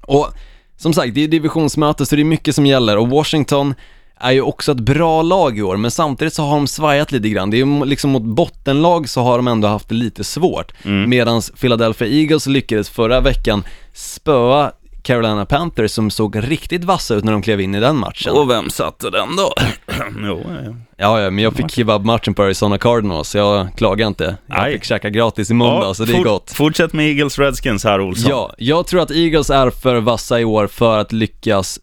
Och 0.09 0.27
som 0.77 0.93
sagt, 0.93 1.15
det 1.15 1.23
är 1.23 1.27
divisionsmöte 1.27 2.05
så 2.05 2.15
det 2.15 2.21
är 2.21 2.23
mycket 2.23 2.55
som 2.55 2.65
gäller 2.65 2.97
och 2.97 3.09
Washington 3.09 3.73
är 4.21 4.31
ju 4.31 4.41
också 4.41 4.71
ett 4.71 4.79
bra 4.79 5.21
lag 5.21 5.57
i 5.57 5.61
år, 5.61 5.77
men 5.77 5.91
samtidigt 5.91 6.33
så 6.33 6.43
har 6.43 6.55
de 6.55 6.67
svajat 6.67 7.11
lite 7.11 7.29
grann. 7.29 7.49
Det 7.49 7.59
är 7.59 7.85
liksom 7.85 8.11
mot 8.11 8.23
bottenlag 8.23 9.09
så 9.09 9.21
har 9.21 9.37
de 9.37 9.47
ändå 9.47 9.67
haft 9.67 9.89
det 9.89 9.95
lite 9.95 10.23
svårt. 10.23 10.71
Medan 11.07 11.41
Philadelphia 11.41 12.07
Eagles 12.07 12.47
lyckades 12.47 12.89
förra 12.89 13.21
veckan 13.21 13.63
spöa 13.93 14.71
Carolina 15.01 15.45
Panthers 15.45 15.91
som 15.91 16.11
såg 16.11 16.51
riktigt 16.51 16.83
vassa 16.83 17.15
ut 17.15 17.23
när 17.23 17.31
de 17.31 17.41
klev 17.41 17.61
in 17.61 17.75
i 17.75 17.79
den 17.79 17.97
matchen. 17.97 18.33
Och 18.33 18.49
vem 18.49 18.69
satte 18.69 19.09
den 19.09 19.35
då? 19.35 19.53
jo, 20.25 20.39
eh, 20.39 20.75
Ja, 21.01 21.21
ja, 21.21 21.29
men 21.29 21.43
jag 21.43 21.53
fick 21.53 21.71
kebabmatchen 21.71 22.33
på 22.33 22.43
Arizona 22.43 22.77
Cardinals, 22.77 23.29
så 23.29 23.37
jag 23.37 23.67
klagar 23.77 24.07
inte. 24.07 24.37
Jag 24.47 24.57
Nej. 24.57 24.73
fick 24.73 24.83
käka 24.83 25.09
gratis 25.09 25.51
i 25.51 25.53
måndag, 25.53 25.87
ja, 25.87 25.93
så 25.93 26.05
det 26.05 26.13
är 26.13 26.23
gott. 26.23 26.51
Fortsätt 26.51 26.93
med 26.93 27.07
Eagles 27.07 27.39
Redskins 27.39 27.83
här 27.83 28.01
Olsson. 28.01 28.29
Ja, 28.29 28.53
jag 28.57 28.87
tror 28.87 29.01
att 29.01 29.11
Eagles 29.11 29.49
är 29.49 29.69
för 29.69 29.95
vassa 29.99 30.39
i 30.39 30.45
år 30.45 30.67
för 30.67 30.97
att 30.97 31.11
lyckas 31.11 31.79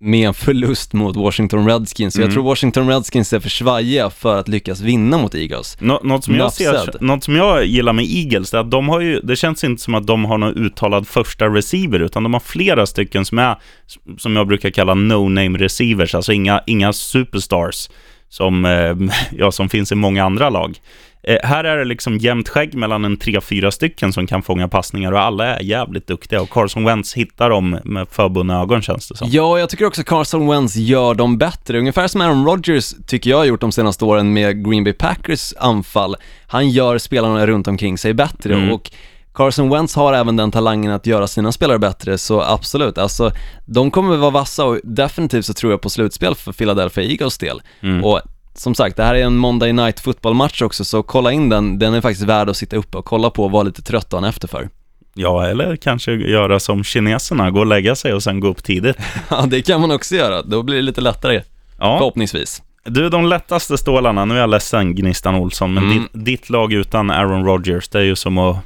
med 0.00 0.26
en 0.28 0.34
förlust 0.34 0.92
mot 0.92 1.16
Washington 1.16 1.68
Redskins. 1.68 2.14
Så 2.14 2.20
Jag 2.20 2.24
Mm. 2.24 2.34
tror 2.34 2.44
Washington 2.44 2.88
Redskins 2.88 3.32
är 3.32 3.40
för 3.40 3.48
svajiga 3.50 4.10
för 4.10 4.36
att 4.36 4.48
lyckas 4.48 4.80
vinna 4.80 5.18
mot 5.18 5.34
Eagles. 5.34 5.76
Nå- 5.80 6.00
något, 6.04 6.24
som 6.24 6.34
jag 6.36 6.52
ser, 6.52 7.04
något 7.04 7.24
som 7.24 7.36
jag 7.36 7.64
gillar 7.66 7.92
med 7.92 8.04
Eagles 8.04 8.54
är 8.54 8.58
att 8.58 8.70
de 8.70 8.88
har 8.88 9.00
ju, 9.00 9.20
det 9.20 9.36
känns 9.36 9.64
inte 9.64 9.82
som 9.82 9.94
att 9.94 10.06
de 10.06 10.24
har 10.24 10.38
någon 10.38 10.56
uttalad 10.56 11.08
första 11.08 11.46
receiver, 11.48 12.00
utan 12.00 12.22
de 12.22 12.32
har 12.32 12.40
flera 12.40 12.86
stycken 12.86 13.24
som 13.24 13.38
är, 13.38 13.56
som 14.18 14.36
jag 14.36 14.46
brukar 14.46 14.70
kalla 14.70 14.94
no-name 14.94 15.58
receivers, 15.58 16.14
alltså 16.14 16.32
inga, 16.32 16.60
inga 16.66 16.92
superstars 16.92 17.88
som, 18.28 18.64
eh, 18.64 18.96
ja, 19.38 19.52
som 19.52 19.68
finns 19.68 19.92
i 19.92 19.94
många 19.94 20.24
andra 20.24 20.50
lag. 20.50 20.78
Eh, 21.22 21.36
här 21.42 21.64
är 21.64 21.76
det 21.76 21.84
liksom 21.84 22.18
jämnt 22.18 22.48
skägg 22.48 22.74
mellan 22.74 23.04
en 23.04 23.16
tre, 23.16 23.40
fyra 23.40 23.70
stycken 23.70 24.12
som 24.12 24.26
kan 24.26 24.42
fånga 24.42 24.68
passningar 24.68 25.12
och 25.12 25.20
alla 25.20 25.46
är 25.46 25.62
jävligt 25.62 26.06
duktiga 26.06 26.40
och 26.42 26.50
Carson 26.50 26.84
Wentz 26.84 27.14
hittar 27.14 27.50
dem 27.50 27.78
med 27.84 28.08
förbundna 28.10 28.60
ögon 28.62 28.82
känns 28.82 29.08
det 29.08 29.16
som. 29.16 29.28
Ja, 29.30 29.58
jag 29.58 29.68
tycker 29.68 29.84
också 29.84 30.02
Carson 30.02 30.48
Wentz 30.48 30.76
gör 30.76 31.14
dem 31.14 31.38
bättre. 31.38 31.78
Ungefär 31.78 32.08
som 32.08 32.20
Aaron 32.20 32.44
Rodgers 32.46 32.94
tycker 33.06 33.30
jag 33.30 33.36
har 33.36 33.44
gjort 33.44 33.60
de 33.60 33.72
senaste 33.72 34.04
åren 34.04 34.32
med 34.32 34.64
Green 34.68 34.84
Bay 34.84 34.92
Packers 34.92 35.54
anfall. 35.58 36.16
Han 36.46 36.70
gör 36.70 36.98
spelarna 36.98 37.46
runt 37.46 37.68
omkring 37.68 37.98
sig 37.98 38.14
bättre 38.14 38.54
Mm. 38.54 38.72
och 38.72 38.90
Carson 39.34 39.70
Wentz 39.70 39.94
har 39.94 40.12
även 40.12 40.36
den 40.36 40.50
talangen 40.50 40.92
att 40.92 41.06
göra 41.06 41.26
sina 41.26 41.52
spelare 41.52 41.78
bättre, 41.78 42.18
så 42.18 42.42
absolut, 42.42 42.98
alltså 42.98 43.30
de 43.66 43.90
kommer 43.90 44.16
vara 44.16 44.30
vassa 44.30 44.64
och 44.64 44.78
definitivt 44.84 45.46
så 45.46 45.54
tror 45.54 45.72
jag 45.72 45.80
på 45.80 45.90
slutspel 45.90 46.34
för 46.34 46.52
Philadelphia 46.52 47.04
Eagles 47.04 47.38
del. 47.38 47.62
Mm. 47.82 48.04
Och 48.04 48.20
som 48.60 48.74
sagt, 48.74 48.96
det 48.96 49.02
här 49.04 49.14
är 49.14 49.22
en 49.24 49.36
Monday 49.36 49.72
Night 49.72 50.00
fotbollmatch 50.00 50.62
också, 50.62 50.84
så 50.84 51.02
kolla 51.02 51.32
in 51.32 51.48
den, 51.48 51.78
den 51.78 51.94
är 51.94 52.00
faktiskt 52.00 52.26
värd 52.28 52.48
att 52.48 52.56
sitta 52.56 52.76
uppe 52.76 52.98
och 52.98 53.04
kolla 53.04 53.30
på 53.30 53.44
och 53.44 53.50
vara 53.50 53.62
lite 53.62 53.82
trött 53.82 54.10
dagen 54.10 54.24
efter 54.24 54.48
för. 54.48 54.68
Ja, 55.14 55.46
eller 55.46 55.76
kanske 55.76 56.12
göra 56.12 56.60
som 56.60 56.84
kineserna, 56.84 57.50
gå 57.50 57.60
och 57.60 57.66
lägga 57.66 57.94
sig 57.96 58.14
och 58.14 58.22
sen 58.22 58.40
gå 58.40 58.48
upp 58.48 58.62
tidigt. 58.64 58.96
Ja, 59.30 59.46
det 59.46 59.62
kan 59.62 59.80
man 59.80 59.90
också 59.90 60.14
göra, 60.16 60.42
då 60.42 60.62
blir 60.62 60.76
det 60.76 60.82
lite 60.82 61.00
lättare, 61.00 61.42
Ja. 61.78 61.98
förhoppningsvis. 61.98 62.62
Du, 62.84 63.08
de 63.08 63.26
lättaste 63.26 63.78
stålarna, 63.78 64.24
nu 64.24 64.34
är 64.34 64.40
jag 64.40 64.50
ledsen 64.50 64.94
Gnistan 64.94 65.34
Olsson, 65.34 65.74
men 65.74 65.84
Mm. 65.84 65.98
ditt, 65.98 66.24
ditt 66.24 66.50
lag 66.50 66.72
utan 66.72 67.10
Aaron 67.10 67.44
Rodgers, 67.44 67.88
det 67.88 67.98
är 67.98 68.02
ju 68.02 68.16
som 68.16 68.38
att, 68.38 68.56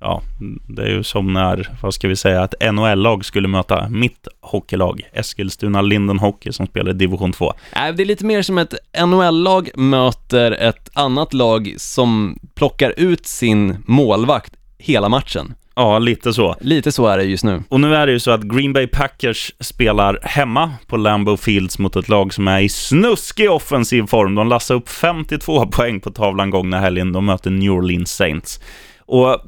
ja, 0.00 0.22
det 0.68 0.82
är 0.82 0.88
ju 0.88 1.02
som 1.02 1.32
när, 1.32 1.68
vad 1.82 1.94
ska 1.94 2.08
vi 2.08 2.16
säga, 2.16 2.44
ett 2.44 2.72
NHL-lag 2.72 3.24
skulle 3.24 3.48
möta 3.48 3.88
mitt 3.88 4.28
hockeylag, 4.40 5.02
Eskilstuna 5.12 5.82
Linden 5.82 6.18
Hockey, 6.18 6.52
som 6.52 6.66
spelar 6.66 6.90
i 6.90 6.94
division 6.94 7.32
2. 7.32 7.52
Nej, 7.76 7.92
det 7.92 8.02
är 8.02 8.04
lite 8.04 8.24
mer 8.24 8.42
som 8.42 8.58
ett 8.58 8.74
NHL-lag 9.06 9.70
möter 9.74 10.52
ett 10.52 10.90
annat 10.94 11.34
lag 11.34 11.74
som 11.76 12.38
plockar 12.54 12.94
ut 12.96 13.26
sin 13.26 13.76
målvakt 13.86 14.52
hela 14.78 15.08
matchen. 15.08 15.54
Ja, 15.78 15.98
lite 15.98 16.32
så. 16.32 16.56
Lite 16.60 16.92
så 16.92 17.06
är 17.06 17.16
det 17.16 17.24
just 17.24 17.44
nu. 17.44 17.62
Och 17.68 17.80
nu 17.80 17.94
är 17.94 18.06
det 18.06 18.12
ju 18.12 18.20
så 18.20 18.30
att 18.30 18.42
Green 18.42 18.72
Bay 18.72 18.86
Packers 18.86 19.52
spelar 19.60 20.18
hemma 20.22 20.72
på 20.86 20.96
Lambeau 20.96 21.36
Fields 21.36 21.78
mot 21.78 21.96
ett 21.96 22.08
lag 22.08 22.34
som 22.34 22.48
är 22.48 22.60
i 22.60 22.68
snuskig 22.68 23.50
offensiv 23.50 24.06
form. 24.06 24.34
De 24.34 24.48
lassade 24.48 24.80
upp 24.80 24.88
52 24.88 25.66
poäng 25.66 26.00
på 26.00 26.10
tavlan 26.10 26.50
gångna 26.50 26.80
helgen. 26.80 27.12
De 27.12 27.26
möter 27.26 27.50
New 27.50 27.72
Orleans 27.72 28.10
Saints. 28.10 28.60
Och 29.06 29.40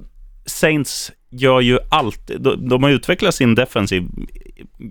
Saints 0.49 1.13
gör 1.31 1.61
ju 1.61 1.79
alltid, 1.89 2.41
de, 2.41 2.69
de 2.69 2.83
har 2.83 2.91
utvecklat 2.91 3.35
sin 3.35 3.55
defensiv, 3.55 4.03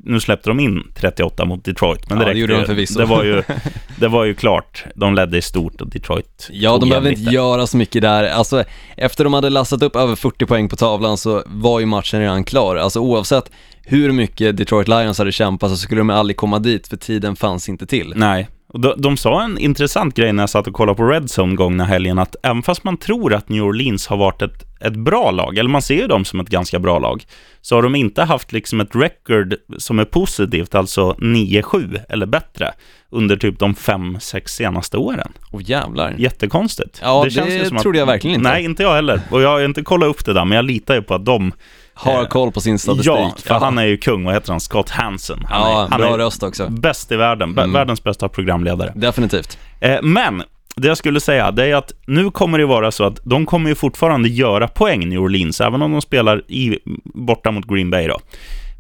nu 0.03 0.19
släppte 0.19 0.49
de 0.49 0.59
in 0.59 0.83
38 0.95 1.45
mot 1.45 1.65
Detroit, 1.65 2.09
men 2.09 2.19
Ja, 2.21 2.25
det 2.25 2.39
gjorde 2.39 2.53
de 2.59 2.65
förvisso. 2.65 2.99
Det 2.99 3.05
var 3.05 3.23
ju, 3.23 3.43
det 3.99 4.07
var 4.07 4.25
ju 4.25 4.33
klart, 4.33 4.85
de 4.95 5.15
ledde 5.15 5.37
i 5.37 5.41
stort 5.41 5.81
och 5.81 5.89
Detroit 5.89 6.49
Ja, 6.51 6.77
de 6.77 6.89
behöver 6.89 7.09
inte 7.09 7.21
lite. 7.21 7.33
göra 7.33 7.67
så 7.67 7.77
mycket 7.77 8.01
där. 8.01 8.23
Alltså, 8.23 8.63
efter 8.97 9.23
de 9.23 9.33
hade 9.33 9.49
lastat 9.49 9.83
upp 9.83 9.95
över 9.95 10.15
40 10.15 10.45
poäng 10.45 10.69
på 10.69 10.75
tavlan 10.75 11.17
så 11.17 11.43
var 11.45 11.79
ju 11.79 11.85
matchen 11.85 12.19
redan 12.19 12.43
klar. 12.43 12.75
Alltså 12.75 12.99
oavsett 12.99 13.51
hur 13.89 14.11
mycket 14.11 14.57
Detroit 14.57 14.87
Lions 14.87 15.17
hade 15.17 15.31
kämpat 15.31 15.69
så 15.69 15.77
skulle 15.77 16.01
de 16.01 16.09
aldrig 16.09 16.37
komma 16.37 16.59
dit 16.59 16.87
för 16.87 16.97
tiden 16.97 17.35
fanns 17.35 17.69
inte 17.69 17.85
till. 17.85 18.13
Nej, 18.15 18.47
och 18.69 18.79
de, 18.79 18.93
de 18.97 19.17
sa 19.17 19.43
en 19.43 19.57
intressant 19.57 20.15
grej 20.15 20.33
när 20.33 20.43
jag 20.43 20.49
satt 20.49 20.67
och 20.67 20.73
kollade 20.73 20.97
på 20.97 21.03
Red 21.03 21.29
Zone 21.39 21.55
gångna 21.55 21.85
helgen, 21.85 22.19
att 22.19 22.35
även 22.43 22.63
fast 22.63 22.83
man 22.83 22.97
tror 22.97 23.33
att 23.33 23.49
New 23.49 23.63
Orleans 23.63 24.07
har 24.07 24.17
varit 24.17 24.41
ett, 24.41 24.65
ett 24.81 24.95
bra 24.95 25.31
lag, 25.31 25.57
eller 25.57 25.69
man 25.69 25.81
ser 25.81 25.95
ju 25.95 26.07
dem 26.07 26.25
som 26.25 26.39
ett 26.39 26.49
ganska 26.49 26.79
bra 26.79 26.99
lag, 26.99 27.23
så 27.61 27.75
har 27.75 27.81
de 27.81 27.95
inte 27.95 28.23
haft 28.23 28.51
liksom 28.51 28.81
ett 28.81 28.95
record 28.95 29.55
som 29.77 29.99
är 29.99 30.05
positivt, 30.05 30.75
alltså 30.75 31.11
9-7 31.11 31.99
eller 32.09 32.25
bättre, 32.25 32.73
under 33.09 33.37
typ 33.37 33.59
de 33.59 33.73
5-6 33.73 34.47
senaste 34.47 34.97
åren. 34.97 35.33
Åh 35.51 35.61
jävlar. 35.65 36.15
Jättekonstigt. 36.17 36.99
Ja, 37.03 37.23
det 37.23 37.55
ju 37.55 37.65
som 37.65 37.77
trodde 37.77 37.99
jag 37.99 38.05
verkligen 38.05 38.35
inte. 38.35 38.49
Nej, 38.49 38.63
inte 38.63 38.83
jag 38.83 38.95
heller. 38.95 39.21
Och 39.31 39.41
jag 39.41 39.49
har 39.49 39.65
inte 39.65 39.83
kollat 39.83 40.09
upp 40.09 40.25
det 40.25 40.33
där, 40.33 40.45
men 40.45 40.55
jag 40.55 40.65
litar 40.65 40.95
ju 40.95 41.01
på 41.01 41.13
att 41.13 41.25
de... 41.25 41.51
Har 41.97 42.21
eh, 42.21 42.27
koll 42.27 42.51
på 42.51 42.61
sin 42.61 42.79
statistik. 42.79 43.07
Ja, 43.07 43.33
för 43.45 43.55
han 43.55 43.77
är 43.77 43.85
ju 43.85 43.97
kung. 43.97 44.23
Vad 44.23 44.33
heter 44.33 44.51
han? 44.51 44.59
Scott 44.59 44.89
Hansen. 44.89 45.45
Han 45.49 45.71
Ja, 45.71 45.83
är, 45.85 45.87
han 45.89 46.01
bra 46.01 46.13
är 46.13 46.17
röst 46.17 46.43
också. 46.43 46.67
bäst 46.69 47.11
i 47.11 47.15
världen. 47.15 47.49
Mm. 47.51 47.73
Världens 47.73 48.03
bästa 48.03 48.29
programledare. 48.29 48.91
Definitivt. 48.95 49.57
Eh, 49.79 50.01
men 50.01 50.43
det 50.75 50.87
jag 50.87 50.97
skulle 50.97 51.19
säga, 51.19 51.51
det 51.51 51.65
är 51.65 51.75
att 51.75 51.91
nu 52.07 52.31
kommer 52.31 52.57
det 52.57 52.65
vara 52.65 52.91
så 52.91 53.03
att 53.03 53.19
de 53.23 53.45
kommer 53.45 53.69
ju 53.69 53.75
fortfarande 53.75 54.29
göra 54.29 54.67
poäng, 54.67 55.09
New 55.09 55.19
Orleans, 55.19 55.61
även 55.61 55.81
om 55.81 55.91
de 55.91 56.01
spelar 56.01 56.51
i, 56.51 56.79
borta 57.03 57.51
mot 57.51 57.65
Green 57.67 57.89
Bay 57.89 58.07
då. 58.07 58.19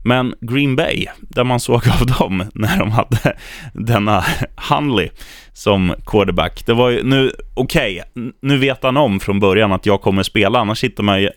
Men 0.05 0.33
Green 0.41 0.75
Bay, 0.75 1.05
där 1.21 1.43
man 1.43 1.59
såg 1.59 1.81
av 2.01 2.05
dem 2.19 2.43
när 2.53 2.79
de 2.79 2.91
hade 2.91 3.35
denna 3.73 4.23
Hunley 4.69 5.09
som 5.53 5.93
quarterback, 6.05 6.65
det 6.65 6.73
var 6.73 6.89
ju 6.89 7.03
nu, 7.03 7.31
okej, 7.53 8.03
n- 8.15 8.33
nu 8.41 8.57
vet 8.57 8.83
han 8.83 8.97
om 8.97 9.19
från 9.19 9.39
början 9.39 9.71
att 9.71 9.85
jag 9.85 10.01
kommer 10.01 10.23
spela, 10.23 10.59
annars 10.59 10.79
sitter 10.79 11.03
man 11.03 11.21
ju, 11.21 11.29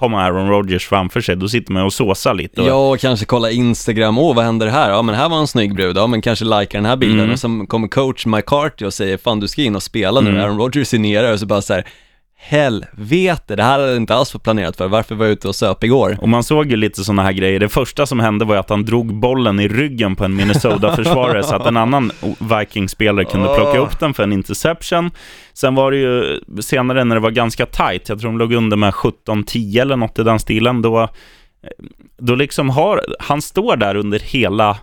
har 0.00 0.08
man 0.08 0.24
Aaron 0.24 0.48
Rodgers 0.48 0.86
framför 0.88 1.20
sig, 1.20 1.36
då 1.36 1.48
sitter 1.48 1.72
man 1.72 1.82
och 1.84 1.92
såsar 1.92 2.34
lite. 2.34 2.60
Och, 2.60 2.66
Ja, 2.68 2.90
och 2.90 2.98
kanske 3.00 3.26
kolla 3.26 3.50
Instagram, 3.50 4.18
åh 4.18 4.36
vad 4.36 4.44
händer 4.44 4.66
här? 4.66 4.90
Ja 4.90 5.02
men 5.02 5.14
här 5.14 5.28
var 5.28 5.38
en 5.38 5.46
snygg 5.46 5.74
brud, 5.74 5.96
ja 5.96 6.06
men 6.06 6.20
kanske 6.22 6.44
likea 6.44 6.66
den 6.80 6.84
här 6.86 6.96
bilden 6.96 7.20
Mm. 7.20 7.32
och 7.32 7.38
så 7.38 7.64
kommer 7.68 7.88
coach 7.88 8.26
McCarthy 8.26 8.84
och 8.84 8.94
säger 8.94 9.16
fan 9.16 9.40
du 9.40 9.48
ska 9.48 9.62
in 9.62 9.76
och 9.76 9.82
spela 9.82 10.20
nu, 10.20 10.30
Mm. 10.30 10.42
Aaron 10.42 10.58
Rodgers 10.58 10.94
är 10.94 10.98
nere 10.98 11.32
och 11.32 11.40
så 11.40 11.46
bara 11.46 11.62
så 11.62 11.74
här 11.74 11.84
helvete, 12.42 13.56
det 13.56 13.62
här 13.62 13.78
hade 13.78 13.88
jag 13.88 13.96
inte 13.96 14.14
alls 14.14 14.30
fått 14.30 14.42
planerat 14.42 14.76
för, 14.76 14.88
varför 14.88 15.14
var 15.14 15.24
jag 15.24 15.32
ute 15.32 15.48
och 15.48 15.54
söp 15.54 15.84
igår? 15.84 16.18
Och 16.20 16.28
man 16.28 16.42
såg 16.42 16.70
ju 16.70 16.76
lite 16.76 17.04
sådana 17.04 17.22
här 17.22 17.32
grejer. 17.32 17.60
Det 17.60 17.68
första 17.68 18.06
som 18.06 18.20
hände 18.20 18.44
var 18.44 18.54
ju 18.54 18.60
att 18.60 18.70
han 18.70 18.84
drog 18.84 19.14
bollen 19.14 19.60
i 19.60 19.68
ryggen 19.68 20.16
på 20.16 20.24
en 20.24 20.36
Minnesota-försvarare 20.36 21.42
så 21.42 21.54
att 21.54 21.66
en 21.66 21.76
annan 21.76 22.10
Vikings-spelare 22.38 23.24
kunde 23.24 23.54
plocka 23.54 23.78
upp 23.78 24.00
den 24.00 24.14
för 24.14 24.22
en 24.22 24.32
interception. 24.32 25.10
Sen 25.52 25.74
var 25.74 25.90
det 25.90 25.96
ju 25.96 26.40
senare 26.60 27.04
när 27.04 27.16
det 27.16 27.20
var 27.20 27.30
ganska 27.30 27.66
tight, 27.66 28.08
jag 28.08 28.20
tror 28.20 28.30
de 28.30 28.38
låg 28.38 28.52
under 28.52 28.76
med 28.76 28.94
17-10 28.94 29.80
eller 29.80 29.96
något 29.96 30.18
i 30.18 30.22
den 30.22 30.38
stilen, 30.38 30.82
då, 30.82 31.08
då 32.18 32.34
liksom 32.34 32.70
har, 32.70 33.04
han 33.18 33.42
står 33.42 33.76
där 33.76 33.94
under 33.94 34.18
hela 34.18 34.76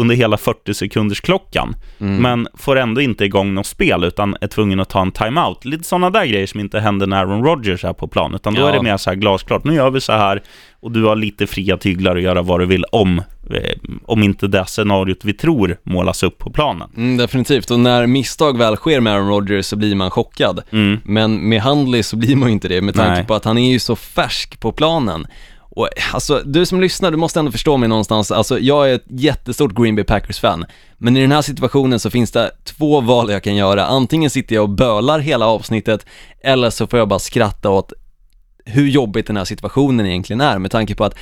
under 0.00 0.14
hela 0.14 0.36
40 0.36 0.74
sekunders 0.74 1.20
klockan, 1.20 1.74
Mm. 2.00 2.16
men 2.22 2.48
får 2.54 2.76
ändå 2.78 3.00
inte 3.00 3.24
igång 3.24 3.54
något 3.54 3.66
spel 3.66 4.04
utan 4.04 4.36
är 4.40 4.46
tvungen 4.46 4.80
att 4.80 4.88
ta 4.88 5.00
en 5.02 5.12
timeout. 5.12 5.64
Lite 5.64 5.84
sådana 5.84 6.10
där 6.10 6.26
grejer 6.26 6.46
som 6.46 6.60
inte 6.60 6.80
händer 6.80 7.06
när 7.06 7.16
Aaron 7.16 7.44
Rodgers 7.44 7.84
är 7.84 7.92
på 7.92 8.08
plan, 8.08 8.34
utan 8.34 8.54
då 8.54 8.60
Ja. 8.60 8.68
är 8.68 8.72
det 8.72 8.82
mer 8.82 8.96
så 8.96 9.10
här 9.10 9.16
glasklart, 9.16 9.64
nu 9.64 9.74
gör 9.74 9.90
vi 9.90 10.00
så 10.00 10.12
här 10.12 10.42
och 10.80 10.92
du 10.92 11.04
har 11.04 11.16
lite 11.16 11.46
fria 11.46 11.76
tyglar 11.76 12.16
att 12.16 12.22
göra 12.22 12.42
vad 12.42 12.60
du 12.60 12.66
vill 12.66 12.84
om, 12.92 13.18
eh, 13.50 13.78
om 14.04 14.22
inte 14.22 14.46
det 14.48 14.64
scenariot 14.66 15.24
vi 15.24 15.32
tror 15.32 15.76
målas 15.82 16.22
upp 16.22 16.38
på 16.38 16.50
planen. 16.50 16.90
Mm, 16.96 17.16
definitivt, 17.16 17.70
och 17.70 17.80
när 17.80 18.06
misstag 18.06 18.58
väl 18.58 18.76
sker 18.76 19.00
med 19.00 19.12
Aaron 19.12 19.28
Rodgers 19.28 19.66
så 19.66 19.76
blir 19.76 19.94
man 19.94 20.10
chockad. 20.10 20.60
Mm. 20.72 21.00
Men 21.04 21.48
med 21.48 21.60
Handley 21.62 22.02
så 22.02 22.16
blir 22.16 22.36
man 22.36 22.48
ju 22.48 22.52
inte 22.52 22.68
det 22.68 22.80
med 22.82 22.94
tanke 22.94 23.12
Nej. 23.12 23.26
på 23.26 23.34
att 23.34 23.44
han 23.44 23.58
är 23.58 23.72
ju 23.72 23.78
så 23.78 23.96
färsk 23.96 24.60
på 24.60 24.72
planen. 24.72 25.26
Och 25.70 25.88
alltså, 26.12 26.42
du 26.44 26.66
som 26.66 26.80
lyssnar, 26.80 27.10
du 27.10 27.16
måste 27.16 27.38
ändå 27.38 27.52
förstå 27.52 27.76
mig 27.76 27.88
någonstans. 27.88 28.30
Alltså, 28.30 28.58
jag 28.58 28.90
är 28.90 28.94
ett 28.94 29.04
jättestort 29.08 29.74
Green 29.74 29.96
Bay 29.96 30.04
Packers-fan. 30.04 30.64
Men 30.98 31.16
i 31.16 31.20
den 31.20 31.32
här 31.32 31.42
situationen 31.42 32.00
så 32.00 32.10
finns 32.10 32.30
det 32.30 32.50
två 32.64 33.00
val 33.00 33.30
jag 33.30 33.42
kan 33.42 33.56
göra. 33.56 33.86
Antingen 33.86 34.30
sitter 34.30 34.54
jag 34.54 34.62
och 34.62 34.70
bölar 34.70 35.18
hela 35.18 35.46
avsnittet, 35.46 36.06
eller 36.42 36.70
så 36.70 36.86
får 36.86 36.98
jag 36.98 37.08
bara 37.08 37.18
skratta 37.18 37.70
åt 37.70 37.92
hur 38.64 38.88
jobbigt 38.88 39.26
den 39.26 39.36
här 39.36 39.44
situationen 39.44 40.06
egentligen 40.06 40.40
är, 40.40 40.58
med 40.58 40.70
tanke 40.70 40.94
på 40.94 41.04
att 41.04 41.14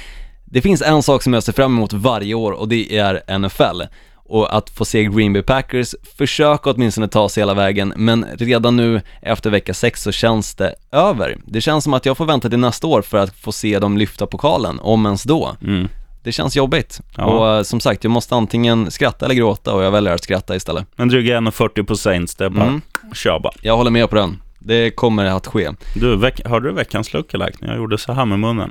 det 0.45 0.61
finns 0.61 0.83
en 0.83 1.03
sak 1.03 1.23
som 1.23 1.33
jag 1.33 1.43
ser 1.43 1.53
fram 1.53 1.77
emot 1.77 1.93
varje 1.93 2.35
år 2.35 2.53
och 2.53 2.69
det 2.69 2.99
är 2.99 3.39
NFL. 3.39 3.83
Och 4.29 4.57
att 4.57 4.71
få 4.71 4.85
se 4.85 5.05
Green 5.05 5.33
Bay 5.33 5.43
Packers 5.43 5.95
försöka 6.17 6.71
åtminstone 6.71 7.09
ta 7.09 7.29
sig 7.29 7.41
hela 7.41 7.55
vägen, 7.55 7.93
men 7.97 8.27
redan 8.39 8.77
nu 8.77 9.01
efter 9.23 9.51
vecka 9.51 9.75
6 9.75 10.03
så 10.03 10.13
känns 10.13 10.55
det 10.55 10.75
över. 10.93 11.39
Det 11.47 11.61
känns 11.61 11.85
som 11.85 11.95
att 11.95 12.07
jag 12.07 12.17
får 12.17 12.27
vänta 12.27 12.49
till 12.49 12.59
nästa 12.59 12.87
år 12.87 13.03
för 13.03 13.19
att 13.19 13.37
få 13.37 13.53
se 13.53 13.79
dem 13.79 13.99
lyfta 13.99 14.27
pokalen, 14.27 14.79
om 14.83 15.07
ens 15.07 15.23
då. 15.23 15.57
Mm. 15.63 15.89
Det 16.23 16.33
känns 16.33 16.57
jobbigt. 16.57 17.01
Ja. 17.17 17.25
Och 17.25 17.49
eh, 17.57 17.63
som 17.63 17.81
sagt, 17.81 18.05
jag 18.05 18.11
måste 18.11 18.35
antingen 18.35 18.91
skratta 18.91 19.25
eller 19.25 19.35
gråta 19.35 19.75
och 19.75 19.83
jag 19.83 19.91
väljer 19.91 20.15
att 20.15 20.25
skratta 20.25 20.57
istället. 20.57 20.87
Men 20.97 21.09
dryga 21.09 21.39
1,40 21.41 21.85
på 21.85 21.97
Saints, 21.97 22.35
det 22.35 22.45
är 22.45 22.49
bara 22.51 22.65
Mm. 22.65 22.81
kör 23.15 23.39
bara. 23.41 23.53
Jag 23.63 23.77
håller 23.77 23.91
med 23.91 24.11
på 24.11 24.17
den. 24.17 24.43
Det 24.59 24.91
kommer 24.91 25.25
att 25.25 25.47
ske. 25.47 25.71
Du, 25.95 26.31
hörde 26.45 26.69
du 26.69 26.75
veckans 26.75 27.13
lookalike 27.13 27.59
när 27.61 27.69
jag 27.69 27.77
gjorde 27.77 27.99
så 27.99 28.13
här 28.13 28.25
med 28.25 28.39
munnen? 28.39 28.71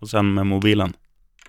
Och 0.00 0.08
sen 0.08 0.34
med 0.34 0.46
mobilen. 0.46 0.92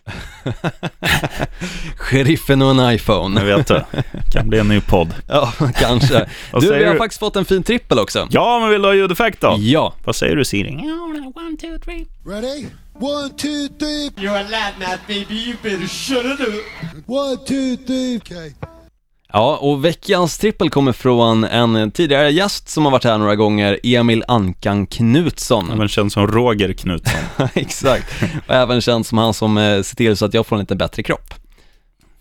Sheriffen 1.97 2.61
och 2.61 2.71
en 2.71 2.93
iPhone. 2.95 3.39
Jag 3.39 3.57
vet 3.57 3.67
det. 3.67 3.85
kan 4.31 4.49
bli 4.49 4.59
en 4.59 4.67
ny 4.67 4.81
podd. 4.81 5.13
Ja, 5.27 5.53
kanske. 5.79 6.29
Du, 6.59 6.73
vi 6.77 6.85
har 6.85 6.93
du? 6.93 6.97
faktiskt 6.97 7.19
fått 7.19 7.35
en 7.35 7.45
fin 7.45 7.63
trippel 7.63 7.99
också. 7.99 8.27
Ja, 8.31 8.59
men 8.59 8.69
vill 8.69 8.81
du 8.81 8.87
ha 8.87 8.93
ljudeffekt 8.95 9.41
då? 9.41 9.55
Ja. 9.59 9.93
Vad 10.03 10.15
säger 10.15 10.35
du 10.35 10.45
Siri? 10.45 10.71
Ready? 12.25 12.65
One, 12.99 13.29
two, 13.29 13.67
three. 13.79 14.09
You're 14.15 14.37
a 14.37 14.45
Latin 14.49 14.99
baby. 15.07 15.35
You 15.35 15.55
better 15.63 15.87
shut 15.87 16.25
it 16.25 16.39
up. 16.39 16.63
One, 17.07 17.37
two, 17.37 17.75
three. 17.85 18.17
Okay. 18.17 18.53
Ja, 19.35 19.57
och 19.57 19.85
veckans 19.85 20.37
trippel 20.37 20.69
kommer 20.69 20.91
från 20.91 21.43
en 21.43 21.91
tidigare 21.91 22.31
gäst 22.31 22.69
som 22.69 22.85
har 22.85 22.91
varit 22.91 23.03
här 23.03 23.17
några 23.17 23.35
gånger, 23.35 23.79
Emil 23.83 24.23
Ankan 24.27 24.87
Knutsson. 24.87 25.71
Även 25.71 25.87
känd 25.87 26.11
som 26.11 26.27
Roger 26.27 26.73
Knutsson. 26.73 27.19
Exakt, 27.53 28.23
och 28.47 28.53
även 28.53 28.81
känd 28.81 29.05
som 29.05 29.17
han 29.17 29.33
som 29.33 29.57
eh, 29.57 29.81
ser 29.81 29.95
till 29.95 30.17
så 30.17 30.25
att 30.25 30.33
jag 30.33 30.47
får 30.47 30.55
en 30.55 30.59
lite 30.59 30.75
bättre 30.75 31.03
kropp. 31.03 31.33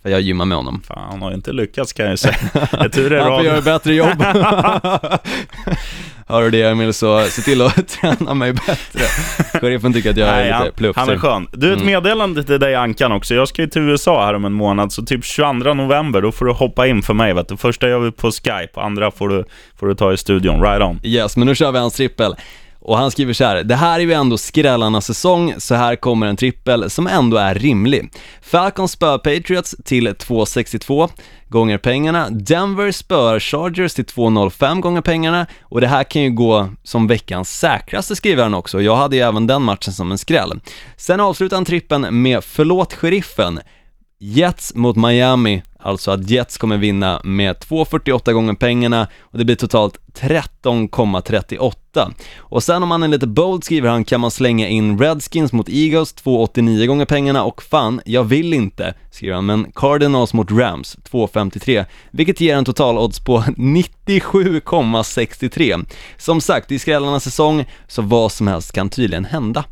För 0.03 0.11
jag 0.11 0.21
gymmar 0.21 0.45
med 0.45 0.57
honom. 0.57 0.83
Fan, 0.87 1.11
han 1.11 1.23
har 1.23 1.33
inte 1.33 1.53
lyckats 1.53 1.93
kan 1.93 2.05
jag 2.05 2.13
ju 2.13 2.17
säga. 2.17 2.37
Jag 2.73 2.93
tur 2.93 3.13
är 3.13 3.21
Han 3.31 3.39
får 3.39 3.45
göra 3.45 3.61
bättre 3.61 3.95
jobb. 3.95 4.25
Hör 6.27 6.43
du 6.43 6.51
det 6.51 6.63
Emil, 6.63 6.93
så 6.95 7.21
se 7.25 7.43
till 7.43 7.63
att 7.63 7.89
träna 8.01 8.35
mig 8.35 8.53
bättre. 8.53 9.01
Sheriffen 9.61 9.93
tycker 9.93 10.11
att 10.11 10.17
jag 10.17 10.29
är 10.29 10.33
Nej, 10.33 10.71
lite 10.77 10.93
han, 11.01 11.09
han 11.09 11.15
är 11.17 11.19
skön. 11.19 11.47
Du, 11.53 11.67
ett 11.73 11.75
Mm. 11.75 11.87
meddelande 11.87 12.45
till 12.45 12.61
dig 12.61 12.75
Ankan 12.75 13.13
också. 13.13 13.35
Jag 13.35 13.49
ska 13.49 13.63
ju 13.63 13.69
till 13.69 13.83
USA 13.83 14.25
här 14.27 14.35
om 14.35 14.45
en 14.45 14.53
månad, 14.53 14.93
så 14.93 15.03
typ 15.03 15.25
22 15.25 15.75
november, 15.75 16.21
då 16.23 16.33
får 16.33 16.45
du 16.45 16.53
hoppa 16.53 16.87
in 16.87 17.03
för 17.03 17.15
mig. 17.15 17.35
Vet 17.35 17.49
du. 17.49 17.57
Första 17.57 17.89
gör 17.89 17.99
vi 17.99 18.11
på 18.11 18.31
Skype, 18.31 18.81
andra 18.81 19.11
får 19.11 19.29
du, 19.29 19.45
får 19.81 19.87
du 19.87 19.95
ta 19.95 20.13
i 20.13 20.17
studion. 20.17 20.63
Right 20.63 20.83
on. 20.83 21.01
Yes, 21.03 21.37
men 21.37 21.47
nu 21.47 21.55
kör 21.55 21.73
vi 21.73 21.79
hans 21.79 21.95
trippel. 21.95 22.35
Och 22.85 22.99
han 22.99 23.11
skriver 23.11 23.33
så 23.33 23.45
här, 23.45 23.63
det 23.63 23.75
här 23.75 24.01
är 24.01 24.05
ju 24.05 24.13
ändå 24.13 24.39
skrällarnas 24.39 25.07
säsong, 25.07 25.55
så 25.59 25.75
här 25.75 25.97
kommer 25.97 26.27
en 26.27 26.37
trippel 26.37 26.91
som 26.91 27.07
ändå 27.07 27.37
är 27.37 27.55
rimlig. 27.55 28.11
Falcons 28.43 28.93
spöar 28.93 29.19
Patriots 29.19 29.77
till 29.85 30.09
2,62 30.09 31.11
gånger 31.49 31.79
pengarna, 31.79 32.31
Denver 32.31 32.93
spöar 32.93 33.41
Chargers 33.41 33.95
till 33.95 34.05
2,05 34.05 34.81
gånger 34.81 35.01
pengarna 35.01 35.47
och 35.63 35.81
det 35.81 35.87
här 35.87 36.05
kan 36.05 36.23
ju 36.23 36.31
gå 36.31 36.69
som 36.83 37.07
veckans 37.07 37.59
säkraste 37.59 38.17
skriver 38.17 38.43
han 38.43 38.55
också, 38.55 38.83
jag 38.83 38.97
hade 38.97 39.17
ju 39.17 39.23
även 39.23 39.47
den 39.47 39.63
matchen 39.63 39.93
som 39.93 40.13
en 40.13 40.19
skräll. 40.19 40.61
Sen 40.97 41.21
avslutar 41.21 41.57
han 41.57 41.65
trippen 41.65 42.23
med 42.23 42.45
förlåt 42.45 42.95
sheriffen, 42.95 43.61
Jets 44.27 44.75
mot 44.75 44.97
Miami, 44.97 45.63
alltså 45.79 46.11
att 46.11 46.31
Jets 46.31 46.59
kommer 46.59 46.77
vinna 46.77 47.21
med 47.25 47.57
2,48 47.57 48.33
gånger 48.33 48.55
pengarna 48.55 49.09
och 49.21 49.39
det 49.39 49.45
blir 49.45 49.57
totalt 49.57 49.99
13,38. 50.15 52.13
Och 52.37 52.63
sen 52.63 52.83
om 52.83 52.89
man 52.89 53.03
är 53.03 53.09
lite 53.09 53.27
bold 53.27 53.65
skriver 53.65 53.89
han 53.89 54.05
kan 54.05 54.21
man 54.21 54.31
slänga 54.31 54.69
in 54.69 54.99
Redskins 54.99 55.53
mot 55.53 55.69
Eagles 55.69 56.15
2,89 56.15 56.87
gånger 56.87 57.05
pengarna 57.05 57.45
och 57.45 57.63
fan, 57.63 58.01
jag 58.05 58.25
vill 58.25 58.55
inte, 58.55 58.95
skriver 59.11 59.35
han, 59.35 59.47
men 59.47 59.73
Cardinals 59.75 60.35
mot 60.35 60.51
Rams 60.51 60.97
2,53, 61.11 61.85
vilket 62.11 62.41
ger 62.41 62.57
en 62.57 62.65
total 62.65 62.99
odds 62.99 63.21
på 63.21 63.41
97,63. 63.41 65.87
Som 66.17 66.41
sagt, 66.41 66.73
i 66.73 66.79
skrällarnas 66.79 67.25
säsong 67.25 67.65
så 67.89 68.03
vad 68.03 68.33
som 68.33 68.47
helst 68.47 68.73
kan 68.73 68.91
tydligen 68.91 69.25
hända. 69.25 69.65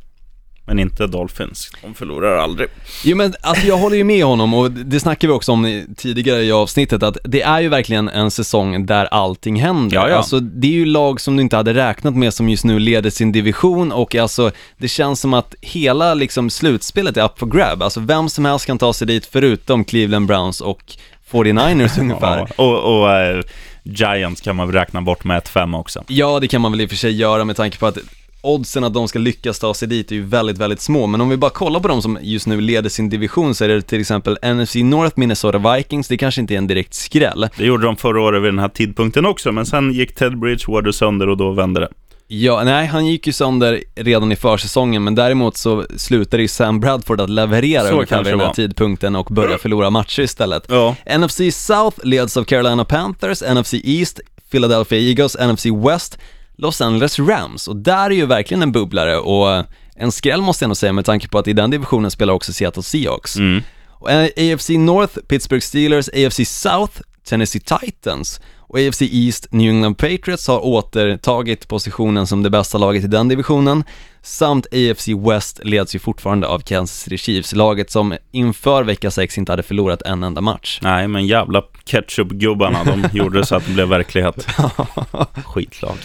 Men 0.65 0.79
inte 0.79 1.07
Dolphins. 1.07 1.71
De 1.83 1.95
förlorar 1.95 2.37
aldrig. 2.37 2.69
Jo 3.05 3.17
men 3.17 3.35
alltså 3.41 3.67
jag 3.67 3.77
håller 3.77 3.97
ju 3.97 4.05
med 4.05 4.25
honom 4.25 4.55
och 4.55 4.71
det 4.71 5.01
snackade 5.01 5.33
vi 5.33 5.37
också 5.37 5.53
om 5.53 5.85
tidigare 5.97 6.43
i 6.43 6.53
avsnittet 6.53 7.03
att 7.03 7.17
det 7.25 7.43
är 7.43 7.61
ju 7.61 7.69
verkligen 7.69 8.09
en 8.09 8.31
säsong 8.31 8.87
där 8.87 9.05
allting 9.05 9.57
händer. 9.61 9.97
Ja, 9.97 10.09
ja. 10.09 10.17
Alltså 10.17 10.41
det 10.41 10.67
är 10.67 10.73
ju 10.73 10.85
lag 10.85 11.21
som 11.21 11.37
du 11.37 11.43
inte 11.43 11.57
hade 11.57 11.75
räknat 11.75 12.15
med 12.15 12.35
som 12.35 12.49
just 12.49 12.65
nu 12.65 12.79
leder 12.79 13.11
sin 13.11 13.33
division 13.33 13.93
och 13.93 14.15
alltså 14.15 14.51
det 14.79 14.89
känns 14.89 15.21
som 15.21 15.35
att 15.35 15.55
hela 15.61 16.15
liksom 16.15 16.51
slutspelet 16.51 17.17
är 17.17 17.25
up 17.25 17.39
for 17.39 17.47
grab. 17.47 17.83
Alltså 17.83 18.01
vem 18.01 18.29
som 18.29 18.45
helst 18.45 18.67
kan 18.67 18.79
ta 18.79 18.93
sig 18.93 19.07
dit 19.07 19.27
förutom 19.27 19.85
Cleveland 19.85 20.27
Browns 20.27 20.61
och 20.61 20.97
49ers 21.31 22.01
ungefär. 22.01 22.39
Ja, 22.39 22.65
och 22.65 23.01
och 23.01 23.11
eh, 23.11 23.43
Giants 23.83 24.41
kan 24.41 24.57
man 24.57 24.67
väl 24.67 24.75
räkna 24.75 25.03
bort 25.03 25.25
med 25.25 25.43
1-5 25.43 25.79
också. 25.79 26.05
Ja, 26.09 26.41
det 26.41 26.49
kan 26.49 26.61
man 26.61 26.73
väl 26.73 26.81
i 26.81 26.87
och 26.87 26.91
för 26.91 26.97
sig 26.97 27.13
göra 27.13 27.45
med 27.45 27.57
tanke 27.57 27.79
på 27.79 27.87
att 27.87 27.99
oddsen 28.43 28.85
att 28.85 28.95
de 28.95 29.09
ska 29.09 29.19
lyckas 29.19 29.59
ta 29.59 29.75
sig 29.75 29.89
dit 29.89 30.11
är 30.11 30.15
ju 30.15 30.23
väldigt, 30.23 30.59
väldigt 30.59 30.81
små. 30.81 31.07
Men 31.07 31.21
om 31.21 31.29
vi 31.29 31.37
bara 31.37 31.51
kollar 31.51 31.81
på 31.81 31.89
de 31.89 32.03
som 32.03 32.19
just 32.23 32.47
nu 32.47 32.61
leder 32.61 32.89
sin 32.89 33.09
division 33.09 33.55
så 33.55 33.65
är 33.65 33.69
det 33.69 33.83
till 33.83 34.01
exempel 34.01 34.39
NFC 34.55 34.75
North 34.75 35.19
Minnesota 35.19 35.75
Vikings, 35.77 36.09
det 36.09 36.17
kanske 36.17 36.41
inte 36.41 36.55
är 36.55 36.59
en 36.59 36.67
direkt 36.67 36.95
skräll. 36.95 37.49
Det 37.57 37.65
gjorde 37.65 37.87
de 37.87 37.97
förra 37.97 38.21
året 38.21 38.43
vid 38.43 38.49
den 38.49 38.59
här 38.59 38.69
tidpunkten 38.69 39.27
också, 39.27 39.53
men 39.53 39.67
sen 39.67 39.93
gick 39.93 40.15
Ted 40.15 40.39
Bridgewater 40.39 40.93
sönder 40.93 41.29
och 41.29 41.37
då 41.37 41.53
vände 41.53 41.81
det. 41.81 41.89
Ja, 42.35 42.63
nej, 42.65 42.87
han 42.87 43.07
gick 43.07 43.27
ju 43.27 43.33
sönder 43.33 43.83
redan 43.95 44.33
i 44.33 44.37
försäsongen, 44.37 45.05
men 45.05 45.15
däremot 45.15 45.57
så 45.57 45.85
slutade 45.97 46.43
ju 46.43 46.49
Sam 46.49 46.81
Bradford 46.81 47.21
att 47.21 47.31
leverera 47.31 47.83
Så 47.83 47.93
ungefär 47.95 48.25
vid 48.25 48.33
den 48.33 48.41
här 48.41 48.47
var. 48.47 48.55
tidpunkten 48.55 49.17
och 49.17 49.27
börja 49.27 49.59
förlora 49.59 49.91
matcher 49.91 50.23
istället. 50.23 50.65
Ja. 50.69 50.97
NFC 51.19 51.41
South 51.53 51.99
leds 52.07 52.37
av 52.37 52.45
Carolina 52.45 52.85
Panthers, 52.85 53.43
NFC 53.55 53.75
East, 53.85 54.21
Philadelphia 54.51 54.99
Eagles, 54.99 55.37
NFC 55.53 55.67
West, 55.67 56.19
Los 56.63 56.81
Angeles 56.81 57.19
Rams 57.19 57.69
och 57.69 57.77
där 57.77 58.11
är 58.11 58.15
ju 58.15 58.27
verkligen 58.27 58.63
en 58.63 58.73
bubblare 58.73 59.19
och 59.19 59.53
eh, 59.53 59.65
en 59.97 60.13
skräll 60.13 60.43
måste 60.43 60.65
jag 60.65 60.69
nog 60.69 60.77
säga 60.77 60.93
med 60.93 61.05
tanke 61.05 61.29
på 61.29 61.39
att 61.39 61.49
i 61.49 61.53
den 61.53 61.71
divisionen 61.71 62.11
spelar 62.11 62.35
också 62.35 62.53
Seattle 62.53 62.83
Seahawks. 62.83 63.37
Mm. 63.37 63.63
Och 63.89 64.11
eh, 64.11 64.55
AFC 64.55 64.69
North, 64.69 65.19
Pittsburgh 65.29 65.63
Steelers, 65.63 66.09
AFC 66.09 66.41
South, 66.49 67.01
Tennessee 67.25 67.61
Titans 67.61 68.41
och 68.59 68.79
AFC 68.79 69.03
East, 69.03 69.47
New 69.51 69.71
England 69.71 69.95
Patriots 69.95 70.49
har 70.49 70.67
återtagit 70.67 71.69
positionen 71.69 72.27
som 72.27 72.43
det 72.43 72.51
bästa 72.51 72.79
laget 72.79 73.05
i 73.05 73.07
den 73.07 73.29
divisionen 73.29 73.85
samt 74.23 74.67
AFC 74.67 75.09
West 75.09 75.61
leds 75.65 75.95
ju 75.95 75.99
fortfarande 75.99 76.47
av 76.47 76.59
Kansas 76.59 77.01
City 77.01 77.19
Chiefs, 77.19 77.53
laget 77.53 77.91
som 77.91 78.17
inför 78.33 78.85
vecka 78.85 79.11
6 79.11 79.39
inte 79.39 79.53
hade 79.53 79.63
förlorat 79.63 80.03
en 80.03 80.23
enda 80.23 80.41
match. 80.41 80.79
Nej, 80.83 81.09
men 81.09 81.27
jävla 81.27 81.63
ketchupgubbarna, 81.85 82.85
de 82.85 83.05
gjorde 83.13 83.47
så 83.47 83.57
att 83.57 83.67
det 83.67 83.73
blev 83.73 83.89
verklighet. 83.89 84.47
Skitlag. 85.45 85.99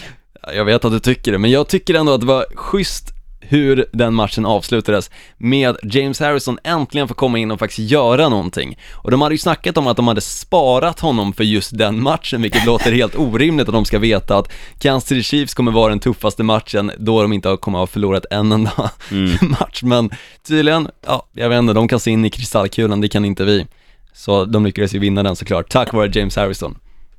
Ja, 0.48 0.54
Jag 0.54 0.64
vet 0.64 0.84
att 0.84 0.92
du 0.92 1.00
tycker 1.00 1.32
det, 1.32 1.38
men 1.38 1.50
jag 1.50 1.68
tycker 1.68 1.94
ändå 1.94 2.12
att 2.12 2.20
det 2.20 2.26
var 2.26 2.46
schysst 2.54 3.14
hur 3.40 3.84
den 3.92 4.14
matchen 4.14 4.46
avslutades 4.46 5.10
med 5.38 5.76
James 5.82 6.20
Harrison 6.20 6.58
äntligen 6.64 7.08
får 7.08 7.14
komma 7.14 7.38
in 7.38 7.50
och 7.50 7.58
faktiskt 7.58 7.90
göra 7.90 8.28
någonting. 8.28 8.78
Och 8.92 9.10
de 9.10 9.22
hade 9.22 9.34
ju 9.34 9.38
snackat 9.38 9.76
om 9.76 9.86
att 9.86 9.96
de 9.96 10.08
hade 10.08 10.20
sparat 10.20 11.00
honom 11.00 11.32
för 11.32 11.44
just 11.44 11.78
den 11.78 12.02
matchen, 12.02 12.42
vilket 12.42 12.66
låter 12.66 12.92
helt 12.92 13.16
orimligt 13.16 13.68
att 13.68 13.74
de 13.74 13.84
ska 13.84 13.98
veta 13.98 14.38
att 14.38 14.52
Kansas 14.78 15.08
City 15.08 15.22
Chiefs 15.22 15.54
kommer 15.54 15.72
vara 15.72 15.88
den 15.88 16.00
tuffaste 16.00 16.42
matchen 16.42 16.92
då 16.98 17.22
de 17.22 17.32
inte 17.32 17.56
kommer 17.60 17.78
att 17.78 17.82
ha 17.82 17.86
förlorat 17.86 18.26
en 18.30 18.52
enda 18.52 18.90
match. 19.40 19.82
Men 19.82 20.10
tydligen, 20.48 20.88
ja, 21.06 21.26
jag 21.32 21.48
vet 21.48 21.58
inte, 21.58 21.72
de 21.72 21.88
kan 21.88 22.00
se 22.00 22.10
in 22.10 22.24
i 22.24 22.30
kristallkulan, 22.30 23.00
det 23.00 23.08
kan 23.08 23.24
inte 23.24 23.44
vi. 23.44 23.66
Så 24.12 24.44
de 24.44 24.66
lyckades 24.66 24.94
ju 24.94 24.98
vinna 24.98 25.22
den 25.22 25.36
såklart, 25.36 25.68
tack 25.70 25.92
vare 25.92 26.10
James 26.14 26.36
Harrison. 26.36 26.78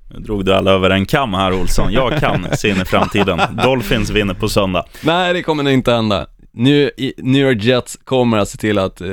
Nu 0.09 0.19
drog 0.19 0.45
du 0.45 0.53
alla 0.53 0.71
över 0.71 0.89
en 0.89 1.05
kam 1.05 1.33
här, 1.33 1.53
Olsson. 1.53 1.93
Jag 1.93 2.19
kan 2.19 2.47
se 2.57 2.69
in 2.69 2.81
i 2.81 2.85
framtiden. 2.85 3.39
Dolphins 3.63 4.09
vinner 4.09 4.33
på 4.33 4.49
söndag. 4.49 4.85
Nej, 5.03 5.33
det 5.33 5.43
kommer 5.43 5.63
nog 5.63 5.73
inte 5.73 5.91
hända. 5.91 6.25
Nu, 6.51 6.91
i- 6.97 7.13
New 7.17 7.41
York 7.47 7.63
Jets 7.63 7.97
kommer 8.03 8.37
att 8.37 8.49
se 8.49 8.57
till 8.57 8.77
att 8.79 9.01
eh, 9.01 9.07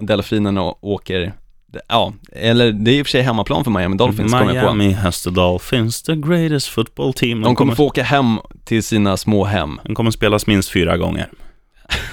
delfinerna 0.00 0.62
åker, 0.80 1.32
ja, 1.88 2.12
eller 2.32 2.72
det 2.72 2.90
är 2.90 2.94
i 2.98 3.02
och 3.02 3.06
för 3.06 3.10
sig 3.10 3.22
hemmaplan 3.22 3.64
för 3.64 3.70
Miami 3.70 3.96
Dolphins 3.96 4.32
kommer 4.32 4.54
jag 4.54 4.66
på. 4.66 4.74
Miami 4.74 4.92
has 4.94 5.22
the 5.22 5.30
Dolphins, 5.30 6.02
the 6.02 6.14
greatest 6.16 6.68
football 6.68 7.12
team. 7.12 7.40
De 7.42 7.54
kommer 7.56 7.74
få 7.74 7.84
åka 7.84 8.02
hem 8.02 8.38
till 8.64 8.82
sina 8.82 9.16
små 9.16 9.44
hem. 9.44 9.80
Den 9.84 9.94
kommer 9.94 10.10
spelas 10.10 10.46
minst 10.46 10.70
fyra 10.70 10.96
gånger. 10.96 11.28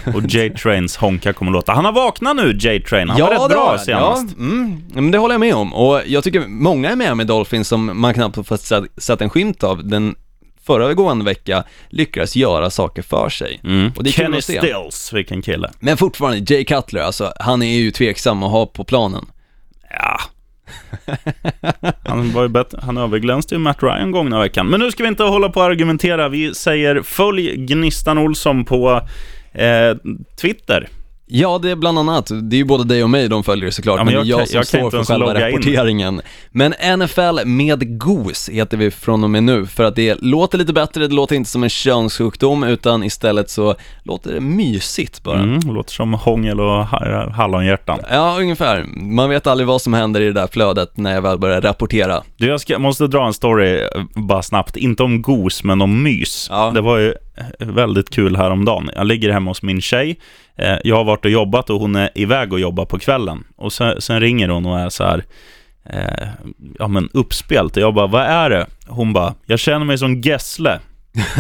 Och 0.16 0.22
J-Trains 0.28 0.98
honka 0.98 1.34
kommer 1.34 1.52
låta. 1.52 1.72
Han 1.72 1.86
har 1.86 1.92
vaknat 1.92 2.36
nu, 2.36 2.58
J-Train. 2.60 3.10
Han 3.10 3.22
var 3.22 3.30
rätt 3.30 3.50
bra 3.50 3.70
har- 3.70 3.78
senast. 3.78 4.36
Ja, 4.38 4.44
mm, 4.44 4.84
men 4.94 5.12
det 5.12 5.18
håller 5.18 5.34
jag 5.34 5.40
med 5.40 5.56
om. 5.56 5.74
Och 5.74 6.02
jag 6.06 6.24
tycker 6.24 6.48
många 6.48 6.90
är 6.90 6.96
med 6.96 7.18
med 7.18 7.28
Dolphins 7.28 7.68
som 7.68 8.02
man 8.02 8.14
knappt 8.14 8.36
har 8.36 9.00
sett, 9.02 9.22
en 9.22 9.30
skymt 9.30 9.64
av. 9.64 9.88
Den 9.88 10.16
föregående 10.66 11.26
vecka 11.26 11.64
lyckades 11.90 12.36
göra 12.36 12.70
saker 12.70 13.02
för 13.02 13.30
sig. 13.30 13.60
Mm. 13.64 13.92
Och 13.96 14.04
det 14.04 14.10
är 14.10 14.12
Kenny 14.12 14.38
att. 14.38 14.44
Stills, 14.44 15.14
vilken 15.14 15.42
kille. 15.42 15.72
Men 15.80 15.98
fortfarande, 15.98 16.54
Jay 16.54 16.66
Cutler, 16.66 17.02
alltså, 17.02 17.34
han 17.40 17.62
är 17.62 17.80
ju 17.80 17.92
tveksam 17.92 18.44
att 18.44 18.52
ha 18.52 18.66
på 18.66 18.84
planen. 18.84 19.26
Ja. 19.90 20.20
Han, 22.06 22.32
var 22.32 22.42
ju 22.42 22.48
bättre. 22.48 22.80
han 22.82 22.98
överglänste 22.98 23.56
ju 23.56 23.60
Matt 23.60 23.84
Ryan 23.84 24.12
gångna 24.12 24.40
veckan. 24.40 24.68
Men 24.68 24.80
nu 24.80 24.92
ska 24.92 25.04
vi 25.04 25.10
inte 25.10 25.24
hålla 25.24 25.50
på 25.50 25.60
och 25.60 25.66
argumentera. 25.66 26.30
Vi 26.30 26.56
säger 26.56 27.02
följ 27.02 27.56
Gnistan 27.58 28.18
Olsson 28.18 28.66
på 28.66 29.02
eh, 29.54 29.96
Twitter. 30.42 30.88
Ja, 31.26 31.60
det 31.62 31.72
är 31.72 31.76
bland 31.76 32.00
annat. 32.00 32.32
Det 32.42 32.56
är 32.56 32.58
ju 32.58 32.64
både 32.66 32.84
dig 32.84 33.04
och 33.04 33.10
mig 33.10 33.30
de 33.30 33.44
följer 33.44 33.72
såklart, 33.72 33.98
Ja, 33.98 34.04
men, 34.04 34.14
men 34.14 34.24
det 34.24 34.28
är 34.28 34.32
jag 34.32 34.40
jag 34.42 34.48
som 34.48 34.58
jag 34.58 34.68
står 34.68 34.90
för 34.92 35.04
själva 35.04 35.26
logga 35.34 35.50
in. 35.50 35.56
rapporteringen. 35.56 36.22
Men 36.52 36.74
NFL 37.00 37.46
med 37.46 38.00
GOS 38.00 38.50
heter 38.50 38.78
vi 38.78 38.92
från 38.92 39.24
och 39.24 39.30
med 39.30 39.44
nu, 39.44 39.66
för 39.66 39.84
att 39.84 39.96
det 39.96 40.22
låter 40.22 40.58
lite 40.58 40.74
bättre, 40.74 41.08
det 41.08 41.14
låter 41.16 41.36
inte 41.36 41.50
som 41.50 41.64
en 41.64 41.70
könssjukdom, 41.70 42.64
utan 42.64 43.04
istället 43.04 43.50
så 43.50 43.76
låter 44.04 44.34
det 44.34 44.40
mysigt 44.40 45.24
bara. 45.24 45.40
Mm, 45.40 45.60
låter 45.74 45.94
som 45.94 46.14
hångel 46.14 46.60
och 46.60 46.88
ha- 46.88 47.30
hallonhjärtan. 47.30 48.00
Ja, 48.12 48.36
ungefär. 48.40 48.84
Man 48.96 49.30
vet 49.30 49.48
aldrig 49.48 49.68
vad 49.68 49.82
som 49.82 49.94
händer 49.94 50.22
i 50.22 50.26
det 50.26 50.34
där 50.34 50.48
flödet 50.48 50.98
när 50.98 51.14
jag 51.14 51.22
väl 51.22 51.38
börjar 51.38 51.62
rapportera. 51.62 52.24
Du, 52.38 52.48
jag 52.48 52.62
ska, 52.62 52.80
måste 52.80 53.08
dra 53.08 53.26
en 53.28 53.34
story 53.34 53.80
eh, 53.82 53.88
bara 54.16 54.42
snabbt. 54.42 54.76
Inte 54.78 55.04
om 55.04 55.22
gos, 55.22 55.64
men 55.64 55.82
om 55.82 56.04
mys. 56.04 56.48
Ja. 56.52 56.72
Det 56.76 56.82
var 56.82 56.98
ju 56.98 57.14
Eh, 57.36 57.68
väldigt 57.68 58.10
kul 58.10 58.36
häromdagen. 58.36 58.90
Jag 58.96 59.08
ligger 59.08 59.32
hemma 59.32 59.52
hos 59.52 59.62
min 59.62 59.82
tjej. 59.82 60.20
Eh, 60.56 60.78
jag 60.84 60.96
har 60.96 61.04
varit 61.04 61.26
och 61.26 61.32
jobbat 61.32 61.70
och 61.70 61.80
hon 61.80 61.96
är 61.96 62.10
iväg 62.16 62.54
och 62.54 62.60
jobbar 62.60 62.86
på 62.86 63.00
kvällen. 63.00 63.44
Och 63.56 63.74
sen, 63.74 64.02
sen 64.02 64.20
ringer 64.20 64.50
hon 64.50 64.66
och 64.66 64.80
är 64.80 64.90
så 64.90 65.04
här, 65.04 65.24
eh, 65.86 66.28
ja 66.80 66.88
men 66.88 67.10
uppspelt. 67.14 67.78
Och 67.78 67.84
jag 67.84 67.94
bara, 67.94 68.08
vad 68.08 68.24
är 68.24 68.50
det? 68.50 68.68
Hon 68.88 69.14
bara, 69.14 69.34
jag 69.46 69.60
känner 69.60 69.86
mig 69.86 69.98
som 69.98 70.22
Gessle. 70.22 70.80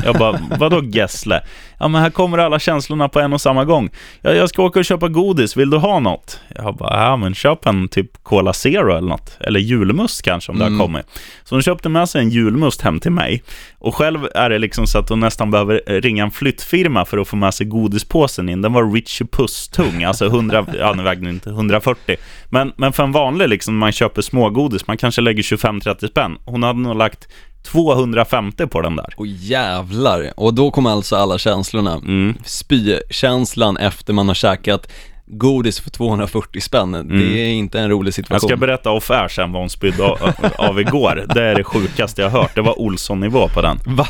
Jag 0.06 0.16
bara, 0.16 0.40
vadå 0.60 0.84
Gessle? 0.84 1.42
Ja 1.80 1.88
men 1.88 2.02
här 2.02 2.10
kommer 2.10 2.38
alla 2.38 2.60
känslorna 2.60 3.10
på 3.10 3.20
en 3.20 3.34
och 3.34 3.42
samma 3.42 3.66
gång. 3.66 3.90
Jag, 4.22 4.36
jag 4.36 4.50
ska 4.50 4.64
åka 4.64 4.80
och 4.80 4.86
köpa 4.86 5.08
godis, 5.08 5.58
vill 5.58 5.70
du 5.70 5.78
ha 5.78 6.00
något? 6.00 6.40
Jag 6.56 6.76
bara, 6.76 7.10
ja 7.10 7.18
men 7.18 7.34
köp 7.34 7.66
en 7.66 7.88
typ 7.88 8.24
Cola 8.24 8.54
Zero 8.54 8.98
eller 8.98 9.08
något. 9.08 9.38
Eller 9.40 9.60
julmust 9.60 10.22
kanske 10.22 10.52
om 10.52 10.60
det 10.60 10.66
har 10.66 10.80
kommit. 10.80 11.06
Så 11.44 11.56
hon 11.56 11.62
köpte 11.62 11.90
med 11.90 12.10
sig 12.10 12.22
en 12.22 12.30
julmust 12.30 12.82
hem 12.82 13.00
till 13.00 13.12
mig. 13.12 13.44
Och 13.80 13.96
själv 13.96 14.28
är 14.36 14.50
det 14.50 14.60
liksom 14.60 14.88
så 14.88 15.00
att 15.00 15.10
hon 15.10 15.20
nästan 15.20 15.52
behöver 15.52 15.82
eh, 15.88 16.02
ringa 16.02 16.24
en 16.24 16.32
flyttfirma 16.32 17.06
för 17.06 17.18
att 17.18 17.28
få 17.28 17.36
med 17.36 17.54
sig 17.54 17.68
godispåsen 17.68 18.50
in. 18.50 18.62
Den 18.62 18.74
var 18.74 18.92
Richie 18.92 19.28
Puss-tung, 19.28 20.04
alltså 20.04 20.26
100, 20.26 20.66
ja 20.74 20.94
nu 20.94 21.04
vägde 21.04 21.30
inte 21.30 21.50
140. 21.50 22.16
Men, 22.50 22.74
men 22.78 22.94
för 22.94 23.04
en 23.04 23.12
vanlig 23.12 23.50
liksom, 23.50 23.78
man 23.78 23.92
köper 23.92 24.22
smågodis, 24.22 24.88
man 24.88 24.98
kanske 24.98 25.22
lägger 25.22 25.44
25-30 25.44 26.08
spänn. 26.08 26.38
Hon 26.46 26.64
hade 26.64 26.80
nog 26.80 26.98
lagt 26.98 27.28
250 27.64 28.68
på 28.68 28.82
den 28.82 28.95
där. 28.95 29.14
Och 29.18 29.28
jävlar, 29.28 30.34
och 30.39 30.53
då 30.53 30.72
kommer 30.72 30.89
alltså 30.89 31.16
alla 31.16 31.38
känslorna. 31.38 31.93
Mm. 31.93 32.36
Spykänslan 32.45 33.78
efter 33.78 34.14
man 34.14 34.28
har 34.28 34.36
käkat 34.36 34.91
godis 35.26 35.80
för 35.80 35.89
240 35.89 36.61
spänn, 36.61 36.91
det 36.91 37.39
är 37.39 37.47
inte 37.47 37.80
en 37.80 37.89
rolig 37.89 37.97
Mm. 37.99 38.05
Jag 38.07 38.14
situation. 38.14 38.49
ska 38.49 38.57
berätta 38.57 38.91
off 38.91 39.11
air 39.11 39.28
sen 39.28 39.51
vad 39.51 39.61
hon 39.61 39.70
spydde 39.70 40.03
av, 40.03 40.18
av 40.57 40.80
igår. 40.80 41.26
Det 41.36 41.43
är 41.43 41.55
det 41.55 41.64
sjukaste 41.64 42.22
jag 42.22 42.30
har 42.30 42.41
hört. 42.41 42.55
Det 42.55 42.61
var 42.61 42.80
Olsson-nivå 42.80 43.47
på 43.47 43.61
den. 43.61 43.80
Va? 43.86 44.07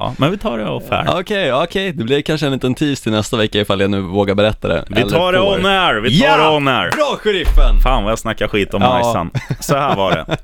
Ja, 0.00 0.14
men 0.18 0.30
vi 0.30 0.38
tar 0.38 0.58
det 0.58 0.68
off 0.70 0.92
air. 0.92 1.20
Okej, 1.20 1.52
okej, 1.52 1.92
det 1.92 2.04
blir 2.04 2.22
kanske 2.22 2.46
en 2.46 2.52
liten 2.52 2.74
tease 2.74 3.02
till 3.02 3.12
nästa 3.12 3.36
vecka 3.36 3.60
ifall 3.60 3.80
jag 3.80 3.90
nu 3.90 4.00
vågar 4.00 4.34
berätta 4.34 4.68
det. 4.68 4.84
Vi 4.88 5.02
tar 5.02 5.32
det 5.32 5.40
on 5.40 5.66
air, 5.66 6.00
vi 6.00 6.20
tar 6.20 6.26
Ja! 6.26 6.36
det 6.50 6.56
on 6.56 6.68
air. 6.68 6.90
Bra 6.90 7.16
sheriffen! 7.20 7.80
Fan 7.82 8.02
vad 8.02 8.10
jag 8.12 8.18
snackar 8.18 8.48
skit 8.48 8.74
om 8.74 8.82
Ja. 8.82 8.88
Majsan. 8.88 9.30
Så 9.60 9.76
här 9.76 9.96
var 9.96 10.10
det. 10.12 10.36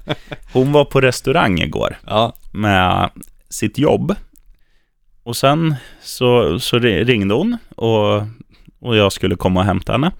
Hon 0.52 0.72
var 0.72 0.84
på 0.84 1.00
restaurang 1.00 1.58
igår 1.60 1.98
Ja, 2.06 2.32
med 2.52 3.10
sitt 3.50 3.78
jobb. 3.78 4.14
Och 5.22 5.36
sen 5.36 5.74
så, 6.02 6.58
så 6.60 6.78
ri- 6.78 7.04
ringde 7.04 7.34
hon 7.34 7.56
och, 7.76 8.22
och 8.80 8.96
jag 8.96 9.12
skulle 9.12 9.36
komma 9.36 9.60
och 9.60 9.66
hämta 9.66 9.92
henne. 9.92 10.12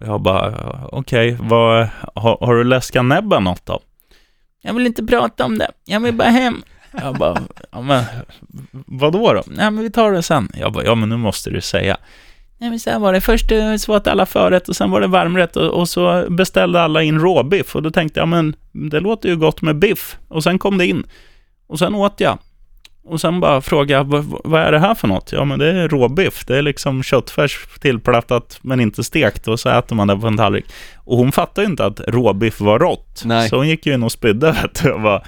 Och 0.00 0.06
jag 0.06 0.22
bara, 0.22 0.54
okej, 0.92 1.36
vad, 1.40 1.88
har, 2.14 2.38
har 2.46 2.54
du 2.54 2.64
läskat 2.64 3.04
näbben 3.04 3.44
något 3.44 3.66
då? 3.66 3.80
Jag 4.62 4.74
vill 4.74 4.86
inte 4.86 5.04
prata 5.06 5.44
om 5.44 5.58
det, 5.58 5.70
jag 5.84 6.00
vill 6.00 6.14
bara 6.14 6.28
hem. 6.28 6.62
Jag 6.92 7.14
bara, 7.14 7.42
ja 7.70 7.80
men 7.80 8.04
vadå 8.86 9.32
då? 9.32 9.42
Nej 9.46 9.70
men 9.70 9.84
vi 9.84 9.90
tar 9.90 10.12
det 10.12 10.22
sen. 10.22 10.48
Jag 10.54 10.72
bara, 10.72 10.84
ja 10.84 10.94
men 10.94 11.08
nu 11.08 11.16
måste 11.16 11.50
du 11.50 11.60
säga. 11.60 11.96
Nej 12.58 12.70
men 12.70 12.78
här 12.86 12.98
var 12.98 13.12
det, 13.12 13.20
först 13.20 13.52
eh, 13.52 13.76
så 13.76 13.96
åt 13.96 14.06
alla 14.06 14.26
förrätt 14.26 14.68
och 14.68 14.76
sen 14.76 14.90
var 14.90 15.00
det 15.00 15.06
varmrätt 15.06 15.56
och, 15.56 15.80
och 15.80 15.88
så 15.88 16.26
beställde 16.30 16.82
alla 16.82 17.02
in 17.02 17.20
råbiff 17.20 17.76
och 17.76 17.82
då 17.82 17.90
tänkte 17.90 18.20
jag, 18.20 18.28
men 18.28 18.56
det 18.72 19.00
låter 19.00 19.28
ju 19.28 19.36
gott 19.36 19.62
med 19.62 19.78
biff. 19.78 20.16
Och 20.28 20.42
sen 20.42 20.58
kom 20.58 20.78
det 20.78 20.86
in 20.86 21.06
och 21.66 21.78
sen 21.78 21.94
åt 21.94 22.20
jag. 22.20 22.38
Och 23.04 23.20
sen 23.20 23.40
bara 23.40 23.60
fråga, 23.60 24.02
vad, 24.02 24.24
vad 24.44 24.60
är 24.60 24.72
det 24.72 24.78
här 24.78 24.94
för 24.94 25.08
något? 25.08 25.32
Ja, 25.32 25.44
men 25.44 25.58
det 25.58 25.66
är 25.66 25.88
råbiff. 25.88 26.44
Det 26.46 26.58
är 26.58 26.62
liksom 26.62 27.02
köttfärs 27.02 27.66
tillplattat 27.80 28.58
men 28.62 28.80
inte 28.80 29.04
stekt 29.04 29.48
och 29.48 29.60
så 29.60 29.68
äter 29.68 29.96
man 29.96 30.08
det 30.08 30.16
på 30.16 30.26
en 30.26 30.36
tallrik. 30.36 30.64
Och 30.96 31.16
hon 31.16 31.32
fattade 31.32 31.64
ju 31.64 31.70
inte 31.70 31.84
att 31.84 32.00
råbiff 32.00 32.60
var 32.60 32.78
rått. 32.78 33.22
Nej. 33.24 33.48
Så 33.48 33.56
hon 33.56 33.68
gick 33.68 33.86
ju 33.86 33.94
in 33.94 34.02
och 34.02 34.12
spydde, 34.12 34.52
vet 34.62 34.82
du. 34.82 34.92
Och 34.92 35.00
bara... 35.00 35.22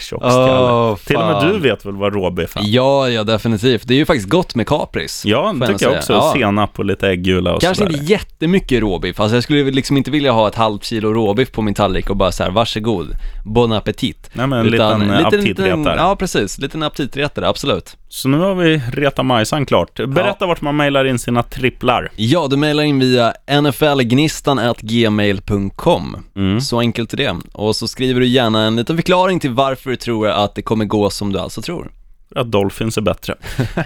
Tjockskalle. 0.00 0.72
Åh, 0.72 0.96
Till 0.96 1.16
och 1.16 1.26
med 1.26 1.52
du 1.52 1.58
vet 1.58 1.84
väl 1.86 1.96
vad 1.96 2.14
råbiff 2.14 2.56
är? 2.56 2.62
Ja, 2.64 3.08
ja 3.08 3.24
definitivt. 3.24 3.82
Det 3.88 3.94
är 3.94 3.98
ju 3.98 4.06
faktiskt 4.06 4.28
gott 4.28 4.54
med 4.54 4.66
kapris. 4.66 5.22
Ja, 5.26 5.54
det 5.60 5.66
tycker 5.66 5.86
jag 5.86 5.96
också. 5.98 6.12
Ja. 6.12 6.32
Senap 6.36 6.78
och 6.78 6.84
lite 6.84 7.08
äggula 7.08 7.54
och 7.54 7.60
Kanske 7.60 7.84
sådär. 7.84 7.98
inte 7.98 8.12
jättemycket 8.12 8.80
råbiff, 8.80 9.20
alltså 9.20 9.36
jag 9.36 9.44
skulle 9.44 9.70
liksom 9.70 9.96
inte 9.96 10.10
vilja 10.10 10.32
ha 10.32 10.48
ett 10.48 10.54
halvt 10.54 10.84
kilo 10.84 11.12
råbiff 11.14 11.52
på 11.52 11.62
min 11.62 11.74
tallrik 11.74 12.10
och 12.10 12.16
bara 12.16 12.32
så 12.32 12.42
här, 12.42 12.50
varsågod, 12.50 13.08
bon 13.44 13.72
appetit. 13.72 14.30
Nej, 14.32 14.46
men 14.46 14.58
en 14.58 14.66
liten, 14.66 15.10
eh, 15.10 15.26
aptitretare. 15.26 15.96
Ja, 15.98 16.16
precis, 16.16 16.58
liten 16.58 16.82
aptitretare, 16.82 17.48
absolut. 17.48 17.96
Så 18.10 18.28
nu 18.28 18.38
har 18.38 18.54
vi 18.54 18.82
reta 18.92 19.22
majsan 19.22 19.66
klart. 19.66 20.00
Berätta 20.08 20.46
vart 20.46 20.60
man 20.60 20.76
mejlar 20.76 21.04
in 21.04 21.18
sina 21.18 21.42
tripplar. 21.42 22.08
Ja, 22.16 22.46
du 22.50 22.56
mejlar 22.56 22.82
in 22.82 22.98
via 22.98 23.34
nflgnistan.gmail.com 23.60 26.16
Mm. 26.36 26.60
Så 26.60 26.80
enkelt 26.80 27.12
är 27.12 27.16
det. 27.16 27.36
Och 27.52 27.76
så 27.76 27.88
skriver 27.88 28.20
du 28.20 28.26
gärna 28.26 28.66
en 28.66 28.76
liten 28.76 28.96
förklaring 28.96 29.40
till 29.40 29.50
varför 29.50 29.90
du 29.90 29.96
tror 29.96 30.28
att 30.28 30.54
det 30.54 30.62
kommer 30.62 30.84
gå 30.84 31.10
som 31.10 31.32
du 31.32 31.38
alltså 31.38 31.62
tror. 31.62 31.90
Att 32.34 32.52
Dolphins 32.52 32.96
är 32.96 33.00
bättre. 33.02 33.34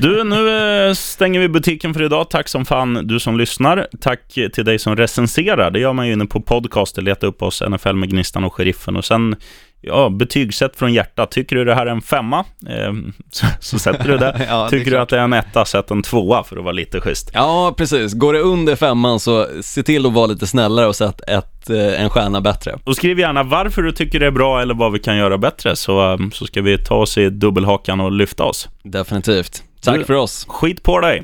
Du, 0.00 0.24
nu 0.24 0.48
eh, 0.88 0.92
stänger 0.94 1.40
vi 1.40 1.48
butiken 1.48 1.94
för 1.94 2.02
idag. 2.02 2.30
Tack 2.30 2.48
som 2.48 2.64
fan 2.64 3.06
du 3.06 3.20
som 3.20 3.38
lyssnar. 3.38 3.86
Tack 4.00 4.20
till 4.52 4.64
dig 4.64 4.78
som 4.78 4.96
recenserar. 4.96 5.70
Det 5.70 5.78
gör 5.80 5.92
man 5.92 6.06
ju 6.06 6.12
inne 6.12 6.26
på 6.26 6.40
podcaster. 6.40 7.02
Leta 7.02 7.26
upp 7.26 7.42
oss, 7.42 7.62
NFL 7.68 7.92
med 7.92 8.10
Gnistan 8.10 8.44
och 8.44 8.54
Sheriffen. 8.54 8.96
Och 8.96 9.04
sen, 9.04 9.36
ja, 9.82 10.08
betygsätt 10.08 10.76
från 10.76 10.92
hjärtat. 10.92 11.30
Tycker 11.30 11.56
du 11.56 11.64
det 11.64 11.74
här 11.74 11.86
är 11.86 11.90
en 11.90 12.02
femma, 12.02 12.38
eh, 12.68 12.92
så, 13.30 13.46
så 13.60 13.78
sätter 13.78 14.08
du 14.08 14.18
det. 14.18 14.46
Ja, 14.48 14.64
det 14.64 14.70
Tycker 14.70 14.84
du 14.84 14.90
klart. 14.90 15.02
att 15.02 15.08
det 15.08 15.18
är 15.18 15.22
en 15.24 15.32
etta, 15.32 15.64
sätt 15.64 15.90
en 15.90 16.02
tvåa 16.02 16.44
för 16.44 16.56
att 16.56 16.62
vara 16.64 16.72
lite 16.72 17.00
schysst. 17.00 17.30
Ja, 17.34 17.74
precis. 17.76 18.12
Går 18.12 18.32
det 18.32 18.40
under 18.40 18.76
femman 18.76 19.20
så 19.20 19.46
se 19.62 19.82
till 19.82 20.06
att 20.06 20.12
vara 20.12 20.26
lite 20.26 20.46
snällare 20.46 20.86
och 20.86 20.96
sätt 20.96 21.20
ett, 21.28 21.70
eh, 21.70 22.02
en 22.02 22.10
stjärna 22.10 22.40
bättre. 22.40 22.78
Och 22.84 22.96
skriv 22.96 23.18
gärna 23.18 23.42
varför 23.42 23.82
du 23.82 23.92
tycker 23.92 24.20
det 24.20 24.26
är 24.26 24.30
bra 24.30 24.62
eller 24.62 24.74
vad 24.74 24.92
vi 24.92 24.98
kan 24.98 25.16
göra 25.16 25.38
bättre, 25.38 25.76
så, 25.76 26.12
eh, 26.12 26.18
så 26.32 26.46
ska 26.46 26.62
vi 26.62 26.78
ta 26.78 26.94
oss 26.94 27.18
i 27.18 27.30
dubbelhakan 27.30 28.00
och 28.00 28.12
lyfta 28.12 28.44
oss. 28.44 28.68
Definitivt. 28.82 29.62
Tack 29.84 29.98
Du- 29.98 30.04
för 30.04 30.14
oss. 30.14 30.46
Skit 30.48 30.82
på 30.82 31.00
dig! 31.00 31.22